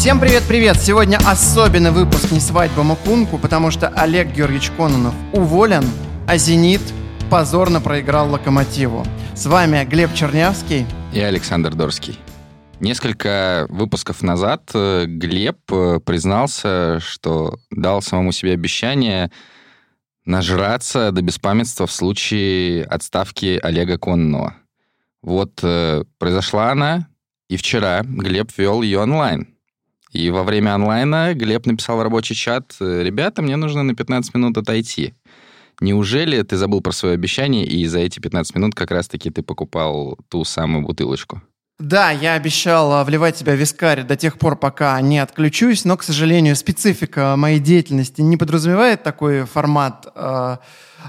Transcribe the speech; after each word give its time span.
Всем 0.00 0.18
привет-привет! 0.18 0.78
Сегодня 0.78 1.18
особенный 1.18 1.90
выпуск 1.90 2.32
«Не 2.32 2.40
свадьба 2.40 2.82
Макунку», 2.82 3.36
потому 3.36 3.70
что 3.70 3.88
Олег 3.88 4.32
Георгиевич 4.32 4.70
Кононов 4.74 5.12
уволен, 5.34 5.84
а 6.26 6.38
«Зенит» 6.38 6.80
позорно 7.30 7.82
проиграл 7.82 8.30
«Локомотиву». 8.30 9.04
С 9.34 9.44
вами 9.44 9.84
Глеб 9.84 10.14
Чернявский 10.14 10.86
и 11.12 11.20
Александр 11.20 11.74
Дорский. 11.74 12.18
Несколько 12.80 13.66
выпусков 13.68 14.22
назад 14.22 14.70
э, 14.72 15.04
Глеб 15.06 15.58
э, 15.70 16.00
признался, 16.02 16.98
что 17.00 17.58
дал 17.70 18.00
самому 18.00 18.32
себе 18.32 18.54
обещание 18.54 19.30
нажраться 20.24 21.12
до 21.12 21.20
беспамятства 21.20 21.86
в 21.86 21.92
случае 21.92 22.84
отставки 22.84 23.60
Олега 23.62 23.98
Кононова. 23.98 24.54
Вот 25.20 25.60
э, 25.62 26.04
произошла 26.16 26.70
она, 26.70 27.06
и 27.50 27.58
вчера 27.58 28.00
Глеб 28.02 28.50
вел 28.56 28.80
ее 28.80 29.00
онлайн. 29.00 29.59
И 30.10 30.30
во 30.30 30.42
время 30.42 30.74
онлайна 30.74 31.34
Глеб 31.34 31.66
написал 31.66 31.98
в 31.98 32.02
рабочий 32.02 32.34
чат, 32.34 32.74
«Ребята, 32.80 33.42
мне 33.42 33.56
нужно 33.56 33.82
на 33.82 33.94
15 33.94 34.34
минут 34.34 34.58
отойти». 34.58 35.14
Неужели 35.80 36.42
ты 36.42 36.56
забыл 36.56 36.82
про 36.82 36.92
свое 36.92 37.14
обещание, 37.14 37.64
и 37.64 37.86
за 37.86 38.00
эти 38.00 38.20
15 38.20 38.54
минут 38.54 38.74
как 38.74 38.90
раз-таки 38.90 39.30
ты 39.30 39.42
покупал 39.42 40.18
ту 40.28 40.44
самую 40.44 40.84
бутылочку? 40.84 41.40
Да, 41.80 42.10
я 42.10 42.34
обещал 42.34 42.92
а, 42.92 43.04
вливать 43.04 43.38
себя 43.38 43.54
в 43.54 43.56
вискарь 43.56 44.02
до 44.02 44.14
тех 44.14 44.38
пор, 44.38 44.56
пока 44.56 45.00
не 45.00 45.18
отключусь, 45.18 45.86
но, 45.86 45.96
к 45.96 46.02
сожалению, 46.02 46.54
специфика 46.54 47.34
моей 47.38 47.58
деятельности 47.58 48.20
не 48.20 48.36
подразумевает 48.36 49.02
такой 49.02 49.46
формат 49.46 50.06
э, 50.14 50.58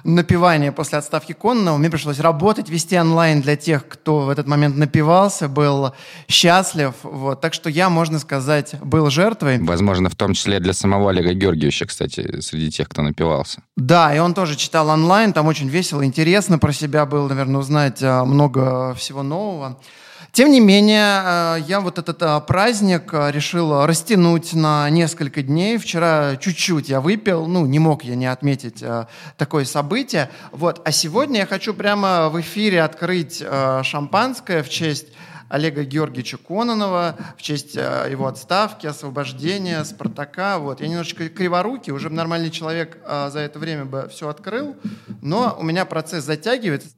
напивания 0.05 0.71
после 0.71 0.99
отставки 0.99 1.33
Конного. 1.33 1.75
Мне 1.75 1.89
пришлось 1.89 2.19
работать, 2.21 2.69
вести 2.69 2.97
онлайн 2.97 3.41
для 3.41 3.57
тех, 3.57 3.85
кто 3.85 4.21
в 4.21 4.29
этот 4.29 4.47
момент 4.47 4.77
напивался, 4.77 5.49
был 5.49 5.93
счастлив. 6.29 6.93
Вот. 7.03 7.41
Так 7.41 7.53
что 7.53 7.69
я, 7.69 7.89
можно 7.89 8.17
сказать, 8.17 8.75
был 8.81 9.09
жертвой. 9.09 9.59
Возможно, 9.59 10.09
в 10.09 10.15
том 10.15 10.33
числе 10.33 10.61
для 10.61 10.71
самого 10.71 11.09
Олега 11.09 11.33
Георгиевича, 11.33 11.85
кстати, 11.85 12.39
среди 12.39 12.71
тех, 12.71 12.87
кто 12.87 13.01
напивался. 13.01 13.61
Да, 13.75 14.15
и 14.15 14.19
он 14.19 14.33
тоже 14.33 14.55
читал 14.55 14.87
онлайн, 14.87 15.33
там 15.33 15.47
очень 15.47 15.67
весело, 15.67 16.05
интересно 16.05 16.59
про 16.59 16.71
себя 16.71 17.05
было, 17.05 17.27
наверное, 17.27 17.59
узнать 17.59 18.01
а, 18.01 18.23
много 18.23 18.93
всего 18.93 19.21
нового. 19.21 19.77
Тем 20.31 20.49
не 20.49 20.61
менее, 20.61 21.21
э, 21.23 21.57
я 21.67 21.81
вот 21.81 21.97
этот 21.97 22.21
э, 22.21 22.39
праздник 22.47 23.13
э, 23.13 23.31
решил 23.31 23.85
растянуть 23.85 24.53
на 24.53 24.89
несколько 24.89 25.41
дней. 25.41 25.77
Вчера 25.77 26.37
чуть-чуть 26.37 26.87
я 26.87 27.01
выпил, 27.01 27.47
ну, 27.47 27.65
не 27.65 27.79
мог 27.79 28.05
я 28.05 28.15
не 28.15 28.27
отметить 28.27 28.81
такое 29.37 29.65
событие. 29.65 30.29
Вот. 30.51 30.81
А 30.85 30.91
сегодня 30.93 31.41
я 31.41 31.45
хочу 31.45 31.73
прямо 31.73 32.29
в 32.29 32.39
эфире 32.39 32.81
открыть 32.81 33.43
шампанское 33.83 34.63
в 34.63 34.69
честь 34.69 35.07
Олега 35.49 35.83
Георгиевича 35.83 36.37
Кононова 36.37 37.17
в 37.37 37.41
честь 37.41 37.75
его 37.75 38.27
отставки, 38.27 38.87
освобождения, 38.87 39.83
Спартака. 39.83 40.59
Вот. 40.59 40.79
Я 40.79 40.87
немножечко 40.87 41.27
криворукий, 41.27 41.91
уже 41.91 42.09
нормальный 42.09 42.51
человек 42.51 42.97
за 43.05 43.39
это 43.39 43.59
время 43.59 43.85
бы 43.85 44.07
все 44.09 44.29
открыл, 44.29 44.77
но 45.21 45.57
у 45.59 45.63
меня 45.63 45.85
процесс 45.85 46.23
затягивается. 46.23 46.89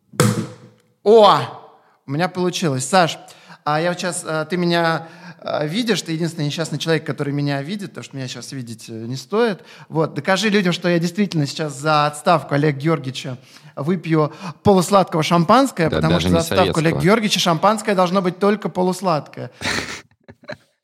О! 1.03 1.62
У 2.05 2.11
меня 2.11 2.27
получилось. 2.27 2.85
Саш, 2.85 3.17
а 3.63 3.79
я 3.79 3.93
сейчас, 3.93 4.23
а, 4.27 4.45
ты 4.45 4.57
меня 4.57 5.07
а, 5.45 5.65
видишь, 5.65 6.01
ты 6.01 6.13
единственный 6.13 6.45
несчастный 6.45 6.79
человек, 6.79 7.05
который 7.05 7.33
меня 7.33 7.61
видит, 7.61 7.89
потому 7.89 8.05
что 8.05 8.15
меня 8.15 8.29
сейчас 8.29 8.53
видеть 8.53 8.85
э, 8.87 8.93
не 8.93 9.17
стоит. 9.17 9.61
Вот, 9.89 10.13
докажи 10.13 10.47
людям, 10.47 10.71
что 10.71 10.87
я 10.87 10.99
действительно 10.99 11.45
сейчас 11.45 11.77
за 11.77 12.07
отставку 12.07 12.55
Олега 12.55 12.79
Георгиевича 12.79 13.37
выпью 13.75 14.31
полусладкого 14.63 15.21
шампанское, 15.21 15.89
да, 15.89 15.97
потому 15.97 16.21
что 16.21 16.29
за 16.29 16.39
отставку 16.39 16.79
Олега 16.79 16.99
Георгиевича 16.99 17.39
шампанское 17.41 17.93
должно 17.93 18.21
быть 18.21 18.39
только 18.39 18.69
полусладкое. 18.69 19.51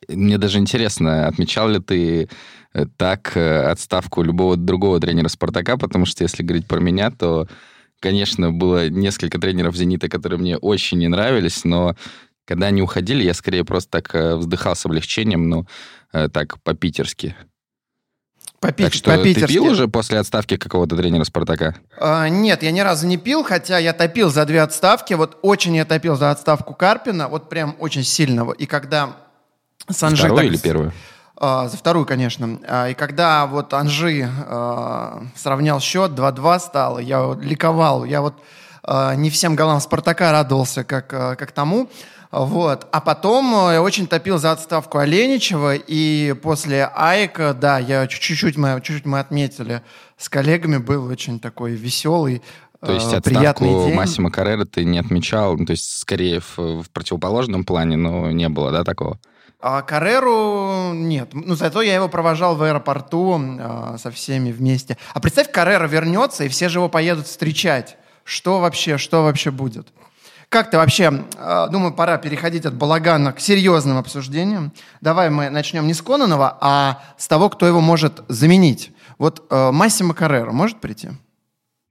Мне 0.09 0.37
даже 0.37 0.57
интересно, 0.57 1.27
отмечал 1.27 1.69
ли 1.69 1.79
ты 1.79 2.29
э, 2.73 2.85
так 2.97 3.37
э, 3.37 3.61
отставку 3.63 4.23
любого 4.23 4.57
другого 4.57 4.99
тренера 4.99 5.29
«Спартака», 5.29 5.77
потому 5.77 6.05
что 6.05 6.23
если 6.23 6.43
говорить 6.43 6.67
про 6.67 6.81
меня, 6.81 7.11
то 7.11 7.47
Конечно, 7.99 8.51
было 8.51 8.89
несколько 8.89 9.39
тренеров 9.39 9.75
«Зенита», 9.75 10.07
которые 10.07 10.39
мне 10.39 10.57
очень 10.57 10.99
не 10.99 11.07
нравились, 11.07 11.65
но 11.65 11.95
когда 12.45 12.67
они 12.67 12.81
уходили, 12.81 13.23
я 13.23 13.33
скорее 13.33 13.63
просто 13.63 13.91
так 13.91 14.15
э, 14.15 14.35
вздыхал 14.35 14.75
с 14.75 14.85
облегчением, 14.85 15.49
ну, 15.49 15.67
э, 16.13 16.29
так, 16.29 16.61
по-питерски. 16.63 17.35
По 18.59 18.73
так 18.73 18.93
что 18.93 19.15
по 19.15 19.23
ты 19.23 19.47
пил 19.47 19.65
уже 19.65 19.87
после 19.87 20.19
отставки 20.19 20.57
какого-то 20.57 20.97
тренера 20.97 21.23
«Спартака»? 21.23 21.75
А, 21.97 22.27
нет, 22.27 22.63
я 22.63 22.71
ни 22.71 22.81
разу 22.81 23.07
не 23.07 23.17
пил, 23.17 23.43
хотя 23.43 23.77
я 23.77 23.93
топил 23.93 24.29
за 24.29 24.45
две 24.45 24.61
отставки. 24.61 25.13
Вот 25.13 25.37
очень 25.41 25.75
я 25.75 25.85
топил 25.85 26.15
за 26.15 26.31
отставку 26.31 26.73
Карпина, 26.73 27.29
вот 27.29 27.49
прям 27.49 27.75
очень 27.79 28.03
сильного. 28.03 28.51
И 28.51 28.65
когда 28.65 29.15
Санжи... 29.89 30.23
Вторую 30.23 30.37
так... 30.37 30.45
или 30.47 30.57
первую? 30.57 30.93
А, 31.39 31.69
за 31.69 31.77
вторую, 31.77 32.05
конечно. 32.05 32.59
А, 32.67 32.89
и 32.89 32.93
когда 32.93 33.47
вот 33.47 33.73
Анжи 33.73 34.29
а, 34.47 35.23
сравнял 35.35 35.79
счет, 35.79 36.11
2-2 36.11 36.59
стало, 36.59 36.99
я 36.99 37.35
ликовал. 37.41 38.05
Я 38.05 38.21
вот 38.21 38.35
не 39.17 39.29
всем 39.29 39.55
голам 39.55 39.81
Спартака 39.81 40.31
радовался, 40.31 40.83
как, 40.83 41.07
как 41.07 41.51
тому. 41.51 41.89
Вот. 42.31 42.87
А 42.91 43.01
потом 43.01 43.71
я 43.71 43.83
очень 43.83 44.07
топил 44.07 44.39
за 44.39 44.51
отставку 44.53 44.97
Оленичева, 44.97 45.75
и 45.75 46.33
после 46.41 46.89
Айка, 46.95 47.53
да, 47.53 47.77
я 47.77 48.07
чуть-чуть 48.07 48.57
мы, 48.57 48.79
чуть-чуть 48.81 49.05
мы 49.05 49.19
отметили 49.19 49.83
с 50.17 50.29
коллегами, 50.29 50.77
был 50.77 51.05
очень 51.05 51.39
такой 51.39 51.73
веселый, 51.73 52.41
то 52.83 52.93
есть 52.93 53.13
отставку 53.13 53.65
день. 53.65 53.93
Массимо 53.93 54.31
Каррера 54.31 54.63
ты 54.65 54.85
не 54.85 54.97
отмечал, 54.97 55.57
ну, 55.57 55.65
то 55.65 55.71
есть 55.71 55.99
скорее 55.99 56.39
в, 56.39 56.57
в 56.83 56.89
противоположном 56.91 57.65
плане, 57.65 57.97
но 57.97 58.31
не 58.31 58.47
было, 58.47 58.71
да, 58.71 58.83
такого? 58.83 59.19
А 59.61 59.81
Карреру 59.81 60.93
нет. 60.93 61.33
Ну, 61.33 61.55
зато 61.55 61.81
я 61.81 61.93
его 61.93 62.07
провожал 62.07 62.55
в 62.55 62.63
аэропорту 62.63 63.37
э, 63.37 63.97
со 64.01 64.09
всеми 64.09 64.53
вместе. 64.53 64.97
А 65.13 65.19
представь, 65.19 65.51
Каррера 65.51 65.85
вернется, 65.85 66.45
и 66.45 66.47
все 66.47 66.69
же 66.69 66.79
его 66.79 66.87
поедут 66.87 67.27
встречать. 67.27 67.97
Что 68.23 68.61
вообще, 68.61 68.97
что 68.97 69.23
вообще 69.23 69.51
будет? 69.51 69.89
Как 70.47 70.71
ты 70.71 70.77
вообще, 70.77 71.25
э, 71.37 71.67
думаю, 71.71 71.93
пора 71.93 72.17
переходить 72.17 72.65
от 72.65 72.73
балагана 72.73 73.33
к 73.33 73.41
серьезным 73.41 73.97
обсуждениям. 73.97 74.71
Давай 75.01 75.29
мы 75.29 75.49
начнем 75.49 75.85
не 75.87 75.93
с 75.93 76.01
Кононова, 76.01 76.57
а 76.61 77.03
с 77.17 77.27
того, 77.27 77.49
кто 77.49 77.67
его 77.67 77.81
может 77.81 78.23
заменить. 78.29 78.93
Вот 79.17 79.45
э, 79.49 79.71
Массимо 79.71 80.13
Каррера 80.13 80.51
может 80.51 80.79
прийти? 80.79 81.09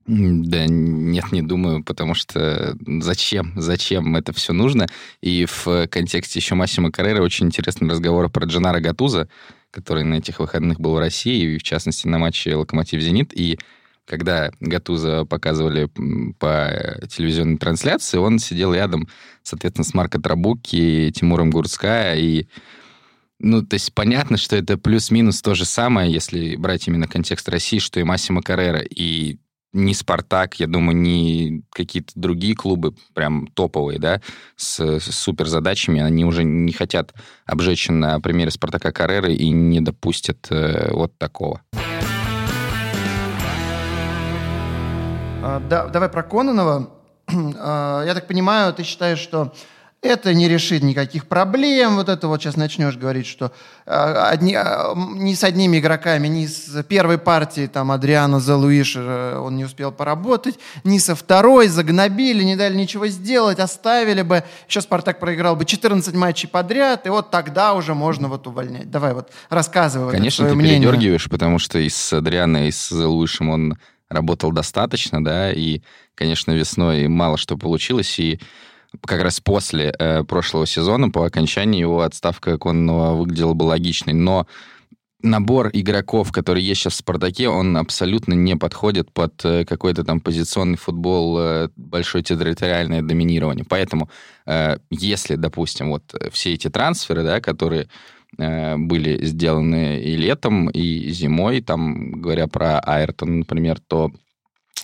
Да 0.09 0.65
нет, 0.67 1.33
не 1.33 1.43
думаю, 1.43 1.85
потому 1.85 2.15
что 2.15 2.75
зачем, 3.01 3.53
зачем 3.57 4.17
это 4.17 4.33
все 4.33 4.55
нужно? 4.55 4.87
И 5.21 5.45
в 5.45 5.87
контексте 5.89 6.39
еще 6.39 6.55
Массимо 6.55 6.91
Каррера 6.91 7.23
очень 7.23 7.47
интересный 7.47 7.91
разговор 7.91 8.31
про 8.31 8.47
Джанаро 8.47 8.81
Гатуза, 8.81 9.29
который 9.71 10.05
на 10.05 10.15
этих 10.15 10.39
выходных 10.39 10.81
был 10.81 10.95
в 10.95 10.99
России, 10.99 11.55
и 11.55 11.59
в 11.59 11.63
частности 11.63 12.07
на 12.07 12.19
матче 12.19 12.55
«Локомотив-Зенит». 12.55 13.33
И 13.35 13.59
когда 14.07 14.51
Гатуза 14.61 15.27
показывали 15.27 15.91
по 16.39 16.99
телевизионной 17.11 17.59
трансляции, 17.59 18.17
он 18.17 18.39
сидел 18.39 18.73
рядом, 18.73 19.09
соответственно, 19.43 19.85
с 19.85 19.93
Марко 19.93 20.19
Трабуки, 20.19 21.13
Тимуром 21.15 21.51
Гурцкая, 21.51 22.17
и 22.17 22.49
ну, 23.41 23.61
то 23.63 23.75
есть 23.75 23.93
понятно, 23.93 24.39
что 24.39 24.57
это 24.57 24.79
плюс-минус 24.79 25.43
то 25.43 25.55
же 25.55 25.67
самое, 25.67 26.11
если 26.11 26.57
брать 26.57 26.89
именно 26.89 27.07
контекст 27.07 27.47
России, 27.51 27.79
что 27.79 28.01
и 28.01 28.05
Массимо 28.05 28.41
Каррера. 28.43 28.81
И 28.81 29.37
ни 29.73 29.93
«Спартак», 29.93 30.61
я 30.61 30.67
думаю, 30.67 30.97
ни 30.97 31.63
какие-то 31.71 32.13
другие 32.15 32.55
клубы, 32.55 32.95
прям 33.15 33.47
топовые, 33.49 33.99
да, 33.99 34.21
с, 34.57 34.81
с 34.81 35.15
супер 35.15 35.47
задачами, 35.47 36.01
они 36.01 36.25
уже 36.25 36.45
не 36.45 36.73
хотят 36.73 37.13
обжечь 37.47 37.89
на 37.89 38.21
примере 38.21 38.51
«Спартака» 38.51 38.93
Карреры 38.93 39.35
и 39.35 39.51
не 39.51 39.81
допустят 39.81 40.47
э, 40.51 40.91
вот 40.93 41.17
такого. 41.19 41.63
А, 45.41 45.61
да, 45.61 45.87
давай 45.87 46.09
про 46.09 46.23
Кононова. 46.23 46.91
А, 47.61 48.05
я 48.05 48.15
так 48.15 48.27
понимаю, 48.27 48.73
ты 48.73 48.85
считаешь, 48.85 49.19
что 49.19 49.53
это 50.01 50.33
не 50.33 50.49
решит 50.49 50.83
никаких 50.83 51.27
проблем. 51.27 51.97
Вот 51.97 52.09
это 52.09 52.29
вот 52.29 52.41
сейчас 52.41 52.57
начнешь 52.57 52.97
говорить, 52.97 53.27
что 53.27 53.53
э, 53.85 53.91
одни, 53.93 54.55
э, 54.55 54.95
ни 55.17 55.35
с 55.35 55.43
одними 55.43 55.79
игроками, 55.79 56.29
ни 56.29 56.47
с 56.47 56.83
первой 56.85 57.19
партии, 57.19 57.67
там, 57.67 57.91
Адриана 57.91 58.39
Залуиш, 58.39 58.95
э, 58.97 59.39
он 59.39 59.57
не 59.57 59.65
успел 59.65 59.91
поработать, 59.91 60.59
ни 60.85 60.99
со 60.99 61.17
второй, 61.17 61.67
загнобили, 61.67 62.45
не 62.45 62.55
дали 62.55 62.77
ничего 62.77 63.09
сделать, 63.09 63.59
оставили 63.59 64.23
бы. 64.23 64.45
Еще 64.69 64.83
Спартак 64.83 65.19
проиграл 65.19 65.57
бы 65.57 65.65
14 65.65 66.15
матчей 66.15 66.49
подряд, 66.49 67.07
и 67.07 67.11
вот 67.11 67.31
тогда 67.31 67.75
уже 67.75 67.95
можно 67.95 68.29
вот 68.29 68.47
увольнять. 68.47 68.91
Давай 68.91 69.15
вот 69.15 69.33
рассказывай. 69.51 70.13
Конечно, 70.13 70.45
вот 70.45 70.51
ты 70.51 70.57
мнение. 70.57 70.81
передергиваешь, 70.81 71.29
потому 71.29 71.59
что 71.59 71.81
и 71.81 71.89
с 71.89 72.13
Адрианой, 72.13 72.69
и 72.69 72.71
с 72.71 72.89
Залуишем 72.89 73.51
он 73.51 73.79
работал 74.09 74.53
достаточно, 74.53 75.23
да, 75.23 75.53
и, 75.53 75.81
конечно, 76.15 76.53
весной 76.53 77.09
мало 77.09 77.37
что 77.37 77.57
получилось, 77.57 78.19
и 78.19 78.41
как 79.05 79.23
раз 79.23 79.41
после 79.41 79.95
э, 79.99 80.25
прошлого 80.25 80.67
сезона, 80.67 81.11
по 81.11 81.25
окончании 81.25 81.81
его 81.81 82.03
отставка 82.03 82.59
Конного 82.59 83.15
выглядела 83.17 83.55
бы 83.55 83.65
логичной. 83.65 84.13
Но 84.13 84.47
набор 85.23 85.71
игроков, 85.73 86.33
который 86.33 86.63
есть 86.63 86.83
сейчас 86.83 86.95
в 86.95 86.97
«Спартаке», 86.97 87.49
он 87.49 87.77
абсолютно 87.77 88.35
не 88.35 88.57
подходит 88.57 89.13
под 89.13 89.45
э, 89.45 89.65
какой-то 89.65 90.05
там 90.05 90.21
позиционный 90.21 90.77
футбол, 90.77 91.39
э, 91.39 91.69
большое 91.77 92.23
территориальное 92.23 93.03
доминирование. 93.03 93.65
Поэтому, 93.69 94.09
э, 94.47 94.79
если, 94.91 95.35
допустим, 95.35 95.91
вот 95.91 96.15
все 96.33 96.55
эти 96.55 96.71
трансферы, 96.71 97.23
да, 97.23 97.41
которые 97.41 97.89
были 98.37 99.25
сделаны 99.25 100.03
и 100.03 100.15
летом, 100.15 100.69
и 100.69 101.09
зимой. 101.09 101.63
Там, 101.63 102.21
говоря 102.21 102.47
про 102.47 102.79
Айртон, 102.79 103.39
например, 103.39 103.79
то 103.81 104.13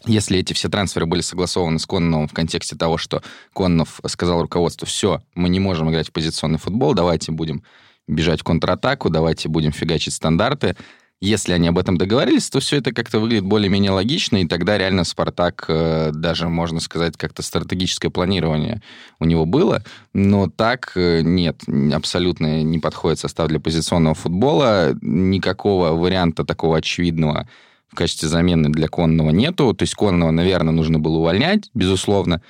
если 0.07 0.39
эти 0.39 0.53
все 0.53 0.69
трансферы 0.69 1.07
были 1.07 1.21
согласованы 1.21 1.79
с 1.79 1.87
Конновым 1.87 2.29
в 2.29 2.33
контексте 2.33 2.77
того, 2.77 2.99
что 2.99 3.23
Коннов 3.53 4.01
сказал 4.07 4.43
руководству, 4.43 4.87
все, 4.87 5.23
мы 5.35 5.49
не 5.49 5.61
можем 5.61 5.91
играть 5.91 6.09
в 6.09 6.13
позиционный 6.13 6.59
футбол, 6.59 6.95
давайте 6.95 7.33
будем 7.33 7.63
бежать 8.07 8.41
в 8.41 8.45
контратаку, 8.45 9.11
давайте 9.11 9.49
будем 9.49 9.73
фигачить 9.73 10.15
стандарты, 10.15 10.77
если 11.25 11.55
они 11.55 11.69
об 11.69 11.79
этом 11.79 11.97
договорились, 11.97 12.51
то 12.51 12.61
все 12.61 12.77
это 12.77 12.93
как-то 12.93 13.19
выглядит 13.19 13.45
более-менее 13.45 13.93
логично, 13.93 14.37
и 14.37 14.47
тогда 14.47 14.77
реально 14.77 15.05
Спартак, 15.05 15.65
э, 15.69 16.11
даже, 16.13 16.49
можно 16.49 16.81
сказать, 16.81 17.17
как-то 17.17 17.43
стратегическое 17.43 18.11
планирование 18.11 18.83
у 19.21 19.25
него 19.25 19.47
было, 19.47 19.83
но 20.13 20.51
так 20.51 20.93
э, 20.97 21.23
нет, 21.23 21.63
абсолютно 21.95 22.63
не 22.63 22.79
подходит 22.79 23.21
состав 23.21 23.49
для 23.49 23.59
позиционного 23.59 24.15
футбола, 24.15 24.95
никакого 25.01 25.93
варианта 25.93 26.45
такого 26.45 26.77
очевидного 26.77 27.49
в 27.89 27.95
качестве 27.95 28.29
замены 28.29 28.71
для 28.71 28.89
Конного 28.89 29.31
нету, 29.31 29.73
то 29.75 29.83
есть 29.83 29.95
Конного, 29.95 30.31
наверное, 30.31 30.73
нужно 30.73 30.99
было 30.99 31.19
увольнять, 31.19 31.71
безусловно, 31.75 32.43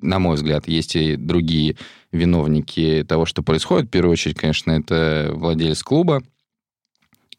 на 0.00 0.18
мой 0.18 0.36
взгляд, 0.36 0.68
есть 0.68 0.96
и 0.96 1.16
другие 1.16 1.76
виновники 2.12 3.04
того, 3.08 3.26
что 3.26 3.42
происходит. 3.42 3.88
В 3.88 3.90
первую 3.90 4.12
очередь, 4.12 4.36
конечно, 4.36 4.72
это 4.72 5.30
владелец 5.34 5.82
клуба, 5.82 6.22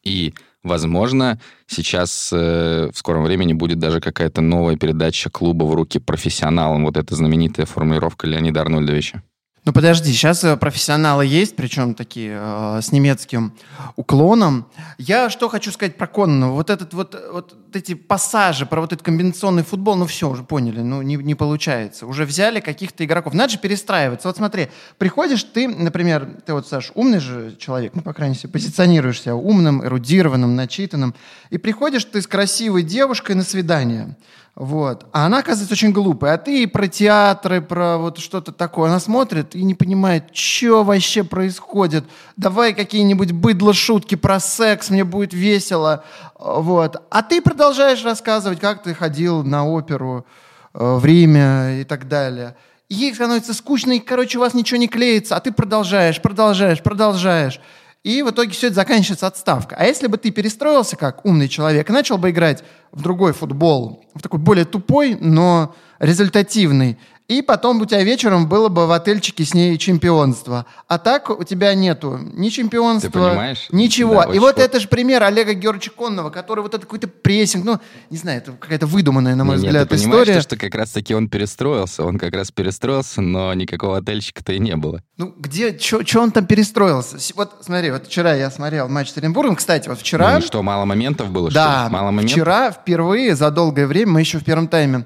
и 0.04 0.34
Возможно, 0.64 1.40
сейчас 1.66 2.30
э, 2.32 2.92
в 2.94 2.98
скором 2.98 3.24
времени 3.24 3.54
будет 3.54 3.80
даже 3.80 4.00
какая-то 4.00 4.42
новая 4.42 4.76
передача 4.76 5.32
клуба 5.32 5.64
в 5.64 5.74
руки 5.74 5.98
профессионалам. 5.98 6.86
Вот 6.86 6.98
эта 6.98 7.16
знаменитая 7.16 7.66
формулировка 7.66 8.28
Леонида 8.28 8.62
Арнольдовича. 8.62 9.24
Ну 9.64 9.74
подожди, 9.74 10.12
сейчас 10.12 10.44
э, 10.44 10.58
профессионалы 10.58 11.24
есть, 11.24 11.56
причем 11.56 11.94
такие 11.94 12.36
э, 12.36 12.80
с 12.82 12.92
немецким 12.92 13.54
уклоном. 13.96 14.66
Я 14.98 15.30
что 15.30 15.50
хочу 15.50 15.72
сказать 15.72 15.98
про 15.98 16.08
Конного. 16.08 16.54
Вот 16.54 16.72
этот 16.72 16.96
вот, 16.96 17.16
вот 17.32 17.56
эти 17.72 17.94
пассажи 17.94 18.66
про 18.66 18.82
вот 18.82 18.92
этот 18.92 19.06
комбинационный 19.06 19.62
футбол, 19.62 19.96
ну 19.98 20.08
все, 20.08 20.28
уже 20.28 20.42
поняли, 20.42 20.80
ну 20.82 21.04
не, 21.04 21.16
не 21.16 21.36
получается. 21.36 22.08
Уже 22.08 22.26
взяли 22.26 22.60
каких-то 22.60 23.06
игроков. 23.06 23.36
Надо 23.36 23.54
же 23.54 23.60
перестраиваться. 23.60 24.30
Вот 24.30 24.38
смотри, 24.38 24.70
приходишь 24.98 25.44
ты, 25.44 25.68
например, 25.68 26.42
ты 26.44 26.54
вот, 26.54 26.68
Саш, 26.68 26.92
умный 26.96 27.20
же 27.20 27.56
человек, 27.60 27.94
ну, 27.94 28.02
по 28.02 28.14
крайней 28.14 28.38
мере, 28.38 28.50
позиционируешься 28.50 29.36
умным, 29.36 29.86
эрудированным, 29.86 30.56
начитанным, 30.56 31.14
и 31.52 31.60
приходишь 31.60 32.06
ты 32.06 32.24
с 32.24 32.26
красивой 32.26 32.82
девушкой 32.82 33.36
на 33.36 33.44
свидание– 33.44 34.18
вот. 34.62 35.08
А 35.12 35.26
она, 35.26 35.40
оказывается, 35.40 35.74
очень 35.74 35.92
глупая. 35.92 36.36
А 36.36 36.38
ты 36.38 36.68
про 36.68 36.88
театры, 36.88 37.62
про 37.62 37.98
вот 37.98 38.20
что-то 38.20 38.52
такое. 38.52 38.92
Она 38.92 39.00
смотрит 39.00 39.56
и 39.56 39.64
не 39.64 39.74
понимает, 39.74 40.26
что 40.36 40.84
вообще 40.84 41.24
происходит. 41.24 42.04
Давай 42.38 42.76
какие-нибудь 42.76 43.32
быдло-шутки 43.32 44.14
про 44.14 44.40
секс, 44.40 44.92
мне 44.92 45.04
будет 45.04 45.34
весело. 45.34 46.04
Вот. 46.38 47.02
А 47.10 47.24
ты 47.24 47.42
продолжаешь 47.42 48.06
рассказывать, 48.06 48.60
как 48.60 48.84
ты 48.84 48.94
ходил 48.94 49.42
на 49.42 49.68
оперу 49.68 50.28
э, 50.76 50.96
в 50.96 51.04
Риме 51.04 51.82
и 51.82 51.84
так 51.84 52.08
далее. 52.08 52.56
И 52.88 52.94
ей 52.94 53.16
становится 53.16 53.56
скучно, 53.56 53.94
и, 53.94 54.00
короче, 54.00 54.38
у 54.38 54.42
вас 54.42 54.54
ничего 54.54 54.78
не 54.78 54.88
клеится, 54.88 55.38
а 55.38 55.40
ты 55.40 55.52
продолжаешь, 55.52 56.22
продолжаешь, 56.22 56.84
продолжаешь. 56.84 57.60
И 58.04 58.24
в 58.24 58.32
итоге 58.32 58.52
все 58.52 58.68
это 58.68 58.78
заканчивается 58.78 59.28
отставкой. 59.28 59.78
А 59.78 59.86
если 59.86 60.08
бы 60.08 60.18
ты 60.18 60.32
перестроился 60.32 60.96
как 60.96 61.24
умный 61.24 61.48
человек 61.48 61.90
и 61.90 61.94
начал 61.94 62.18
бы 62.18 62.32
играть 62.32 62.64
в 62.92 63.02
другой 63.02 63.34
футбол, 63.34 64.04
в 64.16 64.22
такой 64.22 64.40
более 64.40 64.66
тупой, 64.66 65.16
но 65.20 65.76
результативный, 66.00 66.98
и 67.32 67.42
потом 67.42 67.80
у 67.82 67.86
тебя 67.86 68.04
вечером 68.04 68.48
было 68.50 68.68
бы 68.68 68.88
в 68.88 68.92
отельчике 68.92 69.46
с 69.46 69.54
ней 69.54 69.78
чемпионство. 69.78 70.66
А 70.90 71.00
так 71.00 71.30
у 71.30 71.44
тебя 71.46 71.74
нету 71.74 72.20
ни 72.34 72.50
чемпионства, 72.50 73.10
Ты 73.10 73.18
понимаешь? 73.20 73.68
ничего. 73.72 74.24
Да, 74.26 74.34
и 74.34 74.40
вот 74.40 74.58
вот. 74.58 74.60
это 74.60 74.82
же 74.82 74.90
пример 74.90 75.24
Олега 75.24 75.54
Георгиевича 75.54 75.92
Конного, 75.92 76.30
который 76.30 76.60
вот 76.60 76.74
это 76.74 76.82
какой-то 76.82 77.08
прессинг, 77.08 77.64
ну, 77.64 77.80
не 78.10 78.18
знаю, 78.18 78.40
это 78.40 78.52
какая-то 78.52 78.86
выдуманная, 78.86 79.36
на 79.36 79.46
мой 79.46 79.56
Нет, 79.56 79.66
взгляд, 79.66 79.88
ты 79.90 79.96
понимаешь, 79.96 80.22
история. 80.24 80.34
то, 80.36 80.42
что 80.42 80.58
как 80.58 80.76
раз-таки 80.76 81.16
он 81.16 81.30
перестроился. 81.30 82.04
Он 82.04 82.18
как 82.20 82.34
раз 82.36 82.52
перестроился, 82.52 83.22
но 83.22 83.54
никакого 83.54 83.98
отельчика-то 84.00 84.52
и 84.52 84.60
не 84.60 84.76
было. 84.76 85.02
Ну, 85.16 85.34
где, 85.38 85.78
что 85.80 86.20
он 86.20 86.32
там 86.32 86.46
перестроился? 86.46 87.18
Вот 87.36 87.60
смотри, 87.62 87.92
вот 87.92 88.08
вчера 88.08 88.34
я 88.34 88.52
смотрел 88.52 88.90
матч 88.90 89.10
с 89.12 89.18
Оренбургом. 89.18 89.56
Кстати, 89.56 89.88
вот 89.88 90.00
вчера... 90.00 90.36
Ну 90.36 90.42
что, 90.42 90.62
мало 90.64 90.84
моментов 90.84 91.30
было, 91.30 91.50
Да, 91.50 91.84
что 91.84 91.88
ли? 91.88 91.94
Мало 91.94 92.12
моментов? 92.12 92.32
вчера 92.34 92.72
впервые 92.72 93.36
за 93.36 93.52
долгое 93.52 93.88
время, 93.88 94.12
мы 94.14 94.20
еще 94.20 94.38
в 94.40 94.44
первом 94.44 94.68
тайме 94.68 95.06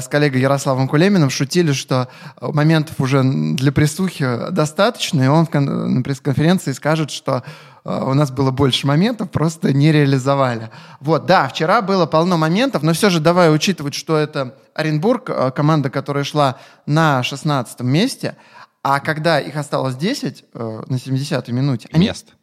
с 0.00 0.08
коллегой 0.08 0.40
Ярославом 0.40 0.88
Кулеминым 0.88 1.30
шутили, 1.30 1.72
что 1.72 2.08
э, 2.40 2.46
моментов 2.52 3.00
уже 3.00 3.22
для 3.22 3.72
присухи 3.72 4.50
достаточно, 4.50 5.22
и 5.22 5.26
он 5.26 5.46
на 5.52 6.02
пресс-конференции 6.02 6.72
скажет, 6.72 7.10
что 7.10 7.42
э, 7.84 8.04
у 8.04 8.14
нас 8.14 8.30
было 8.30 8.50
больше 8.50 8.86
моментов, 8.86 9.30
просто 9.30 9.72
не 9.72 9.92
реализовали. 9.92 10.70
Вот, 11.00 11.26
да, 11.26 11.48
вчера 11.48 11.82
было 11.82 12.06
полно 12.06 12.36
моментов, 12.36 12.82
но 12.82 12.92
все 12.92 13.10
же 13.10 13.20
давай 13.20 13.54
учитывать, 13.54 13.94
что 13.94 14.16
это 14.16 14.54
Оренбург, 14.74 15.30
э, 15.30 15.50
команда, 15.50 15.90
которая 15.90 16.24
шла 16.24 16.58
на 16.86 17.22
16 17.22 17.80
месте, 17.80 18.36
а 18.82 19.00
когда 19.00 19.38
их 19.40 19.56
осталось 19.56 19.96
10 19.96 20.44
э, 20.54 20.82
на 20.86 20.94
70-й 20.96 21.52
минуте, 21.52 21.88
они 21.92 22.06
Мест. 22.06 22.34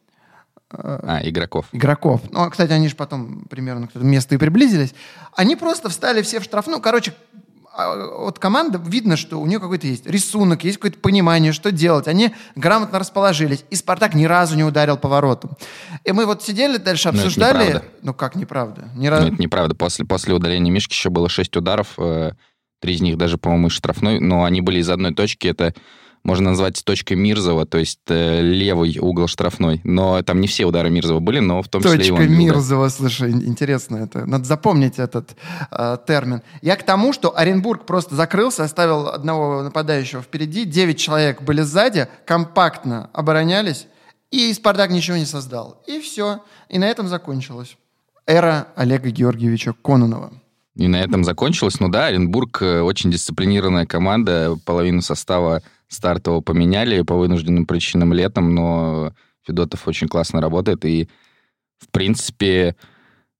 А, 0.72 1.20
игроков. 1.24 1.66
игроков. 1.72 2.20
Ну, 2.30 2.40
а, 2.42 2.50
кстати, 2.50 2.72
они 2.72 2.88
же 2.88 2.96
потом 2.96 3.44
примерно 3.50 3.86
к 3.88 3.90
этому 3.90 4.04
месту 4.10 4.34
и 4.34 4.38
приблизились. 4.38 4.94
Они 5.34 5.56
просто 5.56 5.88
встали 5.88 6.22
все 6.22 6.38
в 6.40 6.44
штрафную. 6.44 6.80
Короче, 6.80 7.12
а, 7.76 8.18
вот 8.18 8.38
команда, 8.38 8.80
видно, 8.84 9.16
что 9.16 9.40
у 9.40 9.46
нее 9.46 9.58
какой-то 9.58 9.86
есть 9.86 10.06
рисунок, 10.06 10.62
есть 10.64 10.78
какое-то 10.78 10.98
понимание, 11.00 11.52
что 11.52 11.72
делать. 11.72 12.06
Они 12.08 12.32
грамотно 12.54 12.98
расположились. 12.98 13.64
И 13.70 13.76
«Спартак» 13.76 14.14
ни 14.14 14.24
разу 14.26 14.56
не 14.56 14.64
ударил 14.64 14.96
поворотом. 14.96 15.56
И 16.04 16.12
мы 16.12 16.24
вот 16.26 16.42
сидели 16.42 16.76
дальше, 16.76 17.08
это 17.08 17.18
обсуждали... 17.18 17.82
Ну, 18.02 18.14
как 18.14 18.34
неправда? 18.36 18.88
Ни 18.94 19.06
Ну, 19.08 19.10
разу... 19.10 19.28
это 19.32 19.42
неправда. 19.42 19.74
После, 19.74 20.04
после 20.04 20.34
удаления 20.34 20.70
Мишки 20.72 20.92
еще 20.92 21.10
было 21.10 21.28
6 21.28 21.56
ударов. 21.56 21.94
э, 21.98 22.32
Три 22.80 22.94
из 22.94 23.00
них 23.02 23.18
даже, 23.18 23.38
по-моему, 23.38 23.70
штрафной. 23.70 24.20
Но 24.20 24.44
они 24.44 24.60
были 24.62 24.78
из 24.78 24.88
одной 24.88 25.12
точки. 25.14 25.48
Это 25.48 25.74
можно 26.22 26.50
назвать 26.50 26.82
точкой 26.84 27.14
Мирзова, 27.14 27.66
то 27.66 27.78
есть 27.78 28.00
э, 28.08 28.42
левый 28.42 28.98
угол 28.98 29.26
штрафной. 29.26 29.80
Но 29.84 30.22
там 30.22 30.40
не 30.40 30.46
все 30.46 30.66
удары 30.66 30.90
Мирзова 30.90 31.20
были, 31.20 31.38
но 31.38 31.62
в 31.62 31.68
том 31.68 31.82
числе 31.82 31.96
и 31.96 31.98
Точка 31.98 32.12
он 32.14 32.20
бил, 32.20 32.28
да. 32.28 32.36
Мирзова, 32.36 32.88
слушай, 32.88 33.30
ин- 33.30 33.42
интересно 33.46 33.96
это. 33.96 34.26
Надо 34.26 34.44
запомнить 34.44 34.98
этот 34.98 35.36
э, 35.70 35.96
термин. 36.06 36.42
Я 36.62 36.76
к 36.76 36.82
тому, 36.84 37.12
что 37.12 37.36
Оренбург 37.36 37.86
просто 37.86 38.14
закрылся, 38.14 38.64
оставил 38.64 39.08
одного 39.08 39.62
нападающего 39.62 40.22
впереди, 40.22 40.64
девять 40.64 40.98
человек 40.98 41.42
были 41.42 41.62
сзади, 41.62 42.08
компактно 42.26 43.08
оборонялись, 43.12 43.86
и 44.30 44.52
Спартак 44.52 44.90
ничего 44.90 45.16
не 45.16 45.26
создал. 45.26 45.82
И 45.86 46.00
все. 46.00 46.40
И 46.68 46.78
на 46.78 46.84
этом 46.84 47.08
закончилось. 47.08 47.76
Эра 48.26 48.68
Олега 48.76 49.10
Георгиевича 49.10 49.74
Кононова. 49.82 50.32
И 50.76 50.86
на 50.86 50.96
этом 50.96 51.24
закончилось. 51.24 51.80
Ну 51.80 51.88
да, 51.88 52.06
Оренбург 52.06 52.62
э, 52.62 52.80
очень 52.80 53.10
дисциплинированная 53.10 53.86
команда. 53.86 54.56
Половину 54.64 55.02
состава 55.02 55.62
стартового 55.90 56.40
поменяли 56.40 57.02
по 57.02 57.16
вынужденным 57.16 57.66
причинам 57.66 58.12
летом, 58.12 58.54
но 58.54 59.12
Федотов 59.46 59.86
очень 59.86 60.08
классно 60.08 60.40
работает. 60.40 60.84
И, 60.84 61.08
в 61.78 61.90
принципе, 61.90 62.76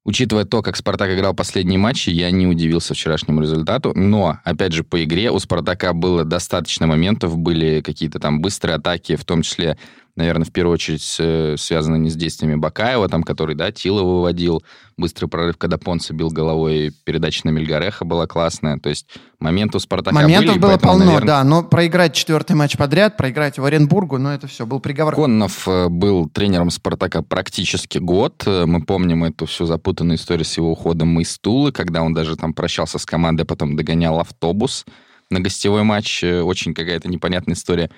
учитывая 0.04 0.45
то, 0.45 0.61
как 0.61 0.76
Спартак 0.76 1.12
играл 1.12 1.35
последние 1.35 1.78
матчи, 1.78 2.11
я 2.11 2.30
не 2.30 2.47
удивился 2.47 2.95
вчерашнему 2.95 3.40
результату. 3.40 3.92
Но, 3.95 4.38
опять 4.45 4.73
же, 4.73 4.83
по 4.83 5.02
игре 5.02 5.30
у 5.30 5.38
Спартака 5.38 5.92
было 5.92 6.25
достаточно 6.25 6.87
моментов, 6.87 7.38
были 7.38 7.80
какие-то 7.80 8.19
там 8.19 8.40
быстрые 8.40 8.76
атаки, 8.76 9.16
в 9.16 9.25
том 9.25 9.42
числе, 9.42 9.78
наверное, 10.20 10.44
в 10.44 10.52
первую 10.52 10.74
очередь 10.74 11.16
э, 11.18 11.56
связаны 11.58 11.96
не 11.96 12.10
с 12.10 12.14
действиями 12.14 12.54
Бакаева, 12.54 13.08
там, 13.08 13.22
который, 13.22 13.54
да, 13.54 13.72
Тила 13.72 14.02
выводил, 14.02 14.62
быстрый 14.98 15.26
прорыв, 15.26 15.56
когда 15.56 15.78
Понса 15.78 16.12
бил 16.12 16.28
головой, 16.28 16.92
передача 17.04 17.40
на 17.44 17.50
Мельгареха 17.50 18.04
была 18.04 18.26
классная. 18.26 18.78
То 18.78 18.90
есть 18.90 19.06
моменты 19.38 19.78
у 19.78 19.80
Спартака 19.80 20.14
Моментов 20.14 20.54
были, 20.54 20.58
было 20.58 20.68
поэтому, 20.72 20.92
полно, 20.92 21.04
наверное, 21.06 21.26
да, 21.26 21.44
но 21.44 21.62
проиграть 21.62 22.14
четвертый 22.14 22.54
матч 22.54 22.76
подряд, 22.76 23.16
проиграть 23.16 23.58
в 23.58 23.64
Оренбургу, 23.64 24.18
ну 24.18 24.28
это 24.28 24.46
все, 24.46 24.66
был 24.66 24.80
приговор. 24.80 25.14
Коннов 25.14 25.66
э, 25.66 25.88
был 25.88 26.28
тренером 26.28 26.70
Спартака 26.70 27.22
практически 27.22 27.96
год. 27.96 28.42
Э, 28.46 28.66
Мы 28.66 28.82
помним 28.82 29.24
эту 29.24 29.46
всю 29.46 29.64
запутанную 29.64 30.18
историю 30.18 30.44
с 30.44 30.56
его 30.56 30.72
уходом 30.72 31.18
из 31.20 31.38
Тулы, 31.38 31.72
когда 31.72 32.02
он 32.02 32.12
даже 32.12 32.36
там 32.36 32.52
прощался 32.52 32.98
с 32.98 33.06
командой, 33.06 33.42
а 33.42 33.46
потом 33.46 33.76
догонял 33.76 34.20
автобус 34.20 34.84
на 35.30 35.40
гостевой 35.40 35.82
матч. 35.82 36.22
Очень 36.22 36.74
какая-то 36.74 37.08
непонятная 37.08 37.54
история. 37.54 37.90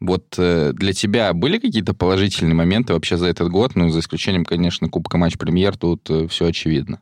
Вот 0.00 0.34
э, 0.38 0.72
для 0.74 0.92
тебя 0.92 1.32
были 1.32 1.58
какие-то 1.58 1.94
положительные 1.94 2.54
моменты 2.54 2.92
вообще 2.92 3.16
за 3.16 3.26
этот 3.26 3.50
год? 3.50 3.74
Ну, 3.74 3.90
за 3.90 4.00
исключением, 4.00 4.44
конечно, 4.44 4.88
Кубка 4.88 5.18
Матч 5.18 5.36
Премьер, 5.38 5.76
тут 5.76 6.08
все 6.30 6.46
очевидно. 6.46 7.00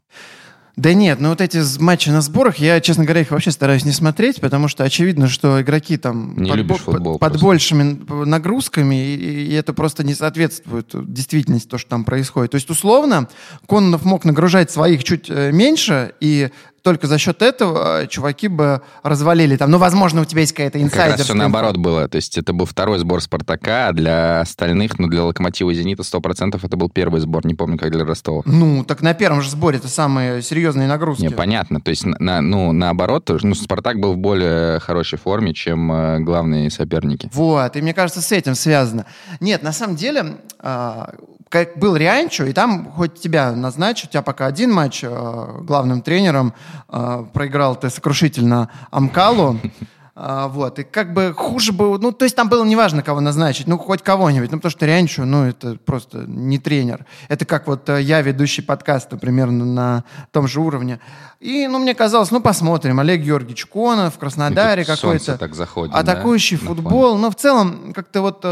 Да 0.77 0.93
нет, 0.93 1.21
ну 1.21 1.31
вот 1.31 1.41
эти 1.41 1.59
матчи 1.81 2.11
на 2.11 2.21
сборах, 2.21 2.59
я, 2.59 2.83
честно 2.83 3.05
говоря, 3.05 3.23
их 3.23 3.31
вообще 3.31 3.51
стараюсь 3.51 3.87
не 3.87 3.93
смотреть, 3.93 4.43
потому 4.43 4.69
что 4.69 4.85
очевидно, 4.85 5.27
что 5.27 5.63
игроки 5.63 5.97
там 5.97 6.37
Не 6.37 6.51
под, 6.51 6.59
любишь 6.59 6.77
бо- 6.85 6.93
футбол 6.93 7.19
под, 7.19 7.33
под 7.33 7.43
большими 7.43 7.99
нагрузками, 8.27 8.95
и, 9.15 9.47
и 9.47 9.53
это 9.55 9.73
просто 9.73 10.05
не 10.05 10.15
соответствует 10.15 10.91
действительности, 10.93 11.67
то, 11.67 11.79
что 11.79 11.89
там 11.89 12.05
происходит. 12.05 12.51
То 12.51 12.57
есть, 12.57 12.69
условно, 12.69 13.27
Кононов 13.67 14.05
мог 14.05 14.27
нагружать 14.27 14.71
своих 14.71 15.03
чуть 15.03 15.31
э, 15.31 15.51
меньше, 15.51 16.13
и 16.21 16.51
только 16.87 17.09
за 17.09 17.19
счет 17.19 17.43
этого 17.43 18.03
э, 18.03 18.07
чуваки 18.07 18.47
бы 18.47 18.81
развалили 19.03 19.57
там. 19.57 19.73
Ну, 19.73 19.79
возможно, 19.79 20.21
у 20.21 20.25
тебя 20.25 20.43
есть 20.43 20.53
какая-то 20.53 20.79
инсайдерская... 20.79 21.09
Как 21.09 21.19
раз 21.19 21.27
все 21.27 21.35
наоборот 21.35 21.79
было. 21.79 22.07
То 22.07 22.15
есть 22.15 22.39
это 22.39 22.53
был 22.53 22.65
второй 22.65 23.01
сбор 23.01 23.21
«Спартака», 23.21 23.89
а 23.89 23.93
для 23.93 24.43
остальных, 24.43 24.97
ну, 25.01 25.09
для 25.09 25.25
«Локомотива» 25.25 25.71
и 25.71 25.75
«Зенита» 25.75 26.05
100% 26.05 26.61
это 26.63 26.77
был 26.77 26.89
первый 26.89 27.21
сбор. 27.21 27.45
Не 27.45 27.55
помню, 27.55 27.77
как 27.77 27.91
для 27.91 28.05
Ростова. 28.05 28.43
Ну, 28.45 28.85
так 28.85 29.03
на 29.03 29.15
первом 29.15 29.43
же 29.43 29.51
сборе 29.51 29.79
это 29.79 29.89
самые 29.89 30.43
серьезные 30.43 30.87
нагрузки. 30.87 31.23
Не, 31.23 31.31
понятно. 31.31 31.81
То 31.81 31.91
есть, 31.91 32.07
на, 32.07 32.41
ну, 32.41 32.71
наоборот, 32.71 33.33
ну, 33.43 33.57
«Спартак» 33.57 33.99
был 33.99 34.13
в 34.13 34.19
более 34.19 34.79
хорошей 34.79 35.19
форме, 35.19 35.55
чем 35.55 35.91
э, 35.91 36.21
главные 36.21 36.71
соперники. 36.71 37.29
Вот, 37.33 37.75
и 37.75 37.83
мне 37.83 37.95
кажется, 37.95 38.23
с 38.23 38.31
этим 38.31 38.55
связано. 38.55 39.07
Нет, 39.41 39.65
на 39.65 39.73
самом 39.73 39.97
деле, 39.97 40.37
э, 40.61 41.05
как 41.49 41.79
был 41.79 41.97
Рианчо, 41.97 42.45
и 42.45 42.53
там 42.53 42.91
хоть 42.93 43.21
тебя 43.21 43.53
назначат, 43.53 44.09
у 44.09 44.13
тебя 44.13 44.23
пока 44.23 44.47
один 44.47 44.73
матч 44.73 45.05
э, 45.05 45.61
главным 45.63 46.03
тренером, 46.03 46.55
э, 46.89 47.25
проиграл 47.33 47.77
ты 47.77 47.89
сокрушительно 47.89 48.69
Амкалу, 48.91 49.61
э, 50.17 50.47
вот, 50.49 50.81
и 50.81 50.83
как 50.83 51.13
бы 51.13 51.33
хуже 51.37 51.73
бы, 51.73 51.99
ну, 52.01 52.11
то 52.11 52.25
есть 52.25 52.35
там 52.35 52.49
было 52.49 52.65
неважно, 52.65 53.03
кого 53.05 53.21
назначить, 53.21 53.69
ну, 53.69 53.79
хоть 53.79 54.03
кого-нибудь, 54.03 54.51
ну, 54.51 54.59
потому 54.59 54.71
что 54.73 54.87
Рианчо, 54.87 55.25
ну, 55.25 55.45
это 55.45 55.77
просто 55.77 56.25
не 56.27 56.59
тренер. 56.59 57.07
Это 57.29 57.45
как 57.45 57.69
вот 57.69 57.89
э, 57.91 58.03
я, 58.03 58.23
ведущий 58.23 58.63
подкаста, 58.63 59.17
примерно 59.17 59.65
на 59.65 60.05
том 60.33 60.49
же 60.49 60.61
уровне. 60.61 60.99
И, 61.39 61.69
ну, 61.69 61.79
мне 61.79 61.95
казалось, 61.95 62.33
ну, 62.33 62.41
посмотрим, 62.41 62.99
Олег 62.99 63.21
Георгиевич 63.21 63.67
Конов 63.67 64.17
в 64.17 64.19
Краснодаре 64.19 64.85
какой-то. 64.85 65.39
так 65.39 65.55
заходит, 65.55 65.95
Атакующий 65.95 66.59
да, 66.59 66.67
футбол, 66.67 67.19
но 67.19 67.31
в 67.31 67.37
целом 67.37 67.93
как-то 67.95 68.21
вот... 68.23 68.45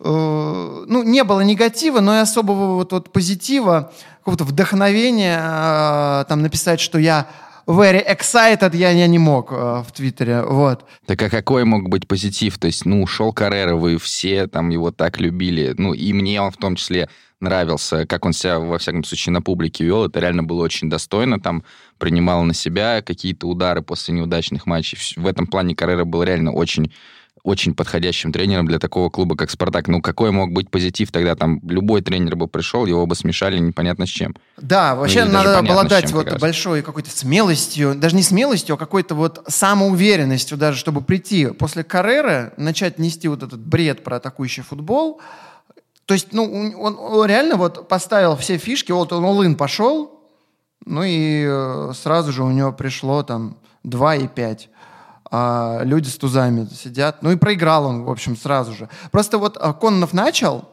Э, 0.00 0.84
ну, 0.86 1.02
не 1.02 1.24
было 1.24 1.40
негатива, 1.40 2.00
но 2.00 2.16
и 2.16 2.20
особого 2.20 2.74
вот, 2.74 2.92
вот 2.92 3.12
позитива, 3.12 3.92
какого-то 4.18 4.44
вдохновения 4.44 5.38
э, 5.40 6.24
там 6.28 6.42
написать, 6.42 6.80
что 6.80 6.98
я 6.98 7.28
very 7.66 8.04
excited, 8.06 8.76
я, 8.76 8.90
я 8.90 9.06
не 9.06 9.18
мог 9.18 9.52
э, 9.52 9.82
в 9.86 9.92
Твиттере, 9.92 10.42
вот. 10.42 10.84
Так 11.06 11.22
а 11.22 11.30
какой 11.30 11.64
мог 11.64 11.88
быть 11.88 12.06
позитив? 12.06 12.58
То 12.58 12.66
есть, 12.66 12.84
ну, 12.84 13.02
ушел 13.02 13.32
Каррера, 13.32 13.74
вы 13.74 13.98
все 13.98 14.46
там 14.46 14.68
его 14.68 14.90
так 14.90 15.18
любили, 15.18 15.74
ну, 15.76 15.94
и 15.94 16.12
мне 16.12 16.40
он 16.40 16.50
в 16.50 16.56
том 16.56 16.76
числе 16.76 17.08
нравился, 17.40 18.06
как 18.06 18.24
он 18.24 18.32
себя, 18.32 18.58
во 18.58 18.78
всяком 18.78 19.04
случае, 19.04 19.32
на 19.32 19.42
публике 19.42 19.84
вел. 19.84 20.06
Это 20.06 20.20
реально 20.20 20.42
было 20.42 20.62
очень 20.62 20.88
достойно. 20.88 21.38
Там 21.38 21.64
принимал 21.98 22.42
на 22.44 22.54
себя 22.54 23.02
какие-то 23.02 23.46
удары 23.46 23.82
после 23.82 24.14
неудачных 24.14 24.66
матчей. 24.66 24.98
В 25.16 25.26
этом 25.26 25.46
плане 25.46 25.74
Каррера 25.74 26.04
был 26.04 26.22
реально 26.22 26.52
очень 26.52 26.92
очень 27.46 27.76
подходящим 27.76 28.32
тренером 28.32 28.66
для 28.66 28.80
такого 28.80 29.08
клуба, 29.08 29.36
как 29.36 29.50
«Спартак». 29.50 29.86
Ну, 29.86 30.02
какой 30.02 30.32
мог 30.32 30.50
быть 30.50 30.68
позитив 30.68 31.12
тогда? 31.12 31.36
Там 31.36 31.60
любой 31.62 32.02
тренер 32.02 32.34
бы 32.34 32.48
пришел, 32.48 32.86
его 32.86 33.06
бы 33.06 33.14
смешали 33.14 33.56
непонятно 33.58 34.04
с 34.04 34.08
чем. 34.08 34.34
Да, 34.56 34.94
ну, 34.94 35.00
вообще 35.00 35.24
ну, 35.24 35.32
надо 35.32 35.58
обладать 35.60 36.10
вот 36.10 36.40
большой 36.40 36.82
какой-то 36.82 37.08
смелостью, 37.08 37.94
даже 37.94 38.16
не 38.16 38.22
смелостью, 38.22 38.74
а 38.74 38.78
какой-то 38.78 39.14
вот 39.14 39.44
самоуверенностью 39.46 40.58
даже, 40.58 40.76
чтобы 40.76 41.02
прийти 41.02 41.46
после 41.46 41.84
карьеры, 41.84 42.52
начать 42.56 42.98
нести 42.98 43.28
вот 43.28 43.44
этот 43.44 43.60
бред 43.60 44.02
про 44.02 44.16
атакующий 44.16 44.64
футбол. 44.64 45.20
То 46.04 46.14
есть, 46.14 46.32
ну, 46.32 46.44
он, 46.76 46.98
он 46.98 47.26
реально 47.28 47.54
вот 47.54 47.86
поставил 47.86 48.36
все 48.36 48.58
фишки, 48.58 48.90
вот 48.90 49.12
он 49.12 49.24
all 49.24 49.54
пошел, 49.54 50.20
ну 50.84 51.04
и 51.04 51.44
э, 51.48 51.92
сразу 51.94 52.32
же 52.32 52.42
у 52.42 52.50
него 52.50 52.72
пришло 52.72 53.22
там 53.22 53.56
2,5 53.84 54.66
а 55.30 55.80
люди 55.82 56.08
с 56.08 56.16
тузами 56.16 56.68
сидят. 56.72 57.22
Ну 57.22 57.32
и 57.32 57.36
проиграл 57.36 57.86
он, 57.86 58.04
в 58.04 58.10
общем, 58.10 58.36
сразу 58.36 58.74
же. 58.74 58.88
Просто 59.10 59.38
вот 59.38 59.56
а, 59.60 59.72
Кононов 59.72 60.12
начал, 60.12 60.68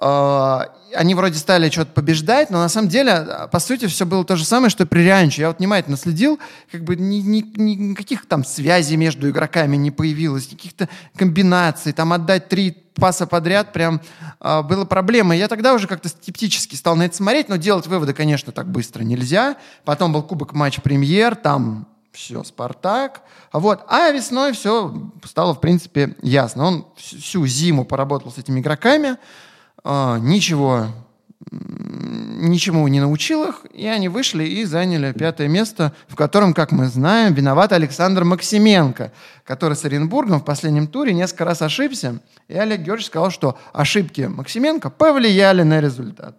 э, 0.00 0.60
они 0.94 1.14
вроде 1.14 1.38
стали 1.38 1.70
что-то 1.70 1.92
побеждать, 1.92 2.50
но 2.50 2.58
на 2.58 2.68
самом 2.68 2.88
деле, 2.88 3.12
а, 3.12 3.48
по 3.48 3.58
сути, 3.58 3.86
все 3.86 4.04
было 4.04 4.24
то 4.24 4.36
же 4.36 4.44
самое, 4.44 4.70
что 4.70 4.86
при 4.86 5.00
Рианче. 5.00 5.42
Я 5.42 5.48
вот 5.48 5.58
внимательно 5.58 5.96
следил, 5.96 6.38
как 6.70 6.84
бы 6.84 6.96
ни, 6.96 7.16
ни, 7.16 7.44
ни, 7.56 7.74
никаких 7.74 8.26
там 8.26 8.44
связей 8.44 8.96
между 8.96 9.30
игроками 9.30 9.76
не 9.76 9.90
появилось, 9.90 10.50
никаких-то 10.50 10.88
комбинаций, 11.16 11.92
там 11.92 12.12
отдать 12.12 12.48
три 12.48 12.84
паса 12.94 13.26
подряд 13.26 13.72
прям 13.72 14.00
э, 14.40 14.62
было 14.62 14.84
проблемой. 14.84 15.38
Я 15.38 15.48
тогда 15.48 15.72
уже 15.72 15.86
как-то 15.86 16.08
скептически 16.08 16.74
стал 16.74 16.96
на 16.96 17.04
это 17.04 17.16
смотреть, 17.16 17.48
но 17.48 17.56
делать 17.56 17.86
выводы, 17.86 18.12
конечно, 18.12 18.52
так 18.52 18.70
быстро 18.70 19.02
нельзя. 19.02 19.56
Потом 19.84 20.12
был 20.12 20.22
Кубок 20.22 20.52
матч 20.52 20.80
премьер, 20.82 21.36
там 21.36 21.86
все, 22.12 22.42
Спартак. 22.44 23.22
Вот. 23.52 23.84
А 23.88 24.10
весной 24.10 24.52
все 24.52 25.10
стало, 25.24 25.54
в 25.54 25.60
принципе, 25.60 26.16
ясно. 26.22 26.64
Он 26.64 26.86
всю 26.96 27.46
зиму 27.46 27.84
поработал 27.84 28.32
с 28.32 28.38
этими 28.38 28.60
игроками, 28.60 29.16
э, 29.84 30.18
ничего, 30.20 30.88
ничему 31.50 32.86
не 32.88 33.00
научил 33.00 33.44
их, 33.44 33.66
и 33.72 33.86
они 33.86 34.08
вышли 34.08 34.44
и 34.44 34.64
заняли 34.64 35.12
пятое 35.12 35.48
место, 35.48 35.92
в 36.08 36.16
котором, 36.16 36.52
как 36.54 36.72
мы 36.72 36.86
знаем, 36.88 37.34
виноват 37.34 37.72
Александр 37.72 38.24
Максименко, 38.24 39.12
который 39.44 39.76
с 39.76 39.84
Оренбургом 39.84 40.40
в 40.40 40.44
последнем 40.44 40.86
туре 40.88 41.14
несколько 41.14 41.44
раз 41.44 41.62
ошибся. 41.62 42.20
И 42.48 42.54
Олег 42.54 42.80
Георгиевич 42.80 43.06
сказал, 43.06 43.30
что 43.30 43.58
ошибки 43.72 44.22
Максименко 44.22 44.90
повлияли 44.90 45.62
на 45.62 45.80
результат. 45.80 46.36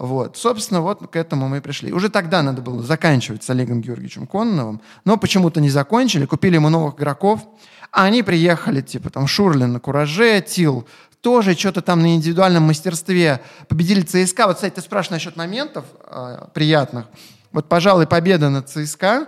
Вот. 0.00 0.38
Собственно, 0.38 0.80
вот 0.80 1.06
к 1.10 1.14
этому 1.14 1.46
мы 1.46 1.58
и 1.58 1.60
пришли. 1.60 1.92
Уже 1.92 2.08
тогда 2.08 2.42
надо 2.42 2.62
было 2.62 2.82
заканчивать 2.82 3.44
с 3.44 3.50
Олегом 3.50 3.82
Георгиевичем 3.82 4.26
Конновым, 4.26 4.80
но 5.04 5.18
почему-то 5.18 5.60
не 5.60 5.68
закончили, 5.68 6.24
купили 6.24 6.54
ему 6.54 6.70
новых 6.70 6.94
игроков, 6.94 7.46
а 7.92 8.04
они 8.04 8.22
приехали, 8.22 8.80
типа, 8.80 9.10
там, 9.10 9.26
Шурлин 9.26 9.74
на 9.74 9.78
Кураже, 9.78 10.40
Тил, 10.40 10.88
тоже 11.20 11.52
что-то 11.52 11.82
там 11.82 12.00
на 12.00 12.14
индивидуальном 12.14 12.62
мастерстве 12.62 13.42
победили 13.68 14.00
ЦСКА. 14.00 14.46
Вот, 14.46 14.54
кстати, 14.54 14.76
ты 14.76 14.80
спрашиваешь 14.80 15.22
насчет 15.22 15.36
моментов 15.36 15.84
э, 16.06 16.46
приятных. 16.54 17.04
Вот, 17.52 17.68
пожалуй, 17.68 18.06
победа 18.06 18.48
над 18.48 18.70
ЦСКА 18.70 19.26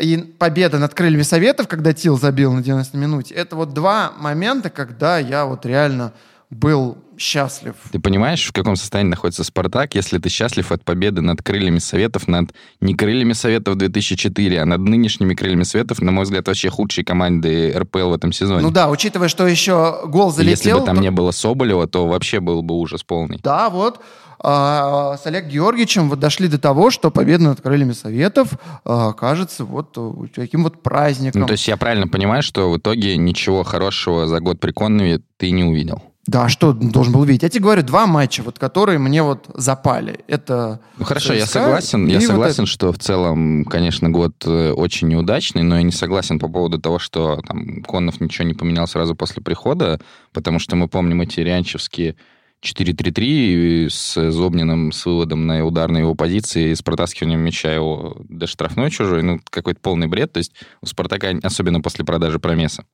и 0.00 0.16
победа 0.16 0.78
над 0.78 0.94
крыльями 0.94 1.22
Советов, 1.22 1.66
когда 1.66 1.92
Тил 1.92 2.16
забил 2.16 2.52
на 2.52 2.62
90 2.62 2.96
минуте, 2.96 3.34
это 3.34 3.56
вот 3.56 3.74
два 3.74 4.12
момента, 4.16 4.70
когда 4.70 5.18
я 5.18 5.44
вот 5.44 5.66
реально 5.66 6.12
был 6.50 6.98
счастлив. 7.18 7.74
Ты 7.90 7.98
понимаешь, 7.98 8.46
в 8.46 8.52
каком 8.52 8.76
состоянии 8.76 9.10
находится 9.10 9.44
«Спартак», 9.44 9.94
если 9.94 10.18
ты 10.18 10.28
счастлив 10.28 10.70
от 10.72 10.84
победы 10.84 11.20
над 11.20 11.42
«Крыльями 11.42 11.78
Советов», 11.78 12.28
над 12.28 12.54
не 12.80 12.94
«Крыльями 12.94 13.32
Советов» 13.32 13.76
2004, 13.76 14.62
а 14.62 14.64
над 14.64 14.80
нынешними 14.80 15.34
«Крыльями 15.34 15.64
Советов», 15.64 16.00
на 16.00 16.12
мой 16.12 16.24
взгляд, 16.24 16.46
вообще 16.46 16.70
худшей 16.70 17.04
команды 17.04 17.74
РПЛ 17.76 18.10
в 18.10 18.14
этом 18.14 18.32
сезоне. 18.32 18.62
Ну 18.62 18.70
да, 18.70 18.88
учитывая, 18.88 19.28
что 19.28 19.46
еще 19.46 20.00
гол 20.06 20.30
залетел... 20.30 20.50
Если 20.50 20.72
бы 20.72 20.86
там 20.86 20.96
то... 20.96 21.02
не 21.02 21.10
было 21.10 21.32
Соболева, 21.32 21.86
то 21.86 22.06
вообще 22.06 22.40
был 22.40 22.62
бы 22.62 22.76
ужас 22.76 23.02
полный. 23.02 23.40
Да, 23.42 23.68
вот. 23.68 24.00
А, 24.40 25.16
с 25.16 25.26
Олегом 25.26 25.50
Георгиевичем 25.50 26.08
вот 26.08 26.20
дошли 26.20 26.46
до 26.46 26.58
того, 26.58 26.90
что 26.90 27.10
победа 27.10 27.44
над 27.44 27.60
крыльями 27.60 27.92
Советов 27.92 28.52
а, 28.84 29.12
кажется 29.12 29.64
вот 29.64 29.98
таким 30.34 30.62
вот 30.62 30.80
праздником. 30.80 31.40
Ну, 31.40 31.46
то 31.48 31.52
есть 31.52 31.66
я 31.66 31.76
правильно 31.76 32.06
понимаю, 32.06 32.44
что 32.44 32.70
в 32.70 32.78
итоге 32.78 33.16
ничего 33.16 33.64
хорошего 33.64 34.28
за 34.28 34.38
год 34.38 34.60
при 34.60 34.70
Коннове 34.70 35.20
ты 35.36 35.50
не 35.50 35.64
увидел? 35.64 36.02
Да, 36.28 36.50
что 36.50 36.74
должен 36.74 37.14
был 37.14 37.24
видеть? 37.24 37.42
Я 37.42 37.48
тебе 37.48 37.62
говорю, 37.62 37.82
два 37.82 38.06
матча, 38.06 38.42
вот, 38.42 38.58
которые 38.58 38.98
мне 38.98 39.22
вот 39.22 39.46
запали. 39.54 40.20
Это 40.26 40.78
ну, 40.98 41.06
хорошо, 41.06 41.32
я 41.32 41.46
согласен. 41.46 42.06
Я 42.06 42.20
согласен, 42.20 42.64
вот 42.64 42.68
что 42.68 42.92
в 42.92 42.98
целом, 42.98 43.64
конечно, 43.64 44.10
год 44.10 44.34
э, 44.44 44.72
очень 44.72 45.08
неудачный, 45.08 45.62
но 45.62 45.76
я 45.76 45.82
не 45.82 45.90
согласен 45.90 46.38
по 46.38 46.46
поводу 46.48 46.78
того, 46.78 46.98
что 46.98 47.40
там 47.48 47.82
Конов 47.82 48.20
ничего 48.20 48.46
не 48.46 48.52
поменял 48.52 48.86
сразу 48.86 49.16
после 49.16 49.42
прихода, 49.42 50.02
потому 50.34 50.58
что 50.58 50.76
мы 50.76 50.86
помним 50.86 51.22
эти 51.22 51.40
рянчевские 51.40 52.14
4-3-3 52.62 53.88
с 53.88 54.30
Зобниным, 54.30 54.92
с 54.92 55.06
выводом 55.06 55.46
на 55.46 55.64
ударной 55.64 56.00
его 56.00 56.14
позиции, 56.14 56.74
с 56.74 56.82
протаскиванием 56.82 57.40
мяча 57.40 57.72
его 57.72 58.18
до 58.28 58.46
штрафной 58.46 58.90
чужой. 58.90 59.22
Ну, 59.22 59.40
какой-то 59.48 59.80
полный 59.80 60.08
бред. 60.08 60.32
То 60.32 60.38
есть 60.38 60.52
у 60.82 60.86
«Спартака», 60.86 61.28
особенно 61.42 61.80
после 61.80 62.04
продажи 62.04 62.38
Промеса, 62.38 62.84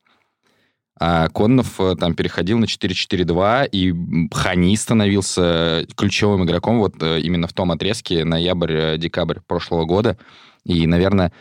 а 0.97 1.27
Коннов 1.29 1.79
э, 1.79 1.95
там 1.99 2.15
переходил 2.15 2.57
на 2.57 2.65
4-4-2, 2.65 3.67
и 3.71 3.93
Хани 4.33 4.75
становился 4.77 5.85
ключевым 5.95 6.45
игроком 6.45 6.79
вот 6.79 6.95
э, 7.01 7.19
именно 7.19 7.47
в 7.47 7.53
том 7.53 7.71
отрезке 7.71 8.23
ноябрь-декабрь 8.23 9.39
прошлого 9.45 9.85
года. 9.85 10.17
И, 10.63 10.87
наверное, 10.87 11.33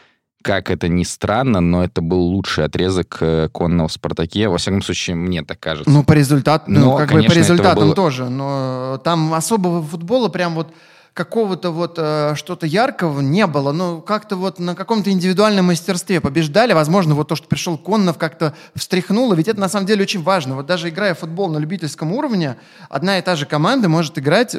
как 0.43 0.71
это 0.71 0.89
ни 0.89 1.05
странно, 1.05 1.61
но 1.61 1.85
это 1.85 2.03
был 2.03 2.21
лучший 2.21 2.65
отрезок 2.65 3.19
э, 3.21 3.49
конного 3.53 3.89
в 3.89 3.93
«Спартаке». 3.93 4.49
Во 4.49 4.59
всяком 4.59 4.83
случае, 4.83 5.17
мне 5.17 5.43
так 5.43 5.61
кажется. 5.61 5.91
Ну, 5.91 6.03
по 6.03 6.13
результату, 6.13 6.65
ну, 6.67 6.97
как 6.97 7.11
конечно, 7.11 7.29
бы 7.29 7.35
по 7.35 7.39
результатам 7.39 7.85
было... 7.85 7.95
тоже. 7.95 8.29
Но 8.29 9.01
там 9.05 9.33
особого 9.35 9.83
футбола 9.83 10.29
прям 10.29 10.55
вот 10.55 10.75
какого-то 11.15 11.71
вот 11.71 11.95
э, 11.97 12.35
что-то 12.35 12.67
яркого 12.67 13.21
не 13.21 13.47
было. 13.47 13.71
Ну, 13.71 14.03
как-то 14.03 14.35
вот 14.35 14.59
на 14.59 14.75
каком-то 14.75 15.11
индивидуальном 15.11 15.67
мастерстве 15.67 16.21
побеждали. 16.21 16.73
Возможно, 16.73 17.15
вот 17.15 17.29
то, 17.29 17.37
что 17.37 17.47
пришел 17.47 17.79
Коннов, 17.79 18.19
как-то 18.19 18.53
встряхнуло. 18.75 19.35
Ведь 19.35 19.47
это 19.47 19.61
на 19.61 19.69
самом 19.69 19.87
деле 19.87 20.03
очень 20.03 20.23
важно. 20.23 20.57
Вот 20.57 20.67
даже 20.67 20.89
играя 20.89 21.15
в 21.15 21.21
футбол 21.21 21.49
на 21.49 21.59
любительском 21.59 22.13
уровне, 22.13 22.57
одна 22.89 23.19
и 23.19 23.23
та 23.23 23.37
же 23.37 23.47
команда 23.47 23.89
может 23.89 24.19
играть 24.19 24.57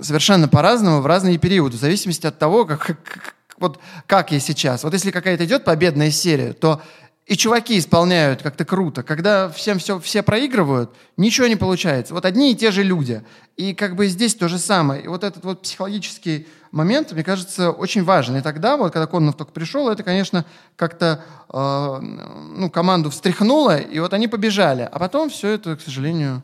совершенно 0.00 0.48
по-разному 0.48 1.02
в 1.02 1.06
разные 1.06 1.36
периоды, 1.36 1.76
в 1.76 1.80
зависимости 1.80 2.26
от 2.26 2.38
того, 2.38 2.64
как, 2.64 2.80
как, 2.82 3.34
вот 3.58 3.78
как 4.06 4.32
я 4.32 4.40
сейчас. 4.40 4.82
Вот 4.84 4.94
если 4.94 5.10
какая-то 5.10 5.44
идет 5.44 5.64
победная 5.64 6.10
серия, 6.10 6.54
то 6.54 6.80
и 7.30 7.36
чуваки 7.36 7.78
исполняют 7.78 8.42
как-то 8.42 8.64
круто. 8.64 9.04
Когда 9.04 9.48
всем 9.50 9.78
все, 9.78 10.00
все 10.00 10.24
проигрывают, 10.24 10.90
ничего 11.16 11.46
не 11.46 11.54
получается. 11.54 12.12
Вот 12.12 12.24
одни 12.24 12.50
и 12.50 12.56
те 12.56 12.72
же 12.72 12.82
люди. 12.82 13.22
И 13.56 13.72
как 13.72 13.94
бы 13.94 14.08
здесь 14.08 14.34
то 14.34 14.48
же 14.48 14.58
самое. 14.58 15.04
И 15.04 15.06
вот 15.06 15.22
этот 15.22 15.44
вот 15.44 15.62
психологический 15.62 16.48
момент, 16.72 17.12
мне 17.12 17.22
кажется, 17.22 17.70
очень 17.70 18.02
важен. 18.02 18.36
И 18.36 18.40
тогда, 18.40 18.76
вот, 18.76 18.92
когда 18.92 19.06
Коннов 19.06 19.36
только 19.36 19.52
пришел, 19.52 19.88
это, 19.88 20.02
конечно, 20.02 20.44
как-то 20.74 21.22
э, 21.52 21.98
ну, 22.00 22.68
команду 22.68 23.10
встряхнуло, 23.10 23.76
и 23.78 24.00
вот 24.00 24.12
они 24.12 24.26
побежали. 24.26 24.88
А 24.90 24.98
потом 24.98 25.30
все 25.30 25.50
это, 25.50 25.76
к 25.76 25.80
сожалению, 25.82 26.42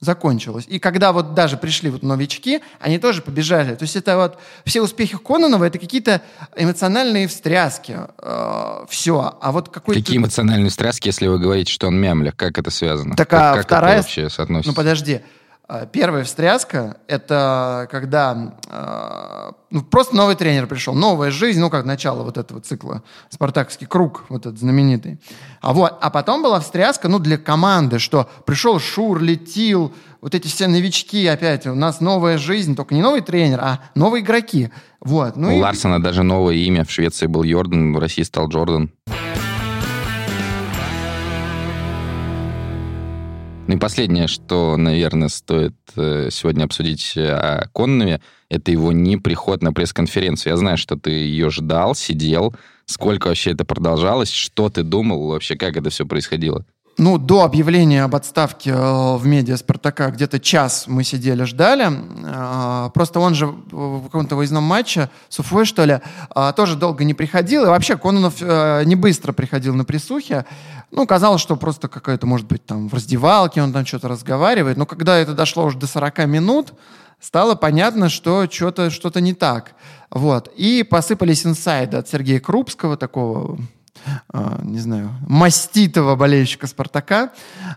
закончилось. 0.00 0.64
И 0.68 0.78
когда 0.78 1.12
вот 1.12 1.34
даже 1.34 1.56
пришли 1.56 1.90
вот 1.90 2.02
новички, 2.02 2.60
они 2.80 2.98
тоже 2.98 3.22
побежали. 3.22 3.74
То 3.74 3.84
есть 3.84 3.96
это 3.96 4.16
вот 4.16 4.38
все 4.64 4.82
успехи 4.82 5.16
Кононова, 5.16 5.64
это 5.64 5.78
какие-то 5.78 6.22
эмоциональные 6.56 7.28
встряски. 7.28 7.98
Э, 8.18 8.84
все. 8.88 9.38
А 9.40 9.52
вот 9.52 9.68
какой-то... 9.68 10.00
Какие 10.00 10.18
эмоциональные 10.18 10.70
встряски, 10.70 11.08
если 11.08 11.26
вы 11.26 11.38
говорите, 11.38 11.72
что 11.72 11.86
он 11.86 12.00
мямля? 12.00 12.32
Как 12.32 12.58
это 12.58 12.70
связано? 12.70 13.16
Так, 13.16 13.28
как, 13.28 13.40
а 13.40 13.54
как 13.56 13.66
вторая... 13.66 13.94
это 13.94 14.02
вообще 14.02 14.30
соотносится? 14.30 14.70
Ну, 14.70 14.76
подожди. 14.76 15.20
А, 15.66 15.86
первая 15.86 16.24
встряска– 16.24 16.98
это 17.08 17.88
когда 17.90 18.54
э, 18.68 19.52
ну, 19.70 19.82
просто 19.82 20.14
новый 20.14 20.34
тренер 20.36 20.66
пришел, 20.66 20.92
новая 20.94 21.30
жизнь, 21.30 21.58
ну, 21.58 21.70
как 21.70 21.86
начало 21.86 22.22
вот 22.22 22.36
этого 22.36 22.60
цикла, 22.60 23.02
спартакский 23.30 23.86
круг, 23.86 24.24
вот 24.28 24.44
этот 24.44 24.58
знаменитый. 24.58 25.18
А, 25.62 25.72
вот, 25.72 25.96
а 26.02 26.10
потом 26.10 26.42
была 26.42 26.60
встряска, 26.60 27.08
ну, 27.08 27.18
для 27.18 27.38
команды, 27.38 27.98
что 27.98 28.28
пришел 28.44 28.78
Шур, 28.78 29.22
летил, 29.22 29.94
вот 30.20 30.34
эти 30.34 30.48
все 30.48 30.66
новички 30.66 31.26
опять, 31.26 31.66
у 31.66 31.74
нас 31.74 32.00
новая 32.00 32.36
жизнь, 32.36 32.76
только 32.76 32.94
не 32.94 33.00
новый 33.00 33.22
тренер, 33.22 33.60
а 33.62 33.80
новые 33.94 34.22
игроки. 34.22 34.68
Вот. 35.00 35.36
Ну 35.36 35.48
у 35.48 35.58
и... 35.58 35.60
Ларсона 35.60 36.02
даже 36.02 36.24
новое 36.24 36.56
имя, 36.56 36.84
в 36.84 36.90
Швеции 36.90 37.26
был 37.26 37.42
Йордан, 37.42 37.94
в 37.94 37.98
России 37.98 38.22
стал 38.22 38.48
Джордан. 38.48 38.90
И 43.74 43.76
последнее, 43.76 44.28
что, 44.28 44.76
наверное, 44.76 45.26
стоит 45.26 45.74
э, 45.96 46.28
сегодня 46.30 46.62
обсудить 46.62 47.14
э, 47.16 47.28
о 47.28 47.66
Коннове, 47.74 48.20
это 48.48 48.70
его 48.70 48.92
не 48.92 49.16
приход 49.16 49.64
на 49.64 49.72
пресс-конференцию. 49.72 50.52
Я 50.52 50.56
знаю, 50.56 50.78
что 50.78 50.94
ты 50.94 51.10
ее 51.10 51.50
ждал, 51.50 51.96
сидел. 51.96 52.54
Сколько 52.86 53.26
вообще 53.26 53.50
это 53.50 53.64
продолжалось? 53.64 54.30
Что 54.30 54.68
ты 54.68 54.84
думал 54.84 55.26
вообще? 55.26 55.56
Как 55.56 55.76
это 55.76 55.90
все 55.90 56.06
происходило? 56.06 56.64
Ну, 56.96 57.18
до 57.18 57.42
объявления 57.42 58.04
об 58.04 58.14
отставке 58.14 58.70
э, 58.70 59.16
в 59.16 59.26
медиа 59.26 59.56
«Спартака» 59.56 60.10
где-то 60.10 60.38
час 60.38 60.84
мы 60.86 61.02
сидели, 61.02 61.42
ждали. 61.42 61.88
Э, 61.90 62.90
просто 62.94 63.18
он 63.18 63.34
же 63.34 63.46
в 63.46 64.04
каком-то 64.04 64.36
выездном 64.36 64.62
матче 64.62 65.10
с 65.28 65.40
Уфой, 65.40 65.64
что 65.64 65.84
ли, 65.84 65.98
э, 66.34 66.52
тоже 66.56 66.76
долго 66.76 67.02
не 67.02 67.12
приходил. 67.12 67.64
И 67.64 67.66
вообще 67.66 67.96
Кононов 67.96 68.40
не 68.40 68.94
быстро 68.94 69.32
приходил 69.32 69.74
на 69.74 69.84
присухи. 69.84 70.44
Ну, 70.92 71.04
казалось, 71.04 71.40
что 71.40 71.56
просто 71.56 71.88
какая-то, 71.88 72.28
может 72.28 72.46
быть, 72.46 72.64
там 72.64 72.88
в 72.88 72.94
раздевалке 72.94 73.60
он 73.60 73.72
там 73.72 73.84
что-то 73.84 74.06
разговаривает. 74.06 74.76
Но 74.76 74.86
когда 74.86 75.16
это 75.16 75.34
дошло 75.34 75.64
уже 75.64 75.78
до 75.78 75.88
40 75.88 76.26
минут, 76.26 76.74
стало 77.18 77.56
понятно, 77.56 78.08
что 78.08 78.48
что-то 78.48 78.90
что 78.90 79.10
не 79.18 79.34
так. 79.34 79.74
Вот. 80.10 80.48
И 80.56 80.84
посыпались 80.84 81.44
инсайды 81.44 81.96
от 81.96 82.08
Сергея 82.08 82.38
Крупского, 82.38 82.96
такого 82.96 83.58
не 84.62 84.78
знаю, 84.78 85.10
маститого 85.26 86.16
болельщика 86.16 86.66
«Спартака». 86.66 87.30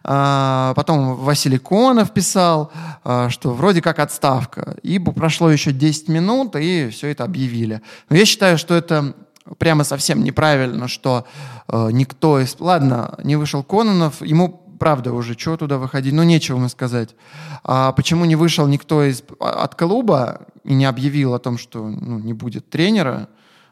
А, 0.03 0.73
потом 0.75 1.15
Василий 1.15 1.57
Конов 1.57 2.11
писал, 2.11 2.71
а, 3.03 3.29
что 3.29 3.53
вроде 3.53 3.81
как 3.81 3.99
отставка. 3.99 4.77
И 4.83 4.99
прошло 4.99 5.49
еще 5.49 5.71
10 5.71 6.09
минут, 6.09 6.55
и 6.55 6.89
все 6.89 7.07
это 7.07 7.23
объявили. 7.23 7.81
Но 8.09 8.17
я 8.17 8.25
считаю, 8.25 8.57
что 8.57 8.75
это 8.75 9.13
прямо 9.57 9.83
совсем 9.83 10.23
неправильно, 10.23 10.87
что 10.87 11.25
никто 11.71 12.39
из... 12.39 12.57
Ладно, 12.59 13.17
не 13.23 13.37
вышел 13.37 13.63
Кононов, 13.63 14.21
ему 14.21 14.67
правда 14.77 15.13
уже, 15.13 15.35
чего 15.35 15.57
туда 15.57 15.77
выходить? 15.77 16.13
Ну, 16.13 16.23
нечего 16.23 16.57
ему 16.57 16.69
сказать. 16.69 17.15
А 17.63 17.91
почему 17.91 18.25
не 18.25 18.35
вышел 18.35 18.67
никто 18.67 19.03
из, 19.03 19.23
от 19.39 19.75
клуба 19.75 20.41
и 20.63 20.73
не 20.73 20.85
объявил 20.85 21.33
о 21.33 21.39
том, 21.39 21.57
что 21.57 21.87
ну, 21.87 22.19
не 22.19 22.33
будет 22.33 22.69
тренера? 22.69 23.27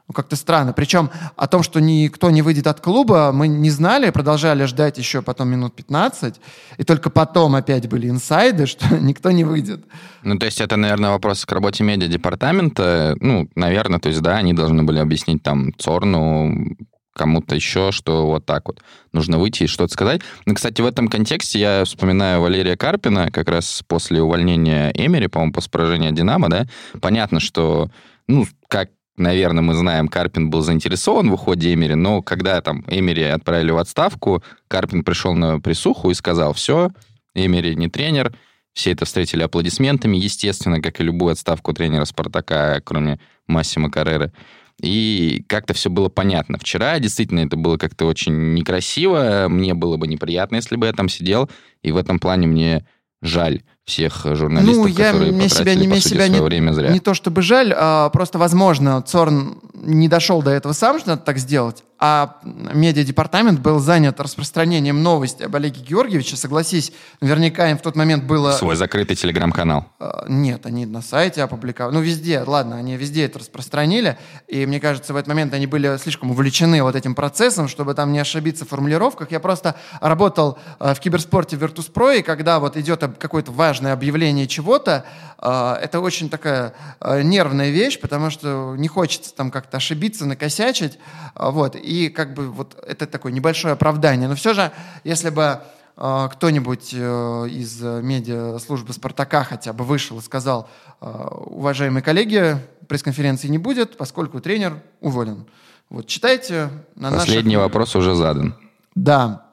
Ну, 0.07 0.13
как-то 0.13 0.35
странно. 0.35 0.71
Причем 0.71 1.09
о 1.35 1.47
том, 1.47 1.63
что 1.63 1.81
никто 1.81 2.29
не 2.29 2.43
выйдет 2.43 2.67
от 2.67 2.79
клуба, 2.79 3.31
мы 3.33 3.47
не 3.47 3.71
знали, 3.71 4.11
продолжали 4.11 4.65
ждать 4.65 4.99
еще 4.99 5.23
потом 5.23 5.49
минут 5.49 5.75
15, 5.75 6.35
и 6.77 6.83
только 6.83 7.09
потом 7.09 7.55
опять 7.55 7.89
были 7.89 8.07
инсайды, 8.09 8.65
что 8.67 8.99
никто 8.99 9.31
не 9.31 9.43
выйдет. 9.43 9.83
Ну, 10.21 10.37
то 10.37 10.45
есть 10.45 10.61
это, 10.61 10.75
наверное, 10.75 11.09
вопрос 11.09 11.43
к 11.45 11.51
работе 11.51 11.83
медиа-департамента. 11.83 13.15
Ну, 13.19 13.49
наверное, 13.55 13.99
то 13.99 14.09
есть, 14.09 14.21
да, 14.21 14.37
они 14.37 14.53
должны 14.53 14.83
были 14.83 14.99
объяснить 14.99 15.41
там 15.41 15.73
Цорну, 15.77 16.77
кому-то 17.15 17.55
еще, 17.55 17.91
что 17.91 18.27
вот 18.27 18.45
так 18.45 18.67
вот 18.67 18.81
нужно 19.13 19.39
выйти 19.39 19.63
и 19.63 19.67
что-то 19.67 19.91
сказать. 19.91 20.21
Ну, 20.45 20.53
кстати, 20.53 20.81
в 20.81 20.85
этом 20.85 21.07
контексте 21.07 21.59
я 21.59 21.83
вспоминаю 21.85 22.41
Валерия 22.41 22.75
Карпина, 22.75 23.31
как 23.31 23.49
раз 23.49 23.81
после 23.87 24.21
увольнения 24.21 24.91
Эмери, 24.93 25.27
по-моему, 25.27 25.53
после 25.53 25.71
поражения 25.71 26.11
Динамо, 26.11 26.49
да, 26.49 26.67
понятно, 27.01 27.39
что, 27.39 27.89
ну, 28.27 28.45
как 28.67 28.89
наверное, 29.17 29.63
мы 29.63 29.73
знаем, 29.73 30.07
Карпин 30.07 30.49
был 30.49 30.61
заинтересован 30.61 31.29
в 31.29 31.33
уходе 31.33 31.73
Эмери, 31.73 31.95
но 31.95 32.21
когда 32.21 32.61
там 32.61 32.83
Эмери 32.87 33.23
отправили 33.23 33.71
в 33.71 33.77
отставку, 33.77 34.43
Карпин 34.67 35.03
пришел 35.03 35.33
на 35.33 35.59
присуху 35.59 36.11
и 36.11 36.13
сказал, 36.13 36.53
все, 36.53 36.89
Эмери 37.33 37.75
не 37.75 37.89
тренер, 37.89 38.33
все 38.73 38.91
это 38.91 39.05
встретили 39.05 39.43
аплодисментами, 39.43 40.17
естественно, 40.17 40.81
как 40.81 40.99
и 40.99 41.03
любую 41.03 41.31
отставку 41.31 41.73
тренера 41.73 42.03
«Спартака», 42.05 42.81
кроме 42.83 43.19
Массима 43.47 43.89
Карреры. 43.89 44.33
И 44.81 45.45
как-то 45.47 45.73
все 45.73 45.89
было 45.89 46.09
понятно. 46.09 46.57
Вчера 46.57 46.99
действительно 46.99 47.39
это 47.39 47.55
было 47.55 47.77
как-то 47.77 48.05
очень 48.05 48.53
некрасиво. 48.53 49.47
Мне 49.47 49.73
было 49.73 49.95
бы 49.95 50.07
неприятно, 50.07 50.57
если 50.57 50.75
бы 50.75 50.87
я 50.87 50.91
там 50.91 51.07
сидел. 51.07 51.49
И 51.81 51.93
в 51.93 51.97
этом 51.97 52.19
плане 52.19 52.47
мне 52.47 52.85
жаль 53.25 53.61
всех 53.85 54.25
журналистов, 54.35 54.77
ну, 54.77 54.87
я, 54.87 55.11
которые 55.11 55.31
мне 55.31 55.47
потратили, 55.47 55.73
себя, 55.73 55.75
не, 55.75 55.87
по 55.87 55.95
сути, 55.95 56.07
себя 56.07 56.25
свое 56.25 56.39
не, 56.41 56.45
время 56.45 56.71
зря. 56.73 56.89
Не 56.89 56.99
то 56.99 57.13
чтобы 57.13 57.41
жаль, 57.41 57.73
а 57.75 58.09
просто, 58.09 58.39
возможно, 58.39 59.01
Цорн 59.01 59.59
не 59.73 60.07
дошел 60.07 60.41
до 60.41 60.51
этого 60.51 60.73
сам, 60.73 60.99
что 60.99 61.09
надо 61.09 61.21
так 61.21 61.37
сделать, 61.37 61.83
а 62.07 62.37
медиадепартамент 62.43 63.61
был 63.61 63.79
занят 63.79 64.19
распространением 64.19 65.01
новости 65.01 65.41
об 65.41 65.55
Олеге 65.55 65.81
Георгиевиче. 65.81 66.35
Согласись, 66.35 66.91
наверняка 67.19 67.71
им 67.71 67.79
в 67.79 67.81
тот 67.81 67.95
момент 67.95 68.25
было... 68.25 68.51
Свой 68.51 68.75
закрытый 68.75 69.15
телеграм-канал. 69.15 69.87
А, 69.99 70.23
нет, 70.27 70.67
они 70.67 70.85
на 70.85 71.01
сайте 71.01 71.41
опубликовали. 71.41 71.95
Ну, 71.95 72.01
везде, 72.01 72.43
ладно, 72.45 72.77
они 72.77 72.95
везде 72.95 73.25
это 73.25 73.39
распространили. 73.39 74.19
И 74.47 74.67
мне 74.67 74.79
кажется, 74.79 75.13
в 75.13 75.15
этот 75.15 75.29
момент 75.29 75.55
они 75.55 75.65
были 75.65 75.97
слишком 75.97 76.29
увлечены 76.29 76.83
вот 76.83 76.95
этим 76.95 77.15
процессом, 77.15 77.67
чтобы 77.67 77.95
там 77.95 78.11
не 78.11 78.19
ошибиться 78.19 78.65
в 78.65 78.69
формулировках. 78.69 79.31
Я 79.31 79.39
просто 79.39 79.75
работал 79.99 80.59
а, 80.77 80.93
в 80.93 80.99
киберспорте 80.99 81.55
Virtus.pro, 81.55 82.19
и 82.19 82.21
когда 82.21 82.59
вот 82.59 82.77
идет 82.77 83.03
какое-то 83.17 83.51
важное 83.51 83.93
объявление 83.93 84.45
чего-то, 84.45 85.05
а, 85.39 85.79
это 85.81 86.01
очень 86.01 86.29
такая 86.29 86.75
нервная 87.03 87.71
вещь, 87.71 87.99
потому 87.99 88.29
что 88.29 88.75
не 88.77 88.87
хочется 88.87 89.33
там 89.33 89.49
как-то 89.49 89.77
ошибиться, 89.77 90.27
накосячить. 90.27 90.99
Вот. 91.33 91.75
И 91.75 91.94
как 92.09 92.33
бы 92.33 92.49
вот 92.51 92.75
это 92.87 93.07
такое 93.07 93.31
небольшое 93.31 93.73
оправдание. 93.73 94.27
Но 94.27 94.35
все 94.35 94.53
же, 94.53 94.71
если 95.03 95.29
бы 95.29 95.59
э, 95.97 96.29
кто-нибудь 96.31 96.93
э, 96.93 97.47
из 97.49 97.81
медиа-службы 97.81 98.93
«Спартака» 98.93 99.43
хотя 99.43 99.73
бы 99.73 99.83
вышел 99.83 100.19
и 100.19 100.21
сказал, 100.21 100.69
э, 101.01 101.05
уважаемые 101.07 102.03
коллеги, 102.03 102.57
пресс-конференции 102.87 103.47
не 103.47 103.57
будет, 103.57 103.97
поскольку 103.97 104.39
тренер 104.39 104.81
уволен. 105.01 105.45
Вот, 105.89 106.07
читайте 106.07 106.69
на 106.95 107.11
Последний 107.11 107.55
наших... 107.55 107.67
вопрос 107.67 107.95
уже 107.95 108.15
задан. 108.15 108.55
Да. 108.95 109.44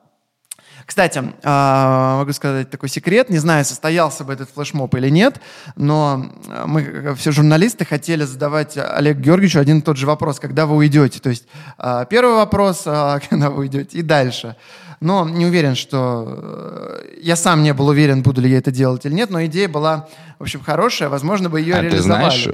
Кстати, 0.86 1.22
а, 1.42 2.18
могу 2.18 2.32
сказать 2.32 2.70
такой 2.70 2.88
секрет, 2.88 3.30
не 3.30 3.38
знаю, 3.38 3.64
состоялся 3.64 4.24
бы 4.24 4.32
этот 4.32 4.50
флешмоб 4.50 4.94
или 4.94 5.08
нет, 5.08 5.40
но 5.76 6.26
мы, 6.66 7.14
все 7.16 7.32
журналисты, 7.32 7.84
хотели 7.84 8.24
задавать 8.24 8.76
Олегу 8.76 9.20
Георгиевичу 9.20 9.58
один 9.58 9.78
и 9.78 9.82
тот 9.82 9.96
же 9.96 10.06
вопрос, 10.06 10.38
когда 10.40 10.66
вы 10.66 10.76
уйдете. 10.76 11.20
То 11.20 11.30
есть 11.30 11.46
а, 11.78 12.04
первый 12.04 12.36
вопрос, 12.36 12.82
а, 12.86 13.20
когда 13.30 13.50
вы 13.50 13.60
уйдете, 13.60 13.98
и 13.98 14.02
дальше. 14.02 14.56
Но 15.00 15.28
не 15.28 15.46
уверен, 15.46 15.74
что... 15.74 16.24
Э, 16.28 17.18
я 17.20 17.34
сам 17.34 17.64
не 17.64 17.74
был 17.74 17.88
уверен, 17.88 18.22
буду 18.22 18.40
ли 18.40 18.48
я 18.48 18.58
это 18.58 18.70
делать 18.70 19.04
или 19.04 19.12
нет, 19.12 19.30
но 19.30 19.44
идея 19.46 19.68
была, 19.68 20.08
в 20.38 20.42
общем, 20.42 20.60
хорошая, 20.60 21.08
возможно, 21.08 21.50
бы 21.50 21.60
ее 21.60 21.74
а 21.74 21.82
реализовали. 21.82 22.30
ты 22.30 22.30
знаешь, 22.30 22.48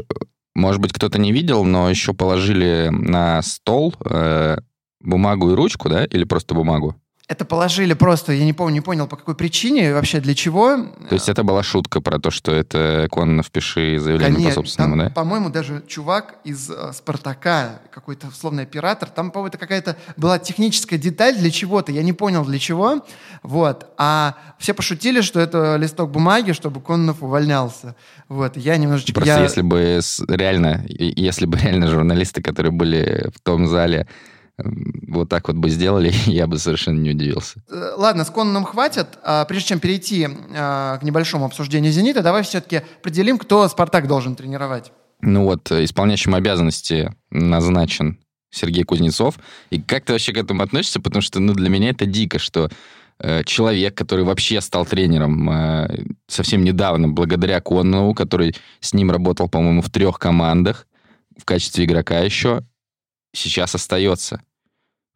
может 0.54 0.80
быть, 0.80 0.94
кто-то 0.94 1.18
не 1.18 1.30
видел, 1.30 1.64
но 1.64 1.90
еще 1.90 2.14
положили 2.14 2.88
на 2.90 3.42
стол 3.42 3.94
э, 4.02 4.56
бумагу 5.00 5.50
и 5.50 5.54
ручку, 5.54 5.90
да, 5.90 6.04
или 6.04 6.24
просто 6.24 6.54
бумагу? 6.54 6.96
Это 7.28 7.44
положили 7.44 7.92
просто, 7.92 8.32
я 8.32 8.44
не 8.46 8.54
помню, 8.54 8.76
не 8.76 8.80
понял, 8.80 9.06
по 9.06 9.16
какой 9.16 9.34
причине, 9.34 9.92
вообще 9.92 10.20
для 10.20 10.34
чего. 10.34 10.76
То 11.08 11.14
есть 11.14 11.28
это 11.28 11.44
была 11.44 11.62
шутка 11.62 12.00
про 12.00 12.18
то, 12.18 12.30
что 12.30 12.52
это 12.52 13.06
Кононов 13.12 13.46
впиши 13.46 13.98
заявление 13.98 14.36
Конечно, 14.36 14.50
по 14.50 14.54
собственному, 14.54 14.96
там, 14.96 15.08
да? 15.08 15.14
По-моему, 15.14 15.50
даже 15.50 15.82
чувак 15.86 16.36
из 16.44 16.70
э, 16.70 16.92
«Спартака», 16.94 17.82
какой-то 17.90 18.28
условный 18.28 18.62
оператор, 18.62 19.10
там, 19.10 19.30
по-моему, 19.30 19.48
это 19.48 19.58
какая-то 19.58 19.96
была 20.16 20.38
техническая 20.38 20.98
деталь 20.98 21.36
для 21.36 21.50
чего-то, 21.50 21.92
я 21.92 22.02
не 22.02 22.14
понял 22.14 22.46
для 22.46 22.58
чего, 22.58 23.04
вот. 23.42 23.86
А 23.98 24.34
все 24.58 24.72
пошутили, 24.72 25.20
что 25.20 25.38
это 25.38 25.76
листок 25.76 26.10
бумаги, 26.10 26.52
чтобы 26.52 26.80
Кононов 26.80 27.22
увольнялся. 27.22 27.94
Вот, 28.30 28.56
я 28.56 28.78
немножечко... 28.78 29.12
Просто 29.12 29.34
я... 29.34 29.42
если 29.42 29.60
бы 29.60 30.00
реально, 30.28 30.82
если 30.88 31.44
бы 31.44 31.58
реально 31.58 31.88
журналисты, 31.88 32.40
которые 32.40 32.72
были 32.72 33.30
в 33.34 33.40
том 33.40 33.66
зале, 33.66 34.06
вот 34.58 35.28
так 35.28 35.48
вот 35.48 35.56
бы 35.56 35.70
сделали, 35.70 36.12
я 36.26 36.46
бы 36.46 36.58
совершенно 36.58 36.98
не 36.98 37.10
удивился. 37.10 37.62
Э, 37.70 37.92
ладно, 37.96 38.24
с 38.24 38.30
Конном 38.30 38.64
хватит. 38.64 39.06
А, 39.22 39.44
прежде 39.44 39.68
чем 39.68 39.80
перейти 39.80 40.28
а, 40.56 40.98
к 40.98 41.02
небольшому 41.02 41.44
обсуждению 41.46 41.92
«Зенита», 41.92 42.22
давай 42.22 42.42
все-таки 42.42 42.82
определим, 43.00 43.38
кто 43.38 43.68
«Спартак» 43.68 44.08
должен 44.08 44.34
тренировать. 44.34 44.92
Ну 45.20 45.44
вот, 45.44 45.70
э, 45.70 45.84
исполняющим 45.84 46.34
обязанности 46.34 47.14
назначен 47.30 48.18
Сергей 48.50 48.84
Кузнецов. 48.84 49.38
И 49.70 49.80
как 49.80 50.04
ты 50.04 50.12
вообще 50.12 50.32
к 50.32 50.38
этому 50.38 50.62
относишься? 50.62 51.00
Потому 51.00 51.22
что 51.22 51.40
ну, 51.40 51.54
для 51.54 51.68
меня 51.68 51.90
это 51.90 52.06
дико, 52.06 52.38
что 52.38 52.70
э, 53.18 53.44
человек, 53.44 53.94
который 53.96 54.24
вообще 54.24 54.60
стал 54.60 54.86
тренером 54.86 55.50
э, 55.50 56.04
совсем 56.28 56.64
недавно, 56.64 57.08
благодаря 57.08 57.60
Коннову, 57.60 58.14
который 58.14 58.54
с 58.80 58.94
ним 58.94 59.10
работал, 59.10 59.48
по-моему, 59.48 59.82
в 59.82 59.90
трех 59.90 60.18
командах 60.18 60.86
в 61.36 61.44
качестве 61.44 61.84
игрока 61.84 62.18
еще, 62.20 62.62
сейчас 63.32 63.74
остается. 63.74 64.42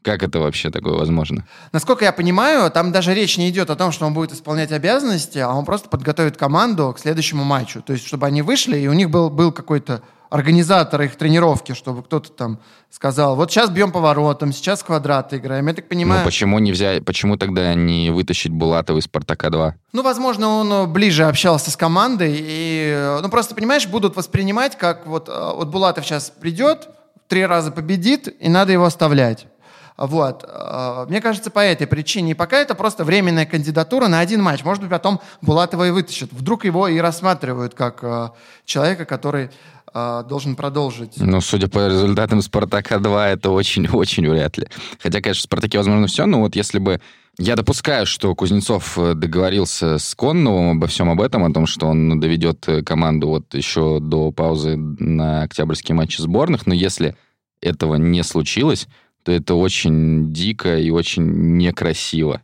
Как 0.03 0.23
это 0.23 0.41
вообще 0.41 0.71
такое 0.71 0.95
возможно? 0.95 1.47
Насколько 1.73 2.05
я 2.05 2.13
понимаю, 2.13 2.71
там 2.71 2.91
даже 2.91 3.15
речь 3.15 3.39
не 3.39 3.49
идет 3.51 3.71
о 3.71 3.77
том, 3.77 3.93
что 3.93 4.07
он 4.07 4.15
будет 4.15 4.33
исполнять 4.33 4.73
обязанности, 4.73 5.39
а 5.39 5.51
он 5.53 5.65
просто 5.65 5.89
подготовит 5.89 6.37
команду 6.37 6.93
к 6.97 7.01
следующему 7.01 7.45
матчу. 7.45 7.83
То 7.83 7.93
есть, 7.93 8.07
чтобы 8.07 8.27
они 8.27 8.43
вышли, 8.43 8.79
и 8.79 8.89
у 8.89 8.93
них 8.93 9.11
был, 9.11 9.31
был 9.31 9.53
какой-то 9.53 10.03
организатор 10.33 11.03
их 11.03 11.17
тренировки, 11.17 11.75
чтобы 11.75 12.03
кто-то 12.03 12.33
там 12.33 12.59
сказал, 12.91 13.37
вот 13.37 13.51
сейчас 13.51 13.69
бьем 13.69 13.93
поворотом, 13.93 14.53
сейчас 14.53 14.83
квадраты 14.83 15.37
играем. 15.37 15.69
Я 15.69 15.75
так 15.75 15.89
понимаю... 15.89 16.21
Ну, 16.21 16.25
почему 16.25 16.59
не 16.59 16.73
взять, 16.73 17.05
почему 17.05 17.37
тогда 17.37 17.75
не 17.75 18.11
вытащить 18.11 18.51
Булатова 18.51 18.99
из 18.99 19.05
«Спартака-2»? 19.05 19.73
Ну, 19.93 20.03
возможно, 20.03 20.49
он 20.49 20.91
ближе 20.91 21.25
общался 21.25 21.71
с 21.71 21.77
командой, 21.77 22.35
и, 22.39 23.19
ну, 23.23 23.29
просто, 23.29 23.55
понимаешь, 23.55 23.87
будут 23.87 24.17
воспринимать, 24.17 24.79
как 24.79 25.07
вот, 25.07 25.29
э, 25.29 25.53
вот 25.55 25.69
Булатов 25.69 26.07
сейчас 26.07 26.31
придет, 26.31 26.89
три 27.29 27.45
раза 27.45 27.71
победит, 27.71 28.35
и 28.41 28.49
надо 28.49 28.73
его 28.73 28.87
оставлять. 28.87 29.47
Вот. 29.97 30.45
Э, 30.47 31.07
мне 31.09 31.21
кажется, 31.21 31.51
по 31.51 31.61
этой 31.61 31.87
причине. 31.87 32.33
И 32.33 32.35
пока 32.35 32.59
это 32.59 32.75
просто 32.75 33.05
временная 33.05 33.47
кандидатура 33.47 34.09
на 34.09 34.21
один 34.21 34.43
матч. 34.43 34.65
Может 34.65 34.83
быть, 34.83 34.91
потом 34.91 35.21
Булатова 35.41 35.89
и 35.89 35.91
вытащат. 35.91 36.33
Вдруг 36.33 36.65
его 36.65 36.89
и 36.89 36.99
рассматривают 36.99 37.75
как 37.75 38.03
э, 38.03 38.31
человека, 38.65 39.05
который 39.05 39.51
э, 39.93 40.25
должен 40.29 40.57
продолжить. 40.57 41.15
Ну, 41.17 41.41
судя 41.41 41.69
по 41.69 41.87
результатам 41.87 42.41
«Спартака-2», 42.41 43.33
это 43.33 43.51
очень-очень 43.51 44.29
вряд 44.31 44.57
ли. 44.57 44.69
Хотя, 45.03 45.21
конечно, 45.21 45.41
в 45.41 45.45
«Спартаке» 45.45 45.79
возможно 45.79 46.07
все, 46.07 46.27
но 46.27 46.41
вот 46.41 46.57
если 46.57 46.79
бы 46.79 47.01
я 47.39 47.57
допускаю, 47.57 48.05
что 48.05 48.35
Кузнецов 48.35 48.99
договорился 49.15 49.97
с 49.97 50.15
Конновым 50.15 50.77
обо 50.77 50.87
всем 50.87 51.09
об 51.09 51.19
этом, 51.19 51.45
о 51.45 51.53
том, 51.53 51.67
что 51.67 51.87
он 51.87 52.21
доведет 52.21 52.67
команду 52.85 53.29
вот 53.29 53.55
еще 53.55 54.01
до 54.01 54.33
паузы 54.33 54.77
на 54.77 55.41
октябрьские 55.41 55.97
матчи 55.97 56.21
сборных, 56.21 56.67
но 56.67 56.75
если 56.75 57.17
этого 57.63 57.95
не 57.95 58.23
случилось, 58.23 58.87
это 59.27 59.55
очень 59.55 60.33
дико 60.33 60.79
и 60.79 60.91
очень 60.91 61.57
некрасиво. 61.57 62.43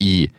И 0.00 0.30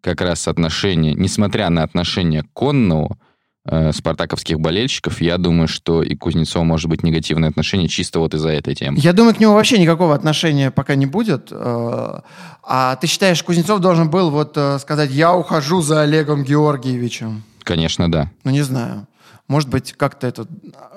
как 0.00 0.20
раз 0.20 0.48
отношение, 0.48 1.14
несмотря 1.14 1.68
на 1.70 1.82
отношение 1.82 2.42
к 2.42 2.52
Коннову, 2.52 3.18
э, 3.64 3.92
спартаковских 3.92 4.58
болельщиков, 4.58 5.20
я 5.20 5.36
думаю, 5.36 5.68
что 5.68 6.02
и 6.02 6.14
Кузнецова 6.16 6.64
может 6.64 6.88
быть 6.88 7.02
негативное 7.02 7.50
отношение 7.50 7.88
чисто 7.88 8.18
вот 8.18 8.34
из-за 8.34 8.50
этой 8.50 8.74
темы. 8.74 8.98
Я 8.98 9.12
думаю, 9.12 9.34
к 9.34 9.40
нему 9.40 9.54
вообще 9.54 9.78
никакого 9.78 10.14
отношения 10.14 10.70
пока 10.70 10.94
не 10.94 11.06
будет. 11.06 11.48
Э, 11.50 12.20
а 12.62 12.96
ты 12.96 13.06
считаешь, 13.06 13.42
Кузнецов 13.42 13.80
должен 13.80 14.10
был 14.10 14.30
вот 14.30 14.56
э, 14.56 14.78
сказать, 14.78 15.10
я 15.10 15.34
ухожу 15.34 15.82
за 15.82 16.02
Олегом 16.02 16.44
Георгиевичем? 16.44 17.42
Конечно, 17.62 18.10
да. 18.10 18.30
Ну, 18.44 18.50
не 18.50 18.62
знаю. 18.62 19.06
Может 19.48 19.68
быть, 19.68 19.92
как-то 19.92 20.28
это, 20.28 20.46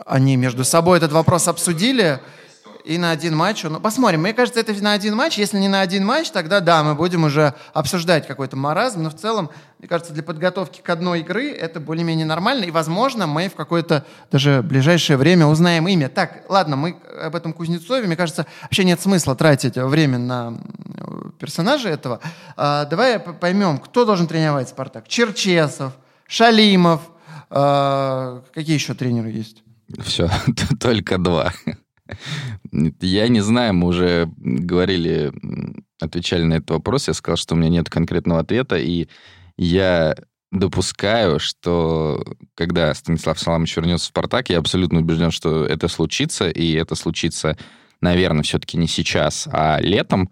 они 0.05 0.35
между 0.37 0.63
собой 0.63 0.97
этот 0.97 1.11
вопрос 1.11 1.47
обсудили, 1.47 2.19
и 2.83 2.97
на 2.97 3.11
один 3.11 3.35
матч. 3.35 3.63
Ну, 3.63 3.79
посмотрим. 3.79 4.21
Мне 4.21 4.33
кажется, 4.33 4.59
это 4.59 4.73
на 4.83 4.93
один 4.93 5.15
матч. 5.15 5.37
Если 5.37 5.57
не 5.57 5.67
на 5.67 5.81
один 5.81 6.05
матч, 6.05 6.31
тогда 6.31 6.59
да, 6.59 6.83
мы 6.83 6.95
будем 6.95 7.23
уже 7.23 7.53
обсуждать 7.73 8.27
какой-то 8.27 8.57
маразм. 8.57 9.03
Но 9.03 9.09
в 9.09 9.15
целом, 9.15 9.49
мне 9.79 9.87
кажется, 9.87 10.13
для 10.13 10.23
подготовки 10.23 10.81
к 10.81 10.89
одной 10.89 11.21
игры 11.21 11.51
это 11.51 11.79
более-менее 11.79 12.25
нормально. 12.25 12.65
И, 12.65 12.71
возможно, 12.71 13.25
мы 13.25 13.49
в 13.49 13.55
какое-то 13.55 14.05
даже 14.31 14.61
ближайшее 14.61 15.17
время 15.17 15.45
узнаем 15.45 15.87
имя. 15.87 16.09
Так, 16.09 16.43
ладно, 16.49 16.75
мы 16.75 16.97
об 17.21 17.35
этом 17.35 17.53
Кузнецове. 17.53 18.05
Мне 18.05 18.17
кажется, 18.17 18.45
вообще 18.61 18.83
нет 18.83 18.99
смысла 18.99 19.35
тратить 19.35 19.75
время 19.77 20.17
на 20.17 20.57
персонажа 21.39 21.89
этого. 21.89 22.19
А, 22.57 22.85
давай 22.85 23.19
поймем, 23.19 23.77
кто 23.77 24.05
должен 24.05 24.27
тренировать 24.27 24.69
«Спартак». 24.69 25.07
Черчесов, 25.07 25.93
Шалимов. 26.27 27.01
А, 27.49 28.43
какие 28.53 28.75
еще 28.75 28.93
тренеры 28.93 29.29
есть? 29.29 29.63
Все, 30.01 30.29
только 30.79 31.17
два. 31.17 31.53
Я 33.01 33.27
не 33.27 33.41
знаю, 33.41 33.73
мы 33.73 33.87
уже 33.87 34.29
говорили, 34.37 35.31
отвечали 35.99 36.43
на 36.43 36.55
этот 36.55 36.71
вопрос, 36.71 37.07
я 37.07 37.13
сказал, 37.13 37.37
что 37.37 37.55
у 37.55 37.57
меня 37.57 37.69
нет 37.69 37.89
конкретного 37.89 38.41
ответа, 38.41 38.77
и 38.77 39.07
я 39.57 40.15
допускаю, 40.51 41.39
что 41.39 42.23
когда 42.55 42.93
Станислав 42.93 43.39
Саламович 43.39 43.77
вернется 43.77 44.05
в 44.05 44.09
«Спартак», 44.09 44.49
я 44.49 44.59
абсолютно 44.59 44.99
убежден, 44.99 45.31
что 45.31 45.65
это 45.65 45.87
случится, 45.87 46.49
и 46.49 46.73
это 46.73 46.95
случится, 46.95 47.57
наверное, 48.01 48.43
все-таки 48.43 48.77
не 48.77 48.87
сейчас, 48.87 49.47
а 49.51 49.79
летом, 49.81 50.31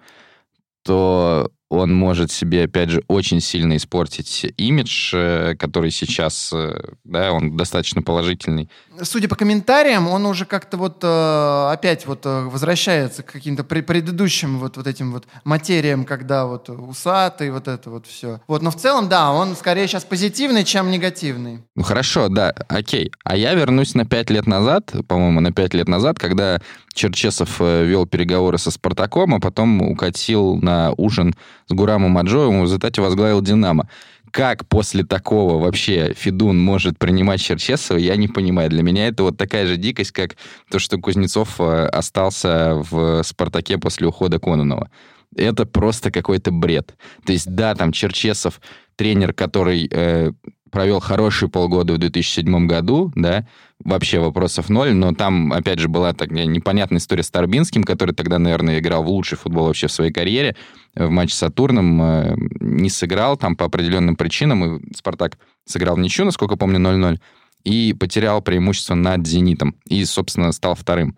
то 0.84 1.51
он 1.71 1.93
может 1.93 2.31
себе, 2.34 2.65
опять 2.65 2.89
же, 2.89 3.01
очень 3.07 3.39
сильно 3.39 3.77
испортить 3.77 4.53
имидж, 4.57 5.13
э, 5.15 5.55
который 5.57 5.89
сейчас, 5.89 6.51
э, 6.53 6.77
да, 7.05 7.31
он 7.31 7.55
достаточно 7.55 8.01
положительный. 8.01 8.69
Судя 9.01 9.29
по 9.29 9.38
комментариям, 9.38 10.10
он 10.10 10.25
уже 10.25 10.43
как-то 10.43 10.75
вот 10.75 11.01
э, 11.01 11.69
опять 11.71 12.05
вот 12.05 12.25
возвращается 12.25 13.23
к 13.23 13.31
каким-то 13.31 13.63
предыдущим 13.63 14.60
вот, 14.60 14.75
вот 14.75 14.86
этим 14.86 15.13
вот 15.13 15.23
материям, 15.45 16.03
когда 16.03 16.45
вот 16.45 16.69
усатый, 16.69 17.51
вот 17.51 17.69
это 17.69 17.89
вот 17.89 18.05
все. 18.05 18.41
Вот, 18.49 18.62
но 18.62 18.69
в 18.69 18.75
целом, 18.75 19.07
да, 19.07 19.31
он 19.31 19.55
скорее 19.55 19.88
сейчас 19.88 20.03
позитивный, 20.03 20.65
чем 20.65 20.91
негативный. 20.91 21.63
Ну 21.77 21.84
хорошо, 21.84 22.27
да, 22.27 22.53
окей. 22.67 23.13
А 23.23 23.38
я 23.38 23.53
вернусь 23.53 23.95
на 23.95 24.05
пять 24.05 24.29
лет 24.29 24.45
назад, 24.45 24.91
по-моему, 25.07 25.39
на 25.39 25.53
пять 25.53 25.73
лет 25.73 25.88
назад, 25.88 26.19
когда 26.19 26.60
Черчесов 26.93 27.62
вел 27.62 28.05
переговоры 28.05 28.57
со 28.57 28.71
Спартаком, 28.71 29.36
а 29.36 29.39
потом 29.39 29.81
укатил 29.81 30.57
на 30.57 30.91
ужин 30.97 31.34
с 31.71 31.73
Гурамом 31.73 32.17
Аджоевым 32.17 32.62
в 32.62 32.63
результате 32.65 33.01
возглавил 33.01 33.41
«Динамо». 33.41 33.89
Как 34.31 34.67
после 34.67 35.03
такого 35.03 35.62
вообще 35.62 36.13
Федун 36.13 36.57
может 36.60 36.97
принимать 36.97 37.41
Черчесова, 37.41 37.97
я 37.97 38.15
не 38.15 38.27
понимаю. 38.27 38.69
Для 38.69 38.84
меня 38.84 39.07
это 39.07 39.23
вот 39.23 39.38
такая 39.38 39.67
же 39.67 39.75
дикость, 39.75 40.12
как 40.12 40.36
то, 40.69 40.79
что 40.79 40.97
Кузнецов 40.97 41.60
э, 41.60 41.86
остался 41.88 42.75
в 42.75 43.23
«Спартаке» 43.23 43.77
после 43.77 44.07
ухода 44.07 44.39
Кононова. 44.39 44.89
Это 45.36 45.65
просто 45.65 46.12
какой-то 46.12 46.51
бред. 46.51 46.93
То 47.25 47.34
есть, 47.34 47.53
да, 47.53 47.73
там 47.75 47.91
Черчесов, 47.91 48.62
тренер, 48.95 49.34
который 49.34 49.89
э, 49.91 50.31
провел 50.71 50.99
хорошие 50.99 51.49
полгода 51.49 51.93
в 51.93 51.97
2007 51.97 52.65
году, 52.65 53.12
да, 53.15 53.45
вообще 53.84 54.19
вопросов 54.19 54.69
ноль, 54.69 54.93
но 54.93 55.13
там, 55.13 55.51
опять 55.53 55.79
же, 55.79 55.88
была 55.88 56.13
такая 56.13 56.45
непонятная 56.45 56.99
история 56.99 57.23
с 57.23 57.29
Торбинским, 57.29 57.84
который 57.84 58.15
тогда, 58.15 58.39
наверное, 58.39 58.79
играл 58.79 59.03
в 59.03 59.10
лучший 59.10 59.38
футбол 59.38 59.67
вообще 59.67 59.88
в 59.88 59.91
своей 59.91 60.12
карьере, 60.12 60.55
в 60.95 61.10
матче 61.10 61.36
с 61.36 61.39
Сатурном 61.39 62.01
э, 62.01 62.36
не 62.60 62.89
сыграл 62.89 63.38
там 63.38 63.55
по 63.55 63.65
определенным 63.65 64.15
причинам, 64.15 64.77
и 64.77 64.95
Спартак 64.95 65.38
сыграл 65.65 65.95
в 65.95 65.99
ничью, 65.99 66.25
насколько 66.25 66.55
помню, 66.55 66.79
0-0, 66.79 67.19
и 67.63 67.93
потерял 67.93 68.41
преимущество 68.41 68.95
над 68.95 69.27
«Зенитом», 69.27 69.75
и, 69.86 70.03
собственно, 70.05 70.51
стал 70.51 70.75
вторым. 70.75 71.15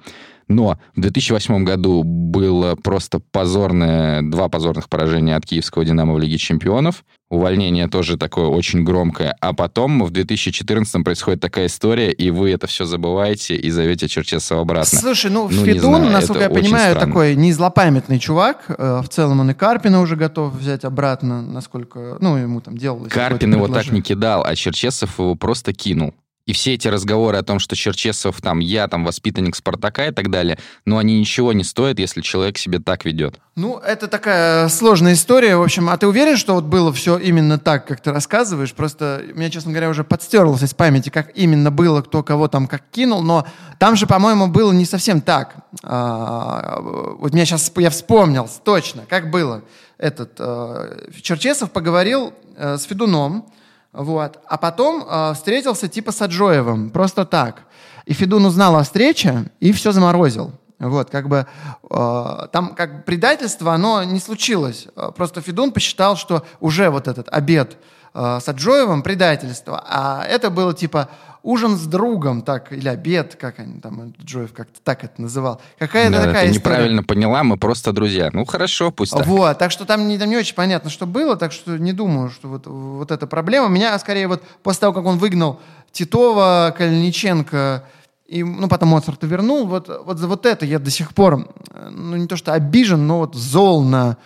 Но 0.48 0.78
в 0.96 1.02
2008 1.02 1.64
году 1.64 2.04
было 2.04 2.76
просто 2.76 3.20
позорное, 3.20 4.22
два 4.22 4.50
позорных 4.50 4.90
поражения 4.90 5.36
от 5.36 5.46
киевского 5.46 5.86
«Динамо» 5.86 6.14
в 6.14 6.20
Лиге 6.20 6.38
чемпионов. 6.38 7.04
Увольнение 7.30 7.88
тоже 7.88 8.18
такое 8.18 8.46
очень 8.46 8.84
громкое. 8.84 9.36
А 9.42 9.54
потом 9.54 10.04
в 10.04 10.12
2014 10.12 11.04
происходит 11.04 11.42
такая 11.42 11.66
история, 11.66 12.12
и 12.12 12.30
вы 12.30 12.52
это 12.52 12.68
все 12.68 12.86
забываете 12.86 13.56
и 13.56 13.72
зовете 13.72 14.08
Черчесова 14.08 14.62
обратно. 14.62 15.00
Слушай, 15.00 15.32
ну, 15.32 15.50
ну 15.50 15.66
Федун, 15.66 15.96
знаю, 15.96 16.12
насколько 16.12 16.44
я 16.44 16.50
понимаю, 16.52 16.92
странно. 16.92 17.08
такой 17.08 17.36
не 17.36 17.52
злопамятный 17.52 18.20
чувак. 18.20 18.66
Э, 18.68 19.02
в 19.04 19.10
целом 19.10 19.40
он 19.40 19.50
и 19.50 19.54
Карпина 19.56 20.02
уже 20.02 20.16
готов 20.16 20.54
взять 20.54 20.86
обратно, 20.86 21.42
насколько... 21.42 22.18
Ну, 22.20 22.38
ему 22.38 22.62
там 22.62 22.78
делалось... 22.78 23.12
Карпин 23.12 23.56
его 23.56 23.68
так 23.68 23.92
не 23.92 24.04
кидал, 24.04 24.44
а 24.46 24.56
Черчесов 24.56 25.18
его 25.18 25.34
просто 25.34 25.74
кинул. 25.74 26.14
И 26.46 26.52
все 26.52 26.74
эти 26.74 26.90
разговоры 26.90 27.38
о 27.38 27.44
том, 27.44 27.60
что 27.60 27.74
Черчесов 27.76 28.42
там, 28.42 28.60
я 28.60 28.90
там 28.90 29.06
воспитанник 29.06 29.56
Спартака 29.56 30.08
и 30.08 30.12
так 30.12 30.30
далее, 30.30 30.60
но 30.86 30.98
они 30.98 31.18
ничего 31.18 31.54
не 31.54 31.64
стоят, 31.64 32.00
если 32.00 32.20
человек 32.20 32.58
себе 32.58 32.80
так 32.80 33.06
ведет. 33.06 33.40
Ну, 33.56 33.78
это 33.78 34.10
такая 34.10 34.68
сложная 34.68 35.14
история. 35.14 35.56
В 35.56 35.62
общем, 35.62 35.88
а 35.88 35.96
ты 35.96 36.06
уверен, 36.06 36.36
что 36.36 36.56
вот 36.56 36.66
было 36.66 36.92
все 36.92 37.18
именно 37.18 37.58
так, 37.60 37.88
как 37.88 38.02
ты 38.02 38.12
рассказываешь? 38.12 38.74
Просто 38.74 39.24
меня, 39.34 39.50
честно 39.50 39.72
говоря, 39.72 39.88
уже 39.88 40.04
подстерлось 40.04 40.64
из 40.64 40.74
памяти, 40.74 41.10
как 41.10 41.32
именно 41.38 41.72
было, 41.72 42.02
кто 42.02 42.24
кого 42.24 42.50
там 42.50 42.68
как 42.68 42.90
кинул, 42.92 43.22
но 43.22 43.48
там 43.80 43.96
же, 43.96 44.06
по-моему, 44.06 44.48
было 44.48 44.74
не 44.74 44.86
совсем 44.86 45.22
так. 45.22 45.56
А, 45.82 46.80
вот 47.20 47.34
меня 47.34 47.46
сейчас, 47.46 47.72
я 47.78 47.90
вспомнил 47.90 48.50
точно, 48.66 49.04
как 49.08 49.32
было. 49.32 49.64
Этот 49.98 50.34
а, 50.40 51.08
Черчесов 51.22 51.72
поговорил 51.72 52.34
а, 52.58 52.78
с 52.78 52.84
Федуном, 52.84 53.46
вот. 53.94 54.40
А 54.48 54.58
потом 54.58 55.06
э, 55.08 55.34
встретился 55.36 55.88
типа 55.88 56.12
с 56.12 56.22
Аджоевым, 56.22 56.90
просто 56.90 57.26
так. 57.26 57.64
И 58.06 58.14
Федун 58.14 58.46
узнал 58.46 58.76
о 58.76 58.84
встрече 58.84 59.52
и 59.60 59.72
все 59.72 59.92
заморозил. 59.92 60.52
Вот, 60.80 61.10
как 61.10 61.30
бы 61.30 61.46
э, 61.90 62.48
там 62.52 62.76
как 62.76 63.06
предательство, 63.06 63.74
оно 63.74 64.04
не 64.04 64.20
случилось. 64.20 64.88
Э, 64.96 65.12
просто 65.16 65.42
Федун 65.42 65.72
посчитал, 65.72 66.18
что 66.18 66.44
уже 66.60 66.90
вот 66.90 67.08
этот 67.08 67.30
обед 67.30 67.78
э, 68.14 68.40
с 68.42 68.48
Аджоевым 68.48 69.02
предательство, 69.04 69.84
а 69.88 70.26
это 70.26 70.50
было 70.50 70.74
типа 70.74 71.10
ужин 71.44 71.78
с 71.78 71.86
другом, 71.86 72.42
так, 72.42 72.72
или 72.72 72.88
обед, 72.88 73.36
как 73.40 73.60
они 73.60 73.80
там, 73.80 74.14
Джоев 74.24 74.54
как-то 74.54 74.80
так 74.82 75.04
это 75.04 75.22
называл. 75.22 75.62
Какая-то 75.78 76.12
Да, 76.12 76.24
такая 76.24 76.46
ты 76.46 76.52
история. 76.52 76.76
неправильно 76.76 77.04
поняла, 77.04 77.44
мы 77.44 77.58
просто 77.58 77.92
друзья. 77.92 78.30
Ну, 78.32 78.46
хорошо, 78.46 78.92
пусть 78.92 79.12
так. 79.12 79.28
Вот, 79.28 79.58
так 79.58 79.72
что 79.72 79.86
там 79.86 80.08
не, 80.08 80.18
там 80.18 80.30
не 80.30 80.38
очень 80.38 80.56
понятно, 80.56 80.90
что 80.90 81.06
было, 81.06 81.36
так 81.36 81.52
что 81.52 81.78
не 81.78 81.92
думаю, 81.92 82.30
что 82.30 82.48
вот, 82.48 82.66
вот 82.66 83.12
эта 83.12 83.28
проблема. 83.28 83.68
Меня 83.68 83.98
скорее 84.00 84.28
вот 84.28 84.42
после 84.64 84.82
того, 84.82 84.94
как 84.94 85.06
он 85.06 85.18
выгнал 85.18 85.60
Титова, 85.92 86.74
Калиниченко, 86.78 87.84
и, 88.26 88.42
ну, 88.42 88.68
потом 88.70 88.90
Моцарта 88.90 89.28
вернул, 89.28 89.68
вот, 89.68 89.90
вот 90.06 90.18
за 90.18 90.28
вот 90.28 90.46
это 90.46 90.66
я 90.66 90.80
до 90.80 90.90
сих 90.90 91.14
пор, 91.14 91.46
э, 91.72 91.90
ну, 91.90 92.16
не 92.16 92.26
то 92.26 92.38
что 92.38 92.54
обижен, 92.54 93.06
но 93.06 93.20
вот 93.20 93.36
зол 93.36 93.84
на 93.84 94.18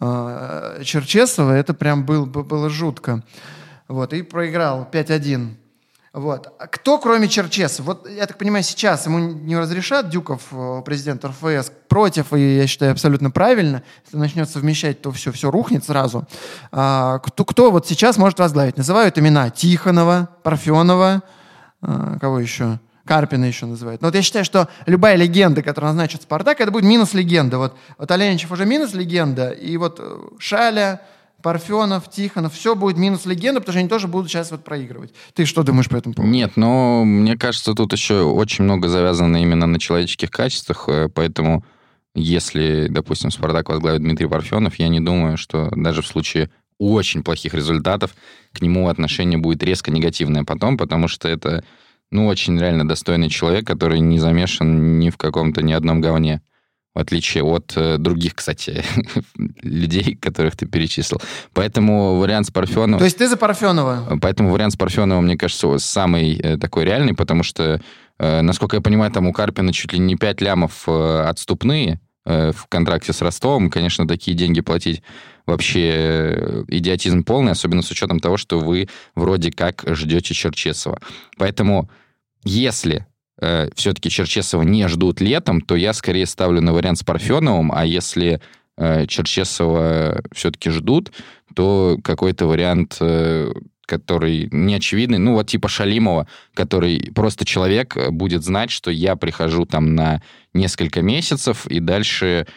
э, 0.00 0.82
Черчесова, 0.84 1.52
это 1.52 1.74
прям 1.74 2.04
был, 2.04 2.26
было 2.26 2.70
жутко. 2.70 3.22
Вот, 3.88 4.12
и 4.12 4.22
проиграл 4.22 4.88
5-1. 4.90 5.54
Вот. 6.16 6.54
А 6.58 6.66
кто, 6.66 6.98
кроме 6.98 7.28
Черчесова? 7.28 7.86
Вот, 7.88 8.08
я 8.08 8.26
так 8.26 8.38
понимаю, 8.38 8.64
сейчас 8.64 9.04
ему 9.04 9.18
не 9.18 9.54
разрешат 9.54 10.08
Дюков, 10.08 10.44
э, 10.50 10.82
президент 10.82 11.22
РФС, 11.24 11.70
против, 11.88 12.32
и 12.32 12.56
я 12.56 12.66
считаю, 12.66 12.92
абсолютно 12.92 13.30
правильно. 13.30 13.82
Если 14.06 14.16
начнет 14.16 14.48
совмещать, 14.48 15.02
то 15.02 15.12
все, 15.12 15.30
все 15.30 15.50
рухнет 15.50 15.84
сразу. 15.84 16.26
А, 16.72 17.18
кто, 17.18 17.44
кто 17.44 17.70
вот 17.70 17.86
сейчас 17.86 18.16
может 18.16 18.38
возглавить? 18.38 18.78
Называют 18.78 19.18
имена 19.18 19.50
Тихонова, 19.50 20.30
Парфенова, 20.42 21.22
а, 21.82 22.18
кого 22.18 22.40
еще? 22.40 22.80
Карпина 23.06 23.44
еще 23.44 23.66
называют. 23.66 24.02
Но 24.02 24.08
вот 24.08 24.14
я 24.14 24.22
считаю, 24.22 24.44
что 24.44 24.68
любая 24.86 25.16
легенда, 25.16 25.62
которая 25.62 25.92
назначит 25.92 26.22
Спартак, 26.22 26.60
это 26.60 26.70
будет 26.70 26.84
минус 26.84 27.14
легенда. 27.14 27.58
Вот, 27.58 27.76
вот 27.98 28.10
Оленичев 28.10 28.50
уже 28.50 28.66
минус 28.66 28.94
легенда, 28.94 29.50
и 29.50 29.76
вот 29.76 29.98
э, 30.00 30.16
Шаля, 30.38 31.00
Парфенов, 31.42 32.10
Тихонов, 32.10 32.54
все 32.54 32.74
будет 32.74 32.96
минус 32.96 33.24
легенда, 33.24 33.60
потому 33.60 33.74
что 33.74 33.80
они 33.80 33.88
тоже 33.88 34.08
будут 34.08 34.28
сейчас 34.30 34.50
вот 34.50 34.64
проигрывать. 34.64 35.12
Ты 35.34 35.44
что 35.44 35.62
думаешь 35.62 35.88
по 35.88 35.96
этому 35.96 36.14
поводу? 36.14 36.32
Нет, 36.32 36.52
но 36.56 37.04
мне 37.04 37.36
кажется, 37.36 37.74
тут 37.74 37.92
еще 37.92 38.22
очень 38.22 38.64
много 38.64 38.88
завязано 38.88 39.36
именно 39.40 39.66
на 39.66 39.78
человеческих 39.78 40.30
качествах, 40.30 40.88
э, 40.88 41.08
поэтому 41.08 41.64
если, 42.14 42.88
допустим, 42.88 43.30
Спартак 43.30 43.68
возглавит 43.68 44.00
Дмитрий 44.00 44.26
Парфенов, 44.26 44.76
я 44.76 44.88
не 44.88 45.00
думаю, 45.00 45.36
что 45.36 45.70
даже 45.76 46.02
в 46.02 46.06
случае 46.06 46.50
очень 46.78 47.22
плохих 47.22 47.54
результатов 47.54 48.14
к 48.52 48.60
нему 48.60 48.88
отношение 48.88 49.38
будет 49.38 49.62
резко 49.62 49.90
негативное 49.90 50.44
потом, 50.44 50.76
потому 50.76 51.08
что 51.08 51.28
это, 51.28 51.64
ну, 52.10 52.26
очень 52.26 52.58
реально 52.58 52.86
достойный 52.86 53.28
человек, 53.28 53.66
который 53.66 54.00
не 54.00 54.18
замешан 54.18 54.98
ни 54.98 55.10
в 55.10 55.16
каком-то 55.16 55.62
ни 55.62 55.72
одном 55.72 56.00
говне. 56.00 56.42
В 56.94 56.98
отличие 56.98 57.44
от 57.44 57.74
э, 57.76 57.98
других, 57.98 58.34
кстати, 58.34 58.82
людей, 59.62 60.16
которых 60.16 60.56
ты 60.56 60.64
перечислил. 60.64 61.20
Поэтому 61.52 62.16
вариант 62.16 62.46
с 62.46 62.50
Парфеновым... 62.50 62.98
То 62.98 63.04
есть 63.04 63.18
ты 63.18 63.28
за 63.28 63.36
Парфенова? 63.36 64.18
Поэтому 64.22 64.50
вариант 64.50 64.72
с 64.72 64.76
Парфеновым, 64.76 65.24
мне 65.26 65.36
кажется, 65.36 65.76
самый 65.76 66.38
э, 66.38 66.56
такой 66.56 66.84
реальный, 66.86 67.12
потому 67.12 67.42
что, 67.42 67.82
э, 68.18 68.40
насколько 68.40 68.76
я 68.76 68.82
понимаю, 68.82 69.12
там 69.12 69.26
у 69.26 69.34
Карпина 69.34 69.74
чуть 69.74 69.92
ли 69.92 69.98
не 69.98 70.16
5 70.16 70.40
лямов 70.40 70.84
э, 70.86 71.24
отступные 71.28 72.00
э, 72.24 72.52
в 72.52 72.66
контракте 72.68 73.12
с 73.12 73.20
Ростовом. 73.20 73.68
Конечно, 73.68 74.08
такие 74.08 74.34
деньги 74.34 74.62
платить 74.62 75.02
вообще 75.46 75.90
э, 75.94 76.64
идиотизм 76.68 77.24
полный, 77.24 77.52
особенно 77.52 77.82
с 77.82 77.90
учетом 77.90 78.20
того, 78.20 78.36
что 78.36 78.58
вы 78.58 78.88
вроде 79.14 79.50
как 79.50 79.84
ждете 79.86 80.34
Черчесова. 80.34 81.00
Поэтому, 81.38 81.88
если 82.44 83.06
э, 83.40 83.68
все-таки 83.74 84.10
Черчесова 84.10 84.62
не 84.62 84.88
ждут 84.88 85.20
летом, 85.20 85.60
то 85.60 85.76
я 85.76 85.92
скорее 85.92 86.26
ставлю 86.26 86.60
на 86.60 86.72
вариант 86.72 86.98
с 86.98 87.04
Парфеновым, 87.04 87.72
а 87.72 87.86
если 87.86 88.40
э, 88.76 89.06
Черчесова 89.06 90.22
все-таки 90.32 90.70
ждут, 90.70 91.12
то 91.54 91.98
какой-то 92.02 92.46
вариант, 92.46 92.96
э, 93.00 93.52
который 93.86 94.48
не 94.50 94.74
очевидный, 94.74 95.18
ну 95.18 95.34
вот 95.34 95.46
типа 95.46 95.68
Шалимова, 95.68 96.26
который 96.54 97.12
просто 97.14 97.44
человек 97.44 97.96
будет 98.10 98.42
знать, 98.42 98.72
что 98.72 98.90
я 98.90 99.14
прихожу 99.14 99.64
там 99.64 99.94
на 99.94 100.22
несколько 100.52 101.02
месяцев, 101.02 101.66
и 101.68 101.78
дальше 101.78 102.48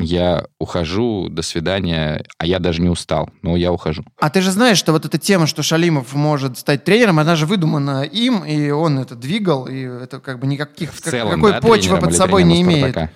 я 0.00 0.46
ухожу, 0.58 1.28
до 1.28 1.42
свидания, 1.42 2.24
а 2.38 2.46
я 2.46 2.58
даже 2.58 2.82
не 2.82 2.88
устал, 2.88 3.30
но 3.42 3.56
я 3.56 3.72
ухожу. 3.72 4.04
А 4.18 4.30
ты 4.30 4.40
же 4.40 4.50
знаешь, 4.50 4.78
что 4.78 4.92
вот 4.92 5.04
эта 5.04 5.18
тема, 5.18 5.46
что 5.46 5.62
Шалимов 5.62 6.14
может 6.14 6.58
стать 6.58 6.84
тренером, 6.84 7.18
она 7.18 7.36
же 7.36 7.46
выдумана 7.46 8.02
им, 8.02 8.44
и 8.44 8.70
он 8.70 8.98
это 8.98 9.14
двигал, 9.14 9.66
и 9.66 9.82
это 9.82 10.20
как 10.20 10.38
бы 10.38 10.46
никаких, 10.46 10.92
В 10.92 11.00
целом, 11.00 11.34
какой 11.34 11.52
да, 11.52 11.60
почвы 11.60 11.98
под 11.98 12.14
собой 12.14 12.44
не 12.44 12.62
имеет. 12.62 12.90
«Спартака»? 12.90 13.12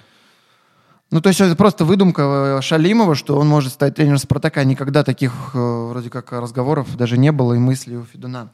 Ну, 1.10 1.20
то 1.20 1.28
есть 1.28 1.40
это 1.40 1.54
просто 1.54 1.84
выдумка 1.84 2.58
э, 2.58 2.60
Шалимова, 2.60 3.14
что 3.14 3.38
он 3.38 3.46
может 3.46 3.72
стать 3.72 3.94
тренером 3.94 4.18
Спартака. 4.18 4.64
Никогда 4.64 5.04
таких 5.04 5.32
э, 5.54 5.58
вроде 5.58 6.10
как 6.10 6.32
разговоров 6.32 6.96
даже 6.96 7.18
не 7.18 7.30
было 7.30 7.54
и 7.54 7.58
мыслей 7.58 7.98
у 7.98 8.04
Федуна. 8.04 8.50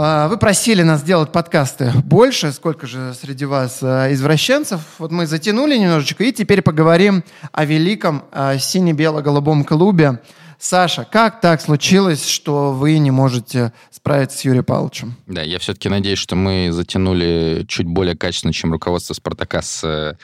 Вы 0.00 0.38
просили 0.38 0.82
нас 0.82 1.02
делать 1.02 1.32
подкасты 1.32 1.90
больше. 2.04 2.52
Сколько 2.52 2.86
же 2.86 3.14
среди 3.20 3.46
вас 3.46 3.82
э, 3.82 4.12
извращенцев? 4.12 4.80
Вот 4.98 5.10
мы 5.10 5.26
затянули 5.26 5.76
немножечко, 5.76 6.22
и 6.22 6.30
теперь 6.30 6.62
поговорим 6.62 7.24
о 7.50 7.64
великом 7.64 8.22
э, 8.30 8.60
сине-бело-голубом 8.60 9.64
клубе. 9.64 10.20
Саша, 10.56 11.04
как 11.04 11.40
так 11.40 11.60
случилось, 11.60 12.28
что 12.28 12.72
вы 12.72 12.96
не 12.98 13.10
можете 13.10 13.72
справиться 13.90 14.38
с 14.38 14.42
Юрием 14.42 14.62
Павловичем? 14.62 15.16
Да, 15.26 15.42
я 15.42 15.58
все-таки 15.58 15.88
надеюсь, 15.88 16.20
что 16.20 16.36
мы 16.36 16.68
затянули 16.70 17.64
чуть 17.66 17.88
более 17.88 18.16
качественно, 18.16 18.52
чем 18.52 18.70
руководство 18.70 19.14
«Спартака» 19.14 19.62
с 19.62 19.82
э, 19.82 20.14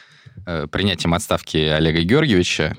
э, 0.47 0.69
принятием 0.69 1.15
отставки 1.15 1.57
Олега 1.57 2.01
Георгиевича. 2.03 2.77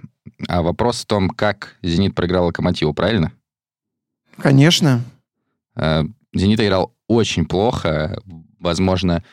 А 0.47 0.61
вопрос 0.61 1.01
в 1.01 1.07
том, 1.07 1.27
как 1.27 1.75
«Зенит» 1.83 2.15
проиграл 2.15 2.45
«Локомотиву», 2.45 2.93
правильно? 2.93 3.33
Конечно. 4.37 5.03
«Зенит» 6.35 6.59
играл 6.59 6.93
очень 7.07 7.45
плохо. 7.45 8.21
Возможно, 8.59 9.23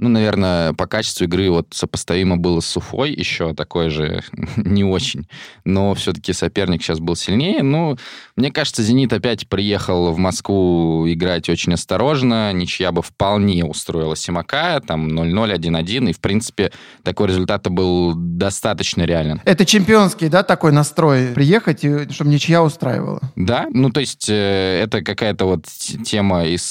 ну, 0.00 0.08
наверное, 0.08 0.72
по 0.72 0.86
качеству 0.86 1.24
игры 1.24 1.50
вот 1.50 1.68
сопоставимо 1.72 2.36
было 2.36 2.60
с 2.60 2.76
Уфой, 2.76 3.12
еще 3.12 3.54
такой 3.54 3.90
же 3.90 4.22
не 4.56 4.82
очень. 4.82 5.28
Но 5.64 5.94
все-таки 5.94 6.32
соперник 6.32 6.82
сейчас 6.82 6.98
был 6.98 7.16
сильнее. 7.16 7.62
Ну, 7.62 7.96
мне 8.36 8.50
кажется, 8.50 8.82
«Зенит» 8.82 9.12
опять 9.12 9.46
приехал 9.46 10.12
в 10.12 10.18
Москву 10.18 11.04
играть 11.06 11.48
очень 11.48 11.74
осторожно. 11.74 12.52
Ничья 12.52 12.92
бы 12.92 13.02
вполне 13.02 13.64
устроила 13.64 14.16
Симака, 14.16 14.80
там 14.80 15.08
0-0, 15.08 15.56
1-1. 15.56 16.10
И, 16.10 16.12
в 16.12 16.20
принципе, 16.20 16.72
такой 17.02 17.28
результат 17.28 17.68
был 17.68 18.14
достаточно 18.14 19.02
реален. 19.02 19.42
Это 19.44 19.66
чемпионский, 19.66 20.28
да, 20.28 20.42
такой 20.42 20.72
настрой? 20.72 21.28
Приехать, 21.34 21.84
и, 21.84 22.10
чтобы 22.10 22.30
ничья 22.30 22.62
устраивала. 22.62 23.20
Да, 23.36 23.66
ну 23.70 23.90
то 23.90 24.00
есть 24.00 24.28
э, 24.30 24.80
это 24.82 25.02
какая-то 25.02 25.44
вот 25.44 25.66
тема 26.04 26.44
из 26.44 26.62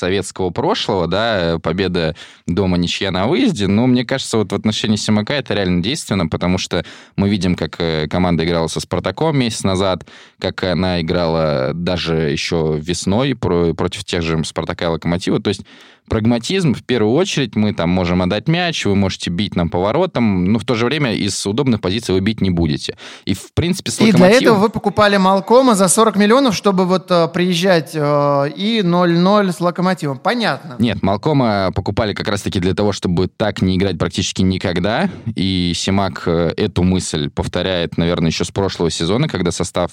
советского 0.00 0.50
прошлого, 0.50 1.06
да, 1.06 1.58
победа 1.62 2.16
дома 2.46 2.78
ничья 2.78 3.10
на 3.10 3.26
выезде, 3.26 3.66
но 3.66 3.86
мне 3.86 4.04
кажется, 4.04 4.38
вот 4.38 4.50
в 4.50 4.54
отношении 4.54 4.96
Симака 4.96 5.34
это 5.34 5.54
реально 5.54 5.82
действенно, 5.82 6.26
потому 6.26 6.58
что 6.58 6.84
мы 7.16 7.28
видим, 7.28 7.54
как 7.54 7.76
э, 7.78 8.08
команда 8.08 8.44
играла 8.44 8.66
со 8.66 8.80
Спартаком 8.80 9.38
месяц 9.38 9.62
назад, 9.62 10.06
как 10.38 10.64
она 10.64 11.00
играла 11.00 11.72
даже 11.74 12.16
еще 12.16 12.78
весной 12.80 13.34
про- 13.34 13.74
против 13.74 14.04
тех 14.04 14.22
же 14.22 14.42
Спартака 14.44 14.86
и 14.86 14.88
Локомотива, 14.88 15.40
то 15.40 15.48
есть 15.48 15.62
прагматизм, 16.08 16.74
в 16.74 16.82
первую 16.82 17.14
очередь, 17.14 17.56
мы 17.56 17.72
там 17.72 17.90
можем 17.90 18.22
отдать 18.22 18.48
мяч, 18.48 18.84
вы 18.84 18.96
можете 18.96 19.30
бить 19.30 19.56
нам 19.56 19.68
поворотом, 19.68 20.44
но 20.44 20.58
в 20.58 20.64
то 20.64 20.74
же 20.74 20.86
время 20.86 21.14
из 21.14 21.46
удобных 21.46 21.80
позиций 21.80 22.14
вы 22.14 22.20
бить 22.20 22.40
не 22.40 22.50
будете. 22.50 22.96
И, 23.24 23.34
в 23.34 23.52
принципе, 23.54 23.90
с 23.90 24.00
И 24.00 24.04
для 24.04 24.12
Локомотивом... 24.12 24.42
этого 24.42 24.58
вы 24.58 24.68
покупали 24.70 25.16
Малкома 25.16 25.74
за 25.74 25.88
40 25.88 26.16
миллионов, 26.16 26.54
чтобы 26.54 26.84
вот 26.84 27.10
э, 27.10 27.28
приезжать 27.28 27.92
э, 27.94 28.50
и 28.56 28.80
0-0 28.80 29.52
с 29.52 29.60
Локомотивом. 29.60 30.18
Понятно. 30.18 30.76
Нет, 30.78 31.02
Малкома 31.02 31.70
покупали 31.74 32.12
как 32.12 32.28
раз-таки 32.28 32.60
для 32.60 32.74
того, 32.74 32.92
чтобы 32.92 33.28
так 33.28 33.62
не 33.62 33.76
играть 33.76 33.98
практически 33.98 34.42
никогда. 34.42 35.08
И 35.36 35.72
Симак 35.74 36.24
э, 36.26 36.52
эту 36.56 36.82
мысль 36.82 37.30
повторяет, 37.30 37.96
наверное, 37.98 38.30
еще 38.30 38.44
с 38.44 38.50
прошлого 38.50 38.90
сезона, 38.90 39.28
когда 39.28 39.50
состав 39.50 39.92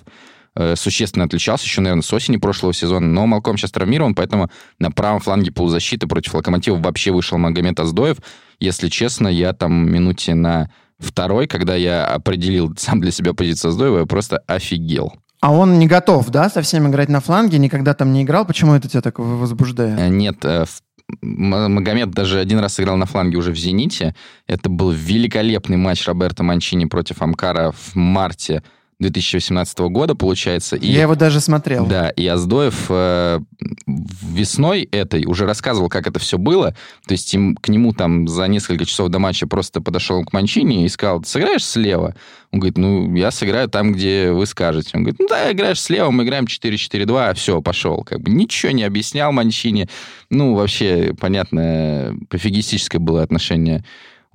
существенно 0.75 1.25
отличался, 1.25 1.65
еще, 1.65 1.81
наверное, 1.81 2.01
с 2.03 2.11
осени 2.13 2.37
прошлого 2.37 2.73
сезона. 2.73 3.07
Но 3.07 3.25
Малком 3.27 3.57
сейчас 3.57 3.71
травмирован, 3.71 4.15
поэтому 4.15 4.49
на 4.79 4.91
правом 4.91 5.19
фланге 5.19 5.51
полузащиты 5.51 6.07
против 6.07 6.33
Локомотива 6.33 6.77
вообще 6.77 7.11
вышел 7.11 7.37
Магомед 7.37 7.79
Аздоев. 7.79 8.17
Если 8.59 8.87
честно, 8.89 9.27
я 9.27 9.53
там 9.53 9.89
минуте 9.91 10.33
на 10.33 10.69
второй, 10.99 11.47
когда 11.47 11.75
я 11.75 12.05
определил 12.05 12.73
сам 12.77 13.01
для 13.01 13.11
себя 13.11 13.33
позицию 13.33 13.69
Аздоева, 13.69 13.99
я 13.99 14.05
просто 14.05 14.39
офигел. 14.47 15.13
А 15.41 15.51
он 15.53 15.77
не 15.77 15.85
готов, 15.85 16.27
да, 16.29 16.49
совсем 16.49 16.87
играть 16.89 17.09
на 17.09 17.19
фланге, 17.21 17.59
никогда 17.59 17.93
там 17.93 18.11
не 18.11 18.23
играл. 18.23 18.43
Почему 18.45 18.73
это 18.73 18.89
тебя 18.89 19.01
так 19.01 19.19
возбуждает? 19.19 19.99
Э, 19.99 20.07
Нет, 20.09 20.43
э, 20.43 20.65
в- 20.65 20.81
Магомед 21.21 22.11
даже 22.11 22.39
один 22.39 22.59
раз 22.59 22.79
играл 22.79 22.97
на 22.97 23.05
фланге 23.05 23.37
уже 23.37 23.51
в 23.51 23.55
«Зените». 23.57 24.15
Это 24.47 24.69
был 24.69 24.91
великолепный 24.91 25.77
матч 25.77 26.05
Роберто 26.07 26.43
Манчини 26.43 26.85
против 26.85 27.21
Амкара 27.21 27.71
в 27.71 27.95
марте 27.95 28.63
2018 28.99 29.77
года, 29.79 30.15
получается. 30.15 30.75
И, 30.75 30.87
Я 30.87 31.03
его 31.03 31.15
даже 31.15 31.39
смотрел. 31.39 31.85
Да, 31.85 32.09
и 32.09 32.25
Аздоев 32.25 32.85
э, 32.89 33.39
весной 33.85 34.83
этой 34.91 35.25
уже 35.25 35.45
рассказывал, 35.45 35.87
как 35.87 36.07
это 36.07 36.19
все 36.19 36.39
было. 36.39 36.75
То 37.05 37.13
есть 37.13 37.31
им, 37.33 37.55
к 37.55 37.69
нему 37.69 37.93
там 37.93 38.27
за 38.27 38.47
несколько 38.47 38.85
часов 38.85 39.09
до 39.09 39.19
матча 39.19 39.45
просто 39.45 39.81
подошел 39.81 40.23
к 40.25 40.33
Манчини 40.33 40.83
и 40.83 40.89
сказал, 40.89 41.21
ты 41.21 41.29
сыграешь 41.29 41.63
слева? 41.63 42.15
Он 42.51 42.59
говорит, 42.59 42.77
ну, 42.77 43.13
я 43.15 43.29
сыграю 43.29 43.69
там, 43.69 43.93
где 43.93 44.31
вы 44.31 44.45
скажете. 44.47 44.91
Он 44.95 45.03
говорит, 45.03 45.19
ну 45.19 45.27
да, 45.27 45.51
играешь 45.51 45.81
слева, 45.81 46.09
мы 46.09 46.23
играем 46.23 46.45
4-4-2, 46.45 47.35
все, 47.35 47.61
пошел. 47.61 48.03
Как 48.03 48.21
бы 48.21 48.31
ничего 48.31 48.71
не 48.71 48.83
объяснял 48.83 49.31
Манчини. 49.31 49.87
Ну, 50.31 50.55
вообще, 50.55 51.13
понятно, 51.19 52.15
пофигистическое 52.29 52.99
было 52.99 53.21
отношение 53.21 53.83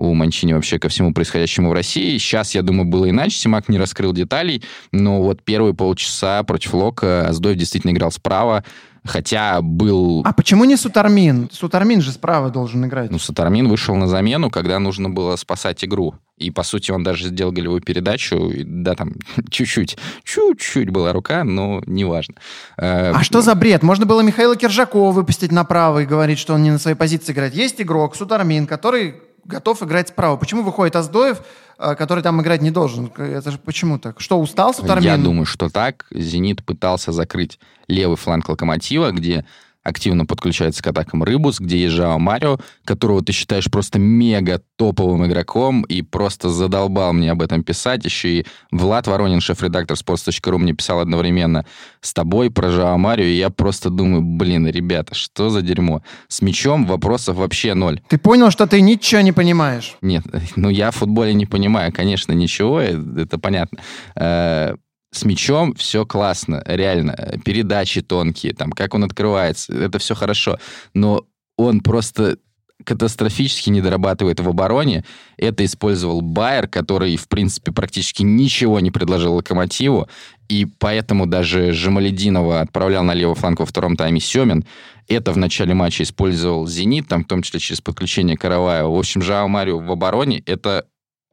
у 0.02 0.14
Манчини 0.14 0.52
вообще 0.52 0.80
ко 0.80 0.88
всему 0.88 1.14
происходящему 1.14 1.70
в 1.70 1.72
России. 1.72 2.18
Сейчас, 2.18 2.54
я 2.56 2.62
думаю, 2.62 2.86
было 2.86 3.08
иначе. 3.08 3.36
Симак 3.36 3.68
не 3.68 3.78
раскрыл 3.78 4.12
деталей, 4.12 4.62
но 4.90 5.22
вот 5.22 5.42
первые 5.44 5.74
полчаса 5.74 6.42
против 6.42 6.74
Лока 6.74 7.28
Аздоев 7.28 7.56
действительно 7.56 7.92
играл 7.92 8.10
справа, 8.10 8.64
хотя 9.04 9.62
был... 9.62 10.22
А 10.24 10.32
почему 10.32 10.64
не 10.64 10.76
Сутармин? 10.76 11.48
Сутармин 11.52 12.00
же 12.00 12.10
справа 12.10 12.50
должен 12.50 12.84
играть. 12.84 13.12
Ну, 13.12 13.20
Сутармин 13.20 13.68
вышел 13.68 13.94
на 13.94 14.08
замену, 14.08 14.50
когда 14.50 14.80
нужно 14.80 15.08
было 15.08 15.36
спасать 15.36 15.84
игру. 15.84 16.16
И, 16.36 16.50
по 16.50 16.64
сути, 16.64 16.90
он 16.90 17.04
даже 17.04 17.28
сделал 17.28 17.52
голевую 17.52 17.80
передачу. 17.80 18.50
Да, 18.64 18.96
там 18.96 19.12
чуть-чуть, 19.50 19.98
чуть-чуть 20.24 20.90
была 20.90 21.12
рука, 21.12 21.44
но 21.44 21.80
неважно. 21.86 22.34
Э, 22.76 23.12
а 23.12 23.22
что 23.22 23.40
за 23.40 23.54
бред? 23.54 23.84
Можно 23.84 24.04
было 24.04 24.20
Михаила 24.22 24.56
Киржакова 24.56 25.12
выпустить 25.12 25.52
направо 25.52 26.00
и 26.00 26.06
говорить, 26.06 26.40
что 26.40 26.54
он 26.54 26.64
не 26.64 26.72
на 26.72 26.78
своей 26.80 26.96
позиции 26.96 27.32
играет. 27.32 27.54
Есть 27.54 27.80
игрок, 27.80 28.16
Сутармин, 28.16 28.66
который 28.66 29.14
готов 29.44 29.83
играть 29.83 30.09
справа. 30.09 30.37
Почему 30.37 30.62
выходит 30.62 30.96
Аздоев, 30.96 31.42
э, 31.78 31.94
который 31.94 32.22
там 32.22 32.40
играть 32.40 32.62
не 32.62 32.70
должен? 32.70 33.12
Это 33.16 33.50
же 33.50 33.59
почему 33.59 33.98
так? 33.98 34.20
Что, 34.20 34.40
устал 34.40 34.74
Сутармин? 34.74 35.05
Я 35.05 35.16
думаю, 35.16 35.46
что 35.46 35.68
так. 35.68 36.07
«Зенит» 36.11 36.64
пытался 36.64 37.12
закрыть 37.12 37.59
левый 37.88 38.16
фланг 38.16 38.48
«Локомотива», 38.48 39.11
где 39.11 39.44
активно 39.83 40.27
подключается 40.27 40.83
к 40.83 40.87
атакам 40.87 41.23
Рыбус, 41.23 41.61
где 41.61 41.79
есть 41.79 41.95
Жао 41.95 42.18
Марио, 42.18 42.59
которого 42.85 43.23
ты 43.23 43.33
считаешь 43.33 43.71
просто 43.71 43.99
мега 43.99 44.62
топовым 44.77 45.27
игроком 45.27 45.83
и 45.83 46.03
просто 46.03 46.49
задолбал 46.49 47.12
мне 47.12 47.31
об 47.31 47.42
этом 47.42 47.62
писать. 47.62 48.05
Еще 48.05 48.29
и 48.29 48.47
Влад 48.71 49.07
Воронин, 49.07 49.40
шеф-редактор 49.40 49.97
sports.ru, 49.97 50.59
мне 50.59 50.73
писал 50.73 51.01
одновременно 51.01 51.66
с 52.01 52.12
тобой 52.12 52.51
про 52.51 52.71
Жао 52.71 52.97
Марио, 52.99 53.25
и 53.25 53.37
я 53.37 53.51
просто 53.51 53.90
думаю, 53.90 54.23
блин, 54.23 54.66
ребята, 54.66 55.14
что 55.14 55.51
за 55.51 55.62
дерьмо? 55.62 56.03
С 56.29 56.42
мячом 56.42 56.87
вопросов 56.87 57.37
вообще 57.37 57.75
ноль. 57.75 58.01
Ты 58.09 58.18
понял, 58.18 58.51
что 58.51 58.66
ты 58.66 58.81
ничего 58.81 59.21
не 59.21 59.33
понимаешь? 59.33 59.97
Нет, 60.01 60.25
ну 60.57 60.68
я 60.68 60.90
в 60.90 60.97
футболе 60.97 61.35
не 61.35 61.47
понимаю, 61.47 61.92
конечно, 61.92 62.33
ничего, 62.33 62.81
это 62.81 63.38
понятно 63.38 63.79
э, 64.16 64.77
с 65.12 65.25
мячом 65.25 65.75
все 65.75 66.05
классно, 66.07 66.62
реально. 66.66 67.38
Передачи 67.44 68.01
тонкие, 68.01 68.55
там, 68.55 68.72
как 68.72 68.94
он 68.94 69.05
открывается, 69.05 69.72
это 69.72 69.98
все 69.98 70.14
хорошо. 70.14 70.59
Но 70.94 71.27
он 71.57 71.81
просто 71.81 72.38
катастрофически 72.85 73.70
не 73.70 73.81
дорабатывает 73.81 74.40
в 74.40 74.48
обороне. 74.48 75.05
Это 75.37 75.64
использовал 75.64 76.20
Байер, 76.20 76.66
который, 76.66 77.16
в 77.16 77.29
принципе, 77.29 77.72
практически 77.72 78.22
ничего 78.22 78.81
не 78.81 78.90
предложил 78.90 79.35
Локомотиву, 79.35 80.09
и 80.48 80.66
поэтому 80.79 81.27
даже 81.27 81.72
Жамалединова 81.72 82.61
отправлял 82.61 83.05
на 83.05 83.14
левый 83.14 83.37
фланг 83.37 83.61
во 83.61 83.66
втором 83.66 83.96
тайме 83.96 84.20
Семин. 84.20 84.64
Это 85.09 85.33
в 85.33 85.37
начале 85.37 85.75
матча 85.75 86.03
использовал 86.03 86.66
«Зенит», 86.66 87.09
там, 87.09 87.25
в 87.25 87.29
том 87.29 87.42
числе 87.42 87.61
через 87.61 87.81
подключение 87.81 88.37
Караваева. 88.37 88.88
В 88.88 88.98
общем, 88.98 89.22
Жао 89.22 89.48
Марио 89.48 89.79
в 89.79 89.90
обороне— 89.90 90.42
это 90.46 90.87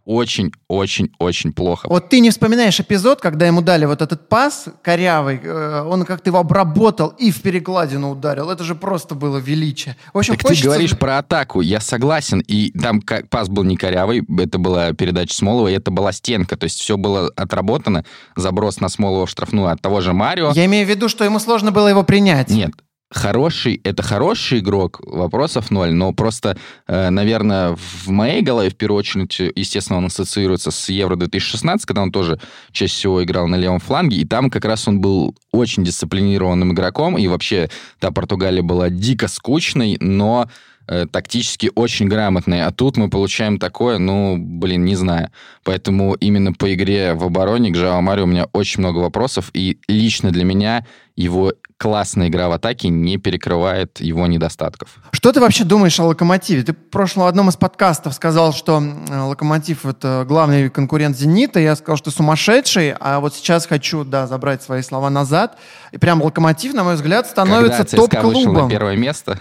очень-очень-очень 0.10 1.54
плохо. 1.54 1.88
Вот 1.88 2.10
ты 2.10 2.20
не 2.20 2.32
вспоминаешь 2.32 2.80
эпизод, 2.80 3.22
когда 3.22 3.46
ему 3.46 3.62
дали 3.62 3.86
вот 3.86 4.02
этот 4.02 4.28
пас 4.28 4.66
корявый, 4.82 5.40
э, 5.44 5.84
он 5.84 6.04
как-то 6.04 6.32
его 6.32 6.40
обработал 6.40 7.10
и 7.10 7.30
в 7.30 7.44
перекладину 7.44 8.10
ударил. 8.10 8.50
Это 8.50 8.64
же 8.64 8.74
просто 8.74 9.14
было 9.14 9.38
величие. 9.38 9.96
В 10.12 10.18
общем, 10.18 10.34
так 10.34 10.48
хочется... 10.48 10.64
ты 10.64 10.68
говоришь 10.70 10.98
про 10.98 11.20
атаку, 11.20 11.62
я 11.62 11.80
согласен. 11.80 12.40
И 12.48 12.72
там 12.72 13.02
пас 13.30 13.50
был 13.50 13.64
не 13.64 13.78
корявый, 13.78 14.24
это 14.40 14.58
была 14.58 14.94
передача 14.94 15.36
Смолова, 15.36 15.68
и 15.68 15.74
это 15.74 15.92
была 15.92 16.12
стенка. 16.12 16.58
То 16.58 16.64
есть 16.64 16.80
все 16.80 16.98
было 16.98 17.32
отработано, 17.36 18.04
заброс 18.36 18.80
на 18.80 18.90
Смолова 18.90 19.28
в 19.28 19.30
штрафную 19.30 19.68
от 19.68 19.80
того 19.80 20.02
же 20.02 20.14
Марио. 20.14 20.54
Я 20.56 20.66
имею 20.66 20.88
в 20.88 20.90
виду, 20.90 21.08
что 21.08 21.24
ему 21.24 21.38
сложно 21.38 21.72
было 21.72 21.88
его 21.88 22.02
принять. 22.02 22.50
Нет, 22.50 22.72
хороший, 23.12 23.82
это 23.84 24.04
хороший 24.04 24.60
игрок, 24.60 25.02
вопросов 25.04 25.72
ноль, 25.72 25.92
но 25.94 26.14
просто, 26.14 26.58
э, 26.88 27.10
наверное, 27.10 27.76
в 27.76 28.10
моей 28.10 28.42
голове, 28.42 28.70
в 28.70 28.76
первую 28.76 29.00
очередь, 29.00 29.40
естественно, 29.56 29.98
он 29.98 30.06
ассоциируется 30.06 30.72
с 30.72 30.90
Евро-2016, 30.90 31.80
когда 31.86 32.04
он 32.04 32.12
тоже 32.12 32.40
чаще 32.72 32.94
всего 32.94 33.24
играл 33.24 33.48
на 33.48 33.56
левом 33.56 33.80
фланге, 33.80 34.18
и 34.18 34.26
там 34.26 34.50
как 34.50 34.66
раз 34.66 34.88
он 34.88 35.02
был 35.02 35.36
очень 35.52 35.84
дисциплинированным 35.84 36.74
игроком, 36.74 37.18
и 37.18 37.28
вообще 37.28 37.70
та 38.00 38.12
Португалия 38.12 38.62
была 38.62 38.90
дико 38.90 39.28
скучной, 39.28 39.98
но 40.00 40.48
э, 40.88 41.08
тактически 41.12 41.72
очень 41.74 42.08
грамотный. 42.08 42.64
А 42.64 42.72
тут 42.72 42.98
мы 42.98 43.10
получаем 43.10 43.58
такое, 43.58 43.98
ну, 43.98 44.38
блин, 44.38 44.86
не 44.86 44.96
знаю. 44.96 45.32
Поэтому 45.64 46.14
именно 46.14 46.54
по 46.54 46.72
игре 46.74 47.14
в 47.16 47.24
обороне 47.24 47.72
к 47.72 47.76
Жао 47.76 48.02
Марио 48.02 48.26
у 48.26 48.28
меня 48.28 48.48
очень 48.54 48.82
много 48.82 49.00
вопросов. 49.00 49.50
И 49.54 49.80
лично 49.88 50.32
для 50.32 50.44
меня 50.44 50.86
его 51.16 51.54
классная 51.80 52.28
игра 52.28 52.50
в 52.50 52.52
атаке 52.52 52.90
не 52.90 53.18
перекрывает 53.18 54.02
его 54.02 54.28
недостатков. 54.28 54.90
Что 55.12 55.32
ты 55.32 55.40
вообще 55.40 55.64
думаешь 55.64 55.98
о 56.00 56.04
«Локомотиве»? 56.04 56.62
Ты 56.62 56.74
в 56.74 56.90
прошлом 56.92 57.26
одном 57.26 57.48
из 57.48 57.56
подкастов 57.56 58.14
сказал, 58.14 58.52
что 58.52 58.84
«Локомотив»— 59.10 59.86
это 59.86 60.26
главный 60.28 60.70
конкурент 60.70 61.18
«Зенита». 61.18 61.60
Я 61.62 61.78
сказал, 61.78 61.96
что 61.96 62.12
сумасшедший, 62.12 62.94
а 63.00 63.22
вот 63.22 63.34
сейчас 63.34 63.66
хочу, 63.66 64.04
да, 64.04 64.28
забрать 64.28 64.62
свои 64.62 64.82
слова 64.82 65.10
назад. 65.10 65.58
И 65.94 65.98
прям 65.98 66.22
«Локомотив», 66.22 66.74
на 66.74 66.84
мой 66.84 66.96
взгляд, 66.96 67.28
становится 67.28 67.86
топ-клубом. 67.86 68.66
на 68.66 68.70
первое 68.70 68.98
место? 68.98 69.40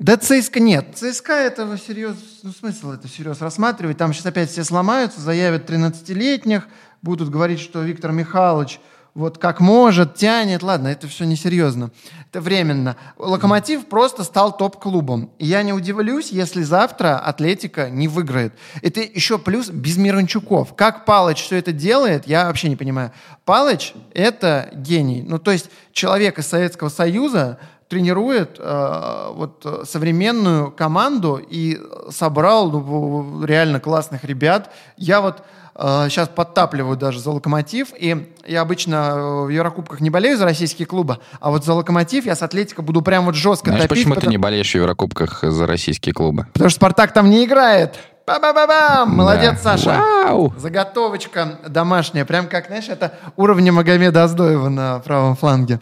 Да 0.00 0.16
ЦСКА 0.16 0.58
нет. 0.58 0.96
ЦСКА 0.96 1.32
этого 1.32 1.78
серьезно, 1.78 2.20
ну 2.42 2.50
смысл 2.50 2.90
это 2.92 3.06
всерьез 3.06 3.40
рассматривать. 3.40 3.96
Там 3.96 4.12
сейчас 4.12 4.26
опять 4.26 4.50
все 4.50 4.64
сломаются, 4.64 5.20
заявят 5.20 5.70
13-летних, 5.70 6.66
будут 7.02 7.30
говорить, 7.30 7.60
что 7.60 7.82
Виктор 7.82 8.10
Михайлович– 8.10 8.80
вот 9.18 9.38
как 9.38 9.58
может, 9.58 10.14
тянет. 10.14 10.62
Ладно, 10.62 10.86
это 10.86 11.08
все 11.08 11.24
несерьезно. 11.24 11.90
Это 12.30 12.40
временно. 12.40 12.96
Локомотив 13.16 13.86
просто 13.86 14.22
стал 14.22 14.56
топ-клубом. 14.56 15.32
И 15.38 15.46
я 15.46 15.64
не 15.64 15.72
удивлюсь, 15.72 16.30
если 16.30 16.62
завтра 16.62 17.18
Атлетика 17.18 17.90
не 17.90 18.06
выиграет. 18.06 18.54
Это 18.80 19.00
еще 19.00 19.38
плюс 19.38 19.70
без 19.70 19.96
Миранчуков. 19.96 20.76
Как 20.76 21.04
Палыч 21.04 21.42
все 21.42 21.56
это 21.56 21.72
делает, 21.72 22.28
я 22.28 22.46
вообще 22.46 22.68
не 22.68 22.76
понимаю. 22.76 23.10
Палыч— 23.44 23.92
это 24.14 24.70
гений. 24.72 25.24
Ну, 25.26 25.40
то 25.40 25.50
есть 25.50 25.68
человек 25.92 26.38
из 26.38 26.46
Советского 26.46 26.88
Союза 26.88 27.58
тренирует 27.88 28.56
э, 28.60 29.32
вот 29.32 29.82
современную 29.84 30.70
команду 30.70 31.42
и 31.44 31.80
собрал 32.10 32.70
ну, 32.70 33.44
реально 33.44 33.80
классных 33.80 34.22
ребят. 34.22 34.72
Я 34.96 35.20
вот 35.20 35.42
сейчас 35.78 36.28
э, 36.28 36.30
подтапливаю 36.34 36.96
даже 36.96 37.20
за 37.20 37.30
«Локомотив». 37.30 37.88
И 37.96 38.34
я 38.46 38.62
обычно 38.62 38.94
э, 38.94 39.44
в 39.44 39.48
Еврокубках 39.48 40.00
не 40.00 40.10
болею 40.10 40.36
за 40.36 40.44
российские 40.44 40.86
клубы, 40.86 41.18
а 41.40 41.50
вот 41.50 41.64
за 41.64 41.74
«Локомотив» 41.74 42.26
я 42.26 42.34
с 42.34 42.42
«Атлетико» 42.42 42.82
буду 42.82 43.02
прям 43.02 43.26
вот 43.26 43.34
жестко 43.34 43.70
Знаешь, 43.70 43.84
топить. 43.84 43.98
почему 43.98 44.14
потому... 44.14 44.30
ты 44.30 44.30
не 44.30 44.38
болеешь 44.38 44.70
в 44.70 44.74
Еврокубках 44.74 45.40
за 45.42 45.66
российские 45.66 46.12
клубы? 46.12 46.46
Потому 46.52 46.70
что 46.70 46.76
«Спартак» 46.76 47.12
там 47.12 47.30
не 47.30 47.44
играет. 47.44 47.94
Ба-ба-ба-бам! 48.26 49.16
Молодец, 49.16 49.62
да. 49.62 49.78
Саша. 49.78 49.98
Вау! 49.98 50.52
Заготовочка 50.58 51.60
домашняя. 51.66 52.26
Прям 52.26 52.46
как, 52.46 52.66
знаешь, 52.66 52.88
это 52.88 53.14
уровня 53.36 53.72
Магомеда 53.72 54.24
Аздоева 54.24 54.68
на 54.68 54.98
правом 54.98 55.34
фланге. 55.34 55.80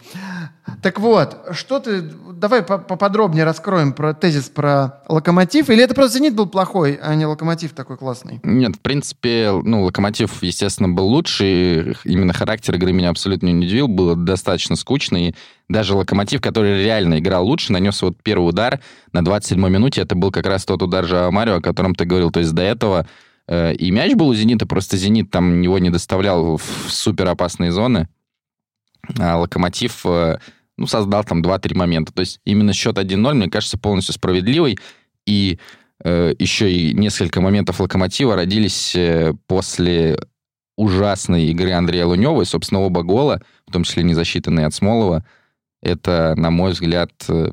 Так 0.81 0.99
вот, 0.99 1.37
что 1.51 1.79
ты... 1.79 2.01
Давай 2.01 2.61
поподробнее 2.61 3.45
раскроем 3.45 3.93
про 3.93 4.13
тезис 4.13 4.49
про 4.49 5.01
локомотив. 5.07 5.69
Или 5.69 5.83
это 5.83 5.95
просто 5.95 6.17
«Зенит» 6.17 6.35
был 6.35 6.45
плохой, 6.45 6.99
а 7.01 7.15
не 7.15 7.25
локомотив 7.25 7.73
такой 7.73 7.97
классный? 7.97 8.39
Нет, 8.43 8.75
в 8.75 8.79
принципе, 8.79 9.51
ну, 9.63 9.83
локомотив, 9.83 10.43
естественно, 10.43 10.89
был 10.89 11.07
лучше. 11.07 11.95
Именно 12.03 12.33
характер 12.33 12.75
игры 12.75 12.91
меня 12.91 13.09
абсолютно 13.09 13.47
не 13.47 13.65
удивил. 13.65 13.87
Было 13.87 14.15
достаточно 14.15 14.75
скучно. 14.75 15.29
И 15.29 15.35
даже 15.67 15.95
локомотив, 15.95 16.41
который 16.41 16.83
реально 16.83 17.19
играл 17.19 17.45
лучше, 17.45 17.73
нанес 17.73 17.99
вот 18.01 18.17
первый 18.21 18.49
удар 18.49 18.79
на 19.13 19.19
27-й 19.19 19.69
минуте. 19.69 20.01
Это 20.01 20.15
был 20.15 20.31
как 20.31 20.45
раз 20.45 20.65
тот 20.65 20.83
удар 20.83 21.05
же 21.05 21.29
Марио, 21.31 21.55
о 21.55 21.61
котором 21.61 21.95
ты 21.95 22.05
говорил. 22.05 22.29
То 22.29 22.39
есть 22.39 22.53
до 22.53 22.61
этого 22.61 23.07
э, 23.47 23.73
и 23.73 23.89
мяч 23.89 24.13
был 24.13 24.27
у 24.27 24.35
«Зенита», 24.35 24.67
просто 24.67 24.97
«Зенит» 24.97 25.31
там 25.31 25.61
его 25.61 25.79
не 25.79 25.89
доставлял 25.89 26.57
в 26.57 26.91
супер 26.91 27.27
опасные 27.27 27.71
зоны. 27.71 28.07
А 29.17 29.37
локомотив... 29.37 30.05
Ну, 30.77 30.87
создал 30.87 31.23
там 31.23 31.41
2-3 31.41 31.75
момента. 31.75 32.13
То 32.13 32.21
есть 32.21 32.39
именно 32.45 32.73
счет 32.73 32.97
1-0, 32.97 33.33
мне 33.33 33.49
кажется, 33.49 33.77
полностью 33.77 34.13
справедливый. 34.13 34.77
И 35.25 35.59
э, 36.03 36.33
еще 36.37 36.71
и 36.71 36.93
несколько 36.93 37.41
моментов 37.41 37.79
«Локомотива» 37.79 38.35
родились 38.35 38.95
э, 38.95 39.33
после 39.47 40.17
ужасной 40.77 41.45
игры 41.45 41.71
Андрея 41.71 42.05
Лунева, 42.05 42.43
и, 42.43 42.45
собственно, 42.45 42.81
оба 42.81 43.01
гола, 43.01 43.41
в 43.67 43.71
том 43.71 43.83
числе 43.83 44.03
не 44.03 44.13
засчитанные 44.13 44.67
от 44.67 44.73
Смолова, 44.75 45.25
это, 45.81 46.35
на 46.37 46.51
мой 46.51 46.71
взгляд, 46.71 47.11
э, 47.27 47.51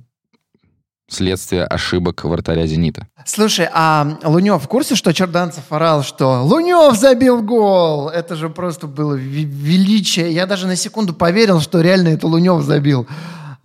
следствие 1.08 1.64
ошибок 1.64 2.24
вратаря 2.24 2.66
«Зенита». 2.66 3.06
Слушай, 3.26 3.68
а 3.72 4.18
Лунев 4.24 4.62
в 4.62 4.68
курсе, 4.68 4.94
что 4.94 5.12
Черданцев 5.12 5.64
орал, 5.70 6.02
что 6.02 6.42
Лунев 6.42 6.96
забил 6.96 7.42
гол? 7.42 8.08
Это 8.08 8.36
же 8.36 8.48
просто 8.48 8.86
было 8.86 9.14
величие. 9.14 10.32
Я 10.32 10.46
даже 10.46 10.66
на 10.66 10.76
секунду 10.76 11.12
поверил, 11.14 11.60
что 11.60 11.80
реально 11.80 12.08
это 12.08 12.26
Лунев 12.26 12.62
забил. 12.62 13.06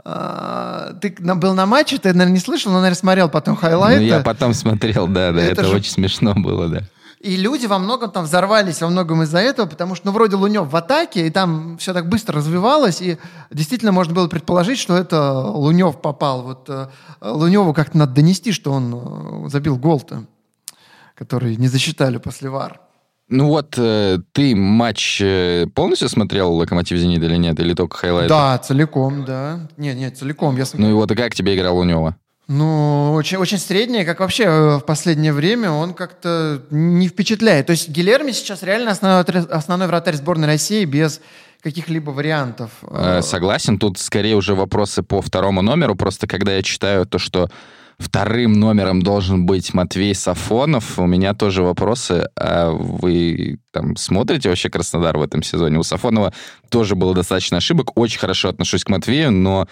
А, 0.05 0.93
ты 1.01 1.15
был 1.19 1.53
на 1.53 1.65
матче, 1.65 1.97
ты, 1.97 2.13
наверное, 2.13 2.33
не 2.33 2.39
слышал, 2.39 2.71
но, 2.71 2.79
наверное, 2.79 2.99
смотрел 2.99 3.29
потом 3.29 3.55
хайлайты. 3.55 4.01
Ну, 4.01 4.07
я 4.07 4.19
потом 4.21 4.53
смотрел, 4.53 5.07
да, 5.07 5.31
да, 5.31 5.41
это, 5.41 5.61
это 5.61 5.63
же... 5.65 5.75
очень 5.75 5.91
смешно 5.91 6.33
было, 6.35 6.67
да. 6.67 6.83
И 7.19 7.35
люди 7.35 7.65
во 7.65 7.79
многом 7.79 8.11
там 8.11 8.23
взорвались, 8.23 8.79
во 8.79 8.87
многом 8.87 9.23
из-за 9.23 9.39
этого, 9.39 9.65
потому 9.67 9.95
что, 9.95 10.07
ну, 10.07 10.13
вроде 10.13 10.37
Лунев 10.37 10.71
в 10.71 10.75
атаке, 10.75 11.27
и 11.27 11.29
там 11.29 11.77
все 11.77 11.93
так 11.93 12.07
быстро 12.07 12.37
развивалось, 12.37 13.01
и 13.01 13.17
действительно 13.51 13.91
можно 13.91 14.13
было 14.13 14.29
предположить, 14.29 14.79
что 14.79 14.95
это 14.95 15.33
Лунев 15.33 15.99
попал. 16.01 16.43
Вот 16.43 16.69
э, 16.69 16.87
Луневу 17.19 17.73
как-то 17.73 17.97
надо 17.97 18.13
донести, 18.13 18.53
что 18.53 18.71
он 18.71 19.45
э, 19.45 19.49
забил 19.49 19.75
гол-то, 19.75 20.23
который 21.13 21.57
не 21.57 21.67
засчитали 21.67 22.17
после 22.17 22.49
ВАР. 22.49 22.79
Ну 23.27 23.47
вот, 23.47 23.75
э, 23.77 24.19
ты 24.31 24.55
матч 24.55 25.19
э, 25.21 25.67
полностью 25.75 26.07
смотрел 26.07 26.53
«Локомотив 26.53 26.97
Зенит» 26.97 27.21
или 27.21 27.35
нет? 27.35 27.59
Или 27.59 27.73
только 27.73 27.97
хайлайты? 27.97 28.29
Да, 28.29 28.57
целиком, 28.59 29.25
да. 29.25 29.67
Нет, 29.75 29.97
нет, 29.97 30.17
целиком. 30.17 30.55
Я 30.55 30.65
смотрел. 30.65 30.87
Ну 30.89 30.95
и 30.95 30.97
вот, 30.97 31.11
и 31.11 31.15
как 31.15 31.35
тебе 31.35 31.55
играл 31.55 31.75
Лунева? 31.75 32.15
Ну, 32.49 33.13
очень, 33.13 33.37
очень 33.37 33.59
средний, 33.59 34.03
как 34.03 34.21
вообще 34.21 34.43
э, 34.45 34.77
в 34.77 34.81
последнее 34.81 35.33
время, 35.33 35.69
он 35.69 35.93
как-то 35.93 36.63
не 36.71 37.07
впечатляет. 37.07 37.67
То 37.67 37.71
есть 37.73 37.89
Гилерми 37.89 38.31
сейчас 38.31 38.63
реально 38.63 38.89
основной, 38.89 39.23
основной 39.51 39.87
вратарь 39.87 40.15
сборной 40.15 40.47
России 40.47 40.83
без 40.85 41.21
каких-либо 41.61 42.09
вариантов. 42.09 42.71
Э, 42.89 43.21
согласен, 43.21 43.77
тут 43.77 43.99
скорее 43.99 44.35
уже 44.35 44.55
вопросы 44.55 45.03
по 45.03 45.21
второму 45.21 45.61
номеру, 45.61 45.93
просто 45.93 46.25
когда 46.25 46.55
я 46.55 46.63
читаю 46.63 47.05
то, 47.05 47.19
что 47.19 47.51
вторым 47.99 48.53
номером 48.53 49.03
должен 49.03 49.45
быть 49.45 49.71
Матвей 49.75 50.15
Сафонов, 50.15 50.97
у 50.97 51.05
меня 51.05 51.35
тоже 51.35 51.61
вопросы. 51.61 52.29
А 52.35 52.71
вы 52.71 53.59
там 53.71 53.95
смотрите 53.95 54.49
вообще 54.49 54.71
Краснодар 54.71 55.19
в 55.19 55.21
этом 55.21 55.43
сезоне? 55.43 55.77
У 55.77 55.83
Сафонова 55.83 56.33
тоже 56.69 56.95
было 56.95 57.13
достаточно 57.13 57.57
ошибок, 57.57 57.95
очень 57.95 58.17
хорошо 58.17 58.49
отношусь 58.49 58.83
к 58.83 58.89
Матвею, 58.89 59.31
но 59.31 59.67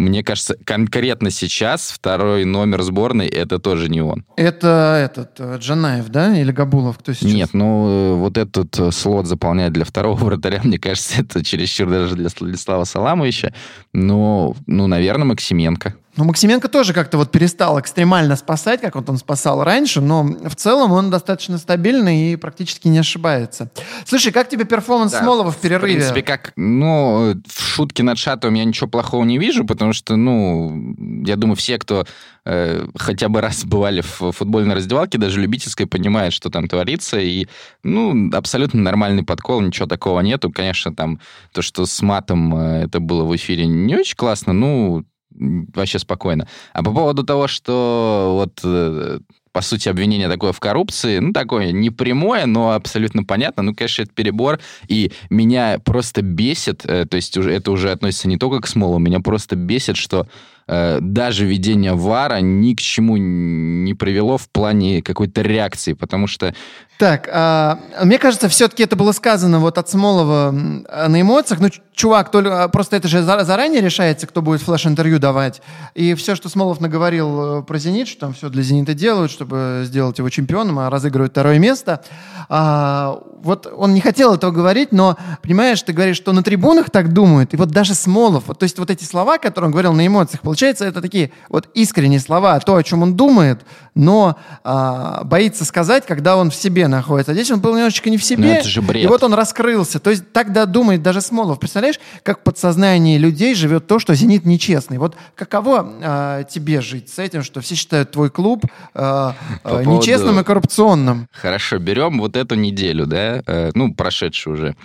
мне 0.00 0.24
кажется, 0.24 0.56
конкретно 0.64 1.30
сейчас 1.30 1.90
второй 1.90 2.46
номер 2.46 2.80
сборной 2.82 3.26
это 3.26 3.58
тоже 3.58 3.90
не 3.90 4.00
он. 4.00 4.24
Это 4.36 4.98
этот 4.98 5.38
э, 5.38 5.58
Джанаев, 5.58 6.08
да? 6.08 6.38
Или 6.38 6.52
Габулов? 6.52 6.98
Кто 6.98 7.12
сейчас? 7.12 7.30
Нет, 7.30 7.50
ну 7.52 7.88
э, 7.88 8.14
вот 8.14 8.38
этот 8.38 8.78
э, 8.78 8.92
слот 8.92 9.26
заполнять 9.26 9.74
для 9.74 9.84
второго 9.84 10.16
вратаря, 10.24 10.62
мне 10.64 10.78
кажется, 10.78 11.20
это 11.20 11.44
чересчур 11.44 11.90
даже 11.90 12.16
для 12.16 12.30
Владислава 12.40 12.84
Саламовича. 12.84 13.52
Но, 13.92 14.56
ну, 14.66 14.86
наверное, 14.86 15.26
Максименко. 15.26 15.94
Ну, 16.16 16.24
Максименко 16.24 16.68
тоже 16.68 16.92
как-то 16.92 17.18
вот 17.18 17.30
перестал 17.30 17.78
экстремально 17.78 18.34
спасать, 18.34 18.80
как 18.80 18.96
вот 18.96 19.08
он 19.08 19.16
спасал 19.16 19.62
раньше, 19.62 20.00
но 20.00 20.24
в 20.24 20.56
целом 20.56 20.90
он 20.90 21.08
достаточно 21.08 21.56
стабильный 21.56 22.32
и 22.32 22.36
практически 22.36 22.88
не 22.88 22.98
ошибается. 22.98 23.70
Слушай, 24.04 24.32
как 24.32 24.48
тебе 24.48 24.64
перформанс 24.64 25.12
да, 25.12 25.22
Смолова 25.22 25.52
в 25.52 25.56
перерыве? 25.58 25.94
В 25.94 25.96
принципе, 25.96 26.22
как, 26.22 26.52
ну, 26.56 27.40
в 27.46 27.62
шутке 27.62 28.02
над 28.02 28.18
шатом 28.18 28.54
я 28.54 28.64
ничего 28.64 28.88
плохого 28.88 29.24
не 29.24 29.38
вижу, 29.38 29.64
потому 29.64 29.92
что, 29.92 30.16
ну, 30.16 30.96
я 31.24 31.36
думаю, 31.36 31.54
все, 31.54 31.78
кто 31.78 32.04
э, 32.44 32.86
хотя 32.96 33.28
бы 33.28 33.40
раз 33.40 33.64
бывали 33.64 34.00
в 34.00 34.32
футбольной 34.32 34.74
раздевалке, 34.74 35.16
даже 35.16 35.40
любительской, 35.40 35.86
понимают, 35.86 36.34
что 36.34 36.50
там 36.50 36.66
творится, 36.66 37.20
и, 37.20 37.46
ну, 37.84 38.30
абсолютно 38.32 38.80
нормальный 38.80 39.22
подкол, 39.22 39.60
ничего 39.60 39.86
такого 39.86 40.20
нету. 40.20 40.50
Конечно, 40.50 40.92
там 40.92 41.20
то, 41.52 41.62
что 41.62 41.86
с 41.86 42.02
матом 42.02 42.54
э, 42.56 42.84
это 42.84 42.98
было 42.98 43.24
в 43.24 43.34
эфире 43.36 43.66
не 43.66 43.94
очень 43.94 44.16
классно, 44.16 44.52
ну, 44.52 45.04
вообще 45.30 45.98
спокойно. 45.98 46.46
А 46.72 46.82
по 46.82 46.92
поводу 46.92 47.24
того, 47.24 47.46
что 47.46 48.32
вот 48.36 48.60
э, 48.64 49.20
по 49.52 49.62
сути, 49.62 49.88
обвинение 49.88 50.28
такое 50.28 50.52
в 50.52 50.60
коррупции, 50.60 51.18
ну, 51.18 51.32
такое 51.32 51.72
не 51.72 51.90
прямое, 51.90 52.46
но 52.46 52.72
абсолютно 52.72 53.24
понятно. 53.24 53.62
Ну, 53.62 53.74
конечно, 53.74 54.02
это 54.02 54.12
перебор, 54.12 54.60
и 54.86 55.12
меня 55.28 55.80
просто 55.84 56.22
бесит, 56.22 56.84
э, 56.84 57.04
то 57.06 57.16
есть 57.16 57.36
уже, 57.36 57.52
это 57.52 57.70
уже 57.72 57.90
относится 57.90 58.28
не 58.28 58.36
только 58.36 58.60
к 58.60 58.66
Смолу, 58.66 58.98
меня 58.98 59.20
просто 59.20 59.56
бесит, 59.56 59.96
что 59.96 60.28
э, 60.68 60.98
даже 61.00 61.46
введение 61.46 61.94
ВАРа 61.94 62.40
ни 62.40 62.74
к 62.74 62.80
чему 62.80 63.16
не 63.16 63.94
привело 63.94 64.38
в 64.38 64.48
плане 64.50 65.02
какой-то 65.02 65.42
реакции, 65.42 65.94
потому 65.94 66.26
что 66.28 66.54
так, 67.00 67.30
а, 67.32 67.78
мне 68.04 68.18
кажется, 68.18 68.50
все-таки 68.50 68.82
это 68.82 68.94
было 68.94 69.12
сказано 69.12 69.58
вот 69.58 69.78
от 69.78 69.88
Смолова 69.88 70.50
на 70.50 71.18
эмоциях. 71.18 71.58
Ну, 71.58 71.70
чувак, 71.94 72.30
то 72.30 72.42
ли, 72.42 72.50
а, 72.50 72.68
просто 72.68 72.96
это 72.96 73.08
же 73.08 73.22
заранее 73.22 73.80
решается, 73.80 74.26
кто 74.26 74.42
будет 74.42 74.60
флеш-интервью 74.60 75.18
давать. 75.18 75.62
И 75.94 76.12
все, 76.12 76.34
что 76.34 76.50
Смолов 76.50 76.78
наговорил 76.80 77.60
э, 77.60 77.62
про 77.62 77.78
«Зенит», 77.78 78.06
что 78.06 78.20
там 78.20 78.34
все 78.34 78.50
для 78.50 78.62
«Зенита» 78.62 78.92
делают, 78.92 79.30
чтобы 79.30 79.82
сделать 79.86 80.18
его 80.18 80.28
чемпионом, 80.28 80.78
а 80.78 80.90
разыгрывают 80.90 81.32
второе 81.32 81.58
место. 81.58 82.02
А, 82.50 83.18
вот 83.42 83.72
он 83.74 83.94
не 83.94 84.00
хотел 84.00 84.34
этого 84.34 84.50
говорить, 84.50 84.92
но, 84.92 85.16
понимаешь, 85.42 85.82
ты 85.82 85.92
говоришь, 85.92 86.16
что 86.16 86.32
на 86.32 86.42
трибунах 86.42 86.90
так 86.90 87.12
думают. 87.12 87.54
И 87.54 87.56
вот 87.56 87.70
даже 87.70 87.94
Смолов, 87.94 88.44
вот, 88.48 88.58
то 88.58 88.64
есть 88.64 88.78
вот 88.78 88.90
эти 88.90 89.04
слова, 89.04 89.38
которые 89.38 89.68
он 89.68 89.72
говорил 89.72 89.92
на 89.92 90.06
эмоциях, 90.06 90.42
получается, 90.42 90.84
это 90.84 91.00
такие 91.00 91.32
вот 91.48 91.68
искренние 91.74 92.20
слова, 92.20 92.58
то, 92.60 92.76
о 92.76 92.82
чем 92.82 93.02
он 93.02 93.14
думает, 93.14 93.62
но 93.94 94.36
а, 94.64 95.24
боится 95.24 95.64
сказать, 95.64 96.06
когда 96.06 96.36
он 96.36 96.50
в 96.50 96.54
себе 96.54 96.88
находится. 96.90 97.32
А 97.32 97.34
здесь 97.34 97.50
он 97.50 97.60
был 97.60 97.74
немножечко 97.74 98.10
не 98.10 98.18
в 98.18 98.24
себе. 98.24 98.44
Но 98.44 98.52
это 98.52 98.68
же 98.68 98.82
бред. 98.82 99.04
И 99.04 99.06
вот 99.06 99.22
он 99.22 99.34
раскрылся. 99.34 99.98
То 99.98 100.10
есть 100.10 100.32
тогда 100.32 100.66
думает 100.66 101.02
даже 101.02 101.20
Смолов. 101.20 101.58
Представляешь, 101.58 101.98
как 102.22 102.40
в 102.40 102.42
подсознании 102.42 103.16
людей 103.18 103.54
живет 103.54 103.86
то, 103.86 103.98
что 103.98 104.14
«Зенит» 104.14 104.44
нечестный. 104.44 104.98
Вот 104.98 105.16
каково 105.34 106.40
э, 106.40 106.44
тебе 106.50 106.80
жить 106.80 107.08
с 107.08 107.18
этим, 107.18 107.42
что 107.42 107.60
все 107.60 107.74
считают 107.74 108.10
твой 108.10 108.30
клуб 108.30 108.64
э, 108.94 109.32
э, 109.64 109.84
нечестным 109.84 110.30
поводу... 110.30 110.40
и 110.40 110.44
коррупционным? 110.44 111.28
Хорошо, 111.32 111.78
берем 111.78 112.18
вот 112.18 112.36
эту 112.36 112.54
неделю, 112.54 113.06
да, 113.06 113.42
э, 113.46 113.70
ну, 113.74 113.94
прошедшую 113.94 114.54
уже 114.54 114.76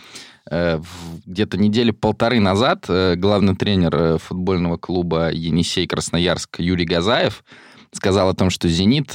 э, 0.49 0.79
где-то 1.25 1.57
недели 1.57 1.91
полторы 1.91 2.39
назад 2.39 2.85
э, 2.87 3.15
главный 3.15 3.55
тренер 3.55 3.95
э, 3.95 4.17
футбольного 4.17 4.77
клуба 4.77 5.31
«Енисей 5.31 5.87
Красноярск» 5.87 6.59
Юрий 6.59 6.85
Газаев 6.85 7.43
сказал 7.91 8.29
о 8.29 8.33
том, 8.33 8.49
что 8.49 8.67
«Зенит» 8.67 9.13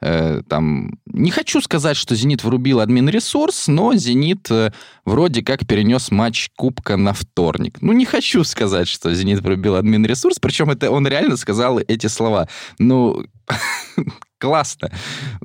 э, 0.00 0.42
там... 0.48 0.98
Не 1.06 1.30
хочу 1.30 1.60
сказать, 1.60 1.96
что 1.96 2.14
«Зенит» 2.14 2.44
врубил 2.44 2.80
админ-ресурс, 2.80 3.68
но 3.68 3.94
«Зенит» 3.94 4.50
э, 4.50 4.72
вроде 5.04 5.42
как 5.42 5.66
перенес 5.66 6.10
матч 6.10 6.50
Кубка 6.56 6.96
на 6.96 7.12
вторник. 7.12 7.78
Ну, 7.80 7.92
не 7.92 8.04
хочу 8.04 8.44
сказать, 8.44 8.88
что 8.88 9.12
«Зенит» 9.14 9.40
врубил 9.40 9.76
админ-ресурс, 9.76 10.38
причем 10.40 10.70
это 10.70 10.90
он 10.90 11.06
реально 11.06 11.36
сказал 11.36 11.78
эти 11.78 12.06
слова. 12.06 12.48
Ну, 12.78 13.24
классно. 14.38 14.90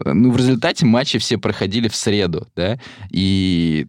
Ну, 0.03 0.31
в 0.31 0.37
результате 0.37 0.85
матчи 0.85 1.19
все 1.19 1.37
проходили 1.37 1.87
в 1.87 1.95
среду, 1.95 2.47
да, 2.55 2.79
и 3.11 3.87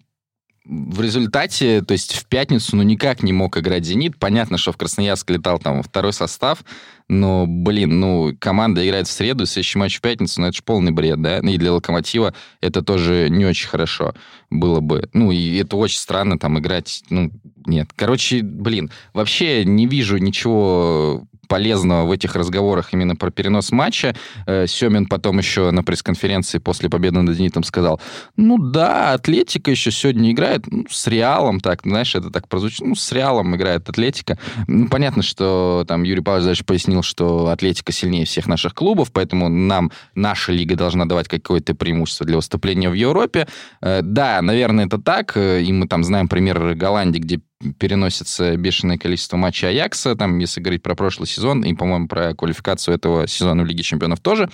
в 0.68 1.00
результате, 1.00 1.80
то 1.80 1.92
есть 1.92 2.14
в 2.14 2.26
пятницу, 2.26 2.76
ну, 2.76 2.82
никак 2.82 3.22
не 3.22 3.32
мог 3.32 3.56
играть 3.56 3.84
«Зенит». 3.84 4.18
Понятно, 4.18 4.58
что 4.58 4.72
в 4.72 4.76
Красноярск 4.76 5.30
летал 5.30 5.58
там 5.58 5.82
второй 5.82 6.12
состав, 6.12 6.64
но, 7.08 7.46
блин, 7.46 8.00
ну, 8.00 8.36
команда 8.38 8.86
играет 8.86 9.06
в 9.06 9.12
среду, 9.12 9.46
следующий 9.46 9.78
матч 9.78 9.98
в 9.98 10.00
пятницу, 10.00 10.40
ну, 10.40 10.48
это 10.48 10.56
же 10.56 10.62
полный 10.64 10.90
бред, 10.90 11.22
да? 11.22 11.38
И 11.38 11.56
для 11.56 11.72
«Локомотива» 11.72 12.34
это 12.60 12.82
тоже 12.82 13.28
не 13.30 13.44
очень 13.44 13.68
хорошо 13.68 14.14
было 14.50 14.80
бы. 14.80 15.08
Ну, 15.12 15.30
и 15.30 15.56
это 15.56 15.76
очень 15.76 15.98
странно 15.98 16.38
там 16.38 16.58
играть, 16.58 17.02
ну, 17.10 17.30
нет. 17.66 17.90
Короче, 17.94 18.42
блин, 18.42 18.90
вообще 19.12 19.64
не 19.64 19.86
вижу 19.86 20.18
ничего 20.18 21.26
полезного 21.46 22.06
в 22.06 22.10
этих 22.10 22.34
разговорах 22.34 22.92
именно 22.92 23.16
про 23.16 23.30
перенос 23.30 23.72
матча. 23.72 24.14
Э, 24.46 24.66
Семин 24.66 25.06
потом 25.06 25.38
еще 25.38 25.70
на 25.70 25.82
пресс-конференции 25.82 26.58
после 26.58 26.88
победы 26.90 27.20
над 27.20 27.34
«Зенитом» 27.36 27.64
сказал, 27.64 28.00
ну 28.36 28.58
да, 28.58 29.12
Атлетика 29.12 29.70
еще 29.70 29.90
сегодня 29.90 30.30
играет 30.32 30.66
ну, 30.66 30.84
с 30.88 31.06
Реалом, 31.06 31.60
так, 31.60 31.82
знаешь, 31.84 32.14
это 32.14 32.30
так 32.30 32.48
прозвучит, 32.48 32.80
ну, 32.80 32.94
с 32.94 33.12
Реалом 33.12 33.54
играет 33.56 33.88
Атлетика. 33.88 34.38
Ну, 34.66 34.88
понятно, 34.88 35.22
что 35.22 35.84
там 35.86 36.02
Юрий 36.02 36.22
Павлович 36.22 36.46
дальше 36.46 36.64
пояснил, 36.64 37.02
что 37.02 37.48
Атлетика 37.48 37.92
сильнее 37.92 38.24
всех 38.24 38.46
наших 38.46 38.74
клубов, 38.74 39.12
поэтому 39.12 39.48
нам 39.48 39.90
наша 40.14 40.52
лига 40.52 40.76
должна 40.76 41.04
давать 41.04 41.28
какое-то 41.28 41.74
преимущество 41.74 42.26
для 42.26 42.36
выступления 42.36 42.90
в 42.90 42.94
Европе. 42.94 43.48
Э, 43.80 44.00
да, 44.02 44.42
наверное, 44.42 44.86
это 44.86 44.98
так, 44.98 45.36
э, 45.36 45.62
и 45.62 45.72
мы 45.72 45.86
там 45.86 46.04
знаем 46.04 46.28
пример 46.28 46.74
Голландии, 46.74 47.18
где 47.18 47.40
переносится 47.78 48.56
бешеное 48.56 48.98
количество 48.98 49.36
матчей 49.36 49.68
Аякса, 49.68 50.14
там, 50.14 50.38
если 50.38 50.60
говорить 50.60 50.82
про 50.82 50.94
прошлый 50.94 51.26
сезон, 51.26 51.62
и, 51.62 51.74
по-моему, 51.74 52.08
про 52.08 52.34
квалификацию 52.34 52.94
этого 52.94 53.26
сезона 53.26 53.62
в 53.62 53.66
Лиге 53.66 53.82
Чемпионов 53.82 54.20
тоже. 54.20 54.50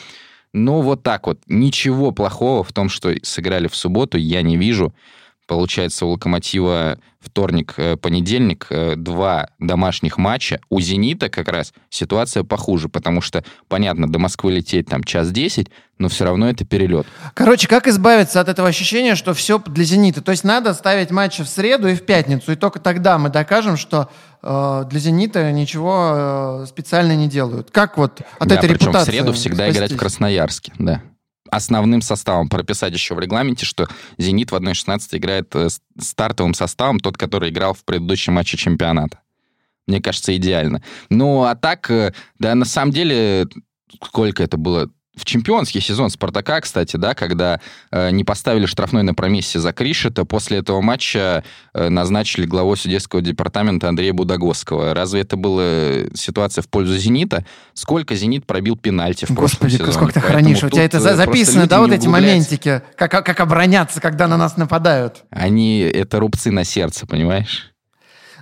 Но 0.52 0.82
вот 0.82 1.02
так 1.02 1.26
вот. 1.26 1.40
Ничего 1.46 2.12
плохого 2.12 2.62
в 2.62 2.72
том, 2.72 2.88
что 2.88 3.14
сыграли 3.22 3.68
в 3.68 3.74
субботу, 3.74 4.18
я 4.18 4.42
не 4.42 4.56
вижу. 4.56 4.94
Получается, 5.52 6.06
у 6.06 6.12
«Локомотива» 6.12 6.98
вторник, 7.20 7.74
э, 7.76 7.96
понедельник, 7.98 8.68
э, 8.70 8.94
два 8.96 9.50
домашних 9.58 10.16
матча. 10.16 10.60
У 10.70 10.80
«Зенита» 10.80 11.28
как 11.28 11.48
раз 11.48 11.74
ситуация 11.90 12.42
похуже, 12.42 12.88
потому 12.88 13.20
что, 13.20 13.44
понятно, 13.68 14.10
до 14.10 14.18
Москвы 14.18 14.52
лететь 14.52 14.86
там 14.86 15.04
час 15.04 15.30
десять, 15.30 15.68
но 15.98 16.08
все 16.08 16.24
равно 16.24 16.48
это 16.48 16.64
перелет. 16.64 17.06
Короче, 17.34 17.68
как 17.68 17.86
избавиться 17.86 18.40
от 18.40 18.48
этого 18.48 18.66
ощущения, 18.66 19.14
что 19.14 19.34
все 19.34 19.58
для 19.58 19.84
«Зенита»? 19.84 20.22
То 20.22 20.32
есть 20.32 20.42
надо 20.42 20.72
ставить 20.72 21.10
матчи 21.10 21.44
в 21.44 21.48
среду 21.48 21.86
и 21.86 21.94
в 21.94 22.06
пятницу, 22.06 22.52
и 22.52 22.56
только 22.56 22.80
тогда 22.80 23.18
мы 23.18 23.28
докажем, 23.28 23.76
что 23.76 24.08
э, 24.42 24.84
для 24.88 25.00
«Зенита» 25.00 25.52
ничего 25.52 26.62
э, 26.62 26.66
специально 26.66 27.14
не 27.14 27.28
делают. 27.28 27.70
Как 27.70 27.98
вот 27.98 28.22
от 28.38 28.48
да, 28.48 28.54
этой 28.54 28.70
причем 28.70 28.86
репутации 28.86 29.10
в 29.10 29.14
среду 29.14 29.32
всегда 29.34 29.64
спастись? 29.64 29.76
играть 29.76 29.92
в 29.92 29.96
Красноярске, 29.98 30.72
да 30.78 31.02
основным 31.52 32.00
составом 32.00 32.48
прописать 32.48 32.94
еще 32.94 33.14
в 33.14 33.20
регламенте, 33.20 33.66
что 33.66 33.86
«Зенит» 34.16 34.50
в 34.50 34.54
1.16 34.54 35.00
играет 35.18 35.54
э, 35.54 35.68
стартовым 35.98 36.54
составом, 36.54 36.98
тот, 36.98 37.18
который 37.18 37.50
играл 37.50 37.74
в 37.74 37.84
предыдущем 37.84 38.32
матче 38.32 38.56
чемпионата. 38.56 39.20
Мне 39.86 40.00
кажется, 40.00 40.34
идеально. 40.34 40.82
Ну, 41.10 41.42
а 41.42 41.54
так, 41.54 41.90
э, 41.90 42.14
да, 42.38 42.54
на 42.54 42.64
самом 42.64 42.92
деле, 42.92 43.46
сколько 44.02 44.42
это 44.42 44.56
было? 44.56 44.90
В 45.14 45.24
чемпионский 45.26 45.80
сезон 45.80 46.08
Спартака, 46.08 46.60
кстати, 46.60 46.96
да, 46.96 47.14
когда 47.14 47.60
э, 47.90 48.10
не 48.10 48.24
поставили 48.24 48.64
штрафной 48.64 49.02
на 49.02 49.14
промессе 49.14 49.58
за 49.58 49.72
Кришета, 49.72 50.24
после 50.24 50.58
этого 50.58 50.80
матча 50.80 51.44
э, 51.74 51.88
назначили 51.90 52.46
главой 52.46 52.78
судейского 52.78 53.20
департамента 53.20 53.88
Андрея 53.88 54.14
Будагосского. 54.14 54.94
Разве 54.94 55.20
это 55.20 55.36
была 55.36 56.08
ситуация 56.14 56.62
в 56.62 56.68
пользу 56.68 56.96
«Зенита»? 56.96 57.44
Сколько 57.74 58.14
«Зенит» 58.14 58.46
пробил 58.46 58.76
пенальти 58.76 59.26
в 59.26 59.30
Господи, 59.30 59.58
прошлом 59.58 59.70
сезоне? 59.70 59.92
сколько 59.92 60.12
ты 60.14 60.20
Поэтому 60.20 60.42
хранишь. 60.42 60.64
У 60.64 60.70
тебя 60.70 60.84
это 60.84 60.96
э, 60.96 61.16
записано, 61.16 61.66
да, 61.66 61.80
вот 61.80 61.92
эти 61.92 62.06
моментики? 62.06 62.82
Как, 62.96 63.10
как 63.10 63.40
обороняться, 63.40 64.00
когда 64.00 64.26
на 64.28 64.38
нас 64.38 64.56
нападают? 64.56 65.24
Они, 65.30 65.80
это 65.80 66.20
рубцы 66.20 66.50
на 66.50 66.64
сердце, 66.64 67.06
понимаешь? 67.06 67.71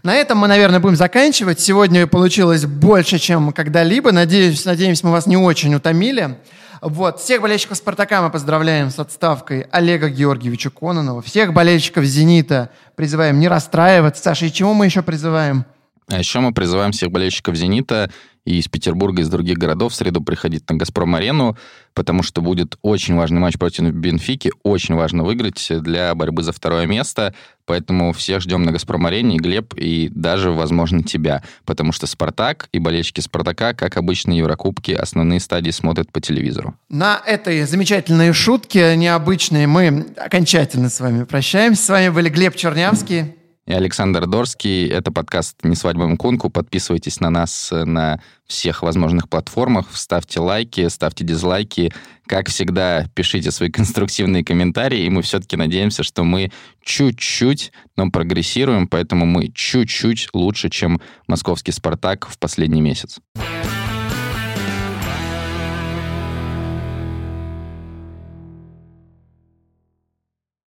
На 0.03 0.15
этом 0.15 0.39
мы, 0.39 0.49
наверное, 0.49 0.81
будем 0.81 0.97
заканчивать. 0.97 1.61
Сегодня 1.61 2.07
получилось 2.07 2.65
больше, 2.65 3.19
чем 3.19 3.53
когда-либо. 3.53 4.13
Надеюсь, 4.13 4.65
надеемся, 4.65 5.07
мы 5.07 5.13
вас 5.13 5.27
не 5.27 5.37
очень 5.37 5.75
утомили. 5.75 6.39
Вот. 6.81 7.21
Всех 7.21 7.43
болельщиков 7.43 7.77
«Спартака» 7.77 8.23
мы 8.23 8.31
поздравляем 8.31 8.91
с 8.91 8.99
отставкой 8.99 9.67
Олега 9.71 10.09
Георгиевича 10.09 10.71
Кононова. 10.71 11.21
Всех 11.21 11.53
болельщиков 11.53 12.05
«Зенита» 12.05 12.71
призываем 12.97 13.39
не 13.39 13.49
расстраиваться. 13.49 14.23
Саша, 14.23 14.47
и 14.47 14.53
чему 14.53 14.73
мы 14.73 14.87
еще 14.87 15.03
призываем? 15.03 15.67
А 16.09 16.19
еще 16.19 16.41
мы 16.41 16.53
призываем 16.53 16.93
всех 16.93 17.11
болельщиков 17.11 17.55
«Зенита» 17.55 18.11
и 18.45 18.59
из 18.59 18.69
Петербурга, 18.69 19.21
и 19.21 19.25
из 19.25 19.29
других 19.29 19.59
городов 19.59 19.93
в 19.93 19.97
среду 19.97 20.21
приходить 20.21 20.69
на 20.71 20.77
«Газпром-арену», 20.77 21.57
потому 21.95 22.23
что 22.23 22.41
будет 22.41 22.77
очень 22.83 23.15
важный 23.17 23.41
матч 23.41 23.59
против 23.59 23.91
Бенфики. 23.93 24.53
Очень 24.63 24.95
важно 24.95 25.25
выиграть 25.25 25.67
для 25.83 26.15
борьбы 26.15 26.43
за 26.43 26.53
второе 26.53 26.87
место. 26.87 27.35
Поэтому 27.67 28.13
всех 28.13 28.41
ждем 28.41 28.63
на 28.63 28.73
«Газпром-арене», 28.73 29.37
Глеб, 29.37 29.75
и 29.77 30.09
даже, 30.13 30.51
возможно, 30.51 31.03
тебя. 31.03 31.43
Потому 31.65 31.93
что 31.93 32.07
«Спартак» 32.07 32.69
и 32.73 32.79
болельщики 32.79 33.21
«Спартака», 33.21 33.75
как 33.75 33.97
обычно, 33.97 34.33
Еврокубки, 34.33 34.93
основные 34.93 35.41
стадии 35.41 35.71
смотрят 35.71 36.11
по 36.11 36.21
телевизору. 36.21 36.75
На 36.89 37.21
этой 37.25 37.65
замечательной 37.65 38.33
шутке 38.33 38.97
необычной 38.97 39.67
мы 39.67 40.07
окончательно 40.17 40.89
с 40.89 41.01
вами 41.01 41.25
прощаемся. 41.25 41.83
С 41.83 41.89
вами 41.89 42.09
были 42.09 42.29
Глеб 42.29 42.57
Чернявский. 42.57 43.35
И 43.67 43.73
Александр 43.73 44.27
Дорский. 44.27 44.89
Это 44.89 45.13
подкаст 45.13 45.57
«Не 45.63 45.77
свадьба 45.77 46.07
Мкунку». 46.09 46.51
Подписывайтесь 46.51 47.21
на 47.21 47.31
нас 47.31 47.71
на 47.71 48.21
всех 48.47 48.83
возможных 48.83 49.29
платформах. 49.29 49.87
Ставьте 49.93 50.41
лайки, 50.41 50.89
ставьте 50.89 51.25
дизлайки. 51.25 51.93
Как 52.27 52.49
всегда, 52.49 53.07
пишите 53.15 53.51
свои 53.51 53.71
конструктивные 53.71 54.45
комментарии. 54.45 55.05
И 55.05 55.11
мы 55.11 55.23
все-таки 55.23 55.57
надеемся, 55.57 56.03
что 56.03 56.25
мы 56.25 56.51
чуть-чуть, 56.83 57.73
но 57.97 58.11
прогрессируем. 58.11 58.89
Поэтому 58.89 59.27
мы 59.27 59.53
чуть-чуть 59.55 60.31
лучше, 60.33 60.71
чем 60.71 61.01
московский 61.29 61.73
«Спартак» 61.73 62.29
в 62.29 62.39
последний 62.39 62.81
месяц. 62.81 63.21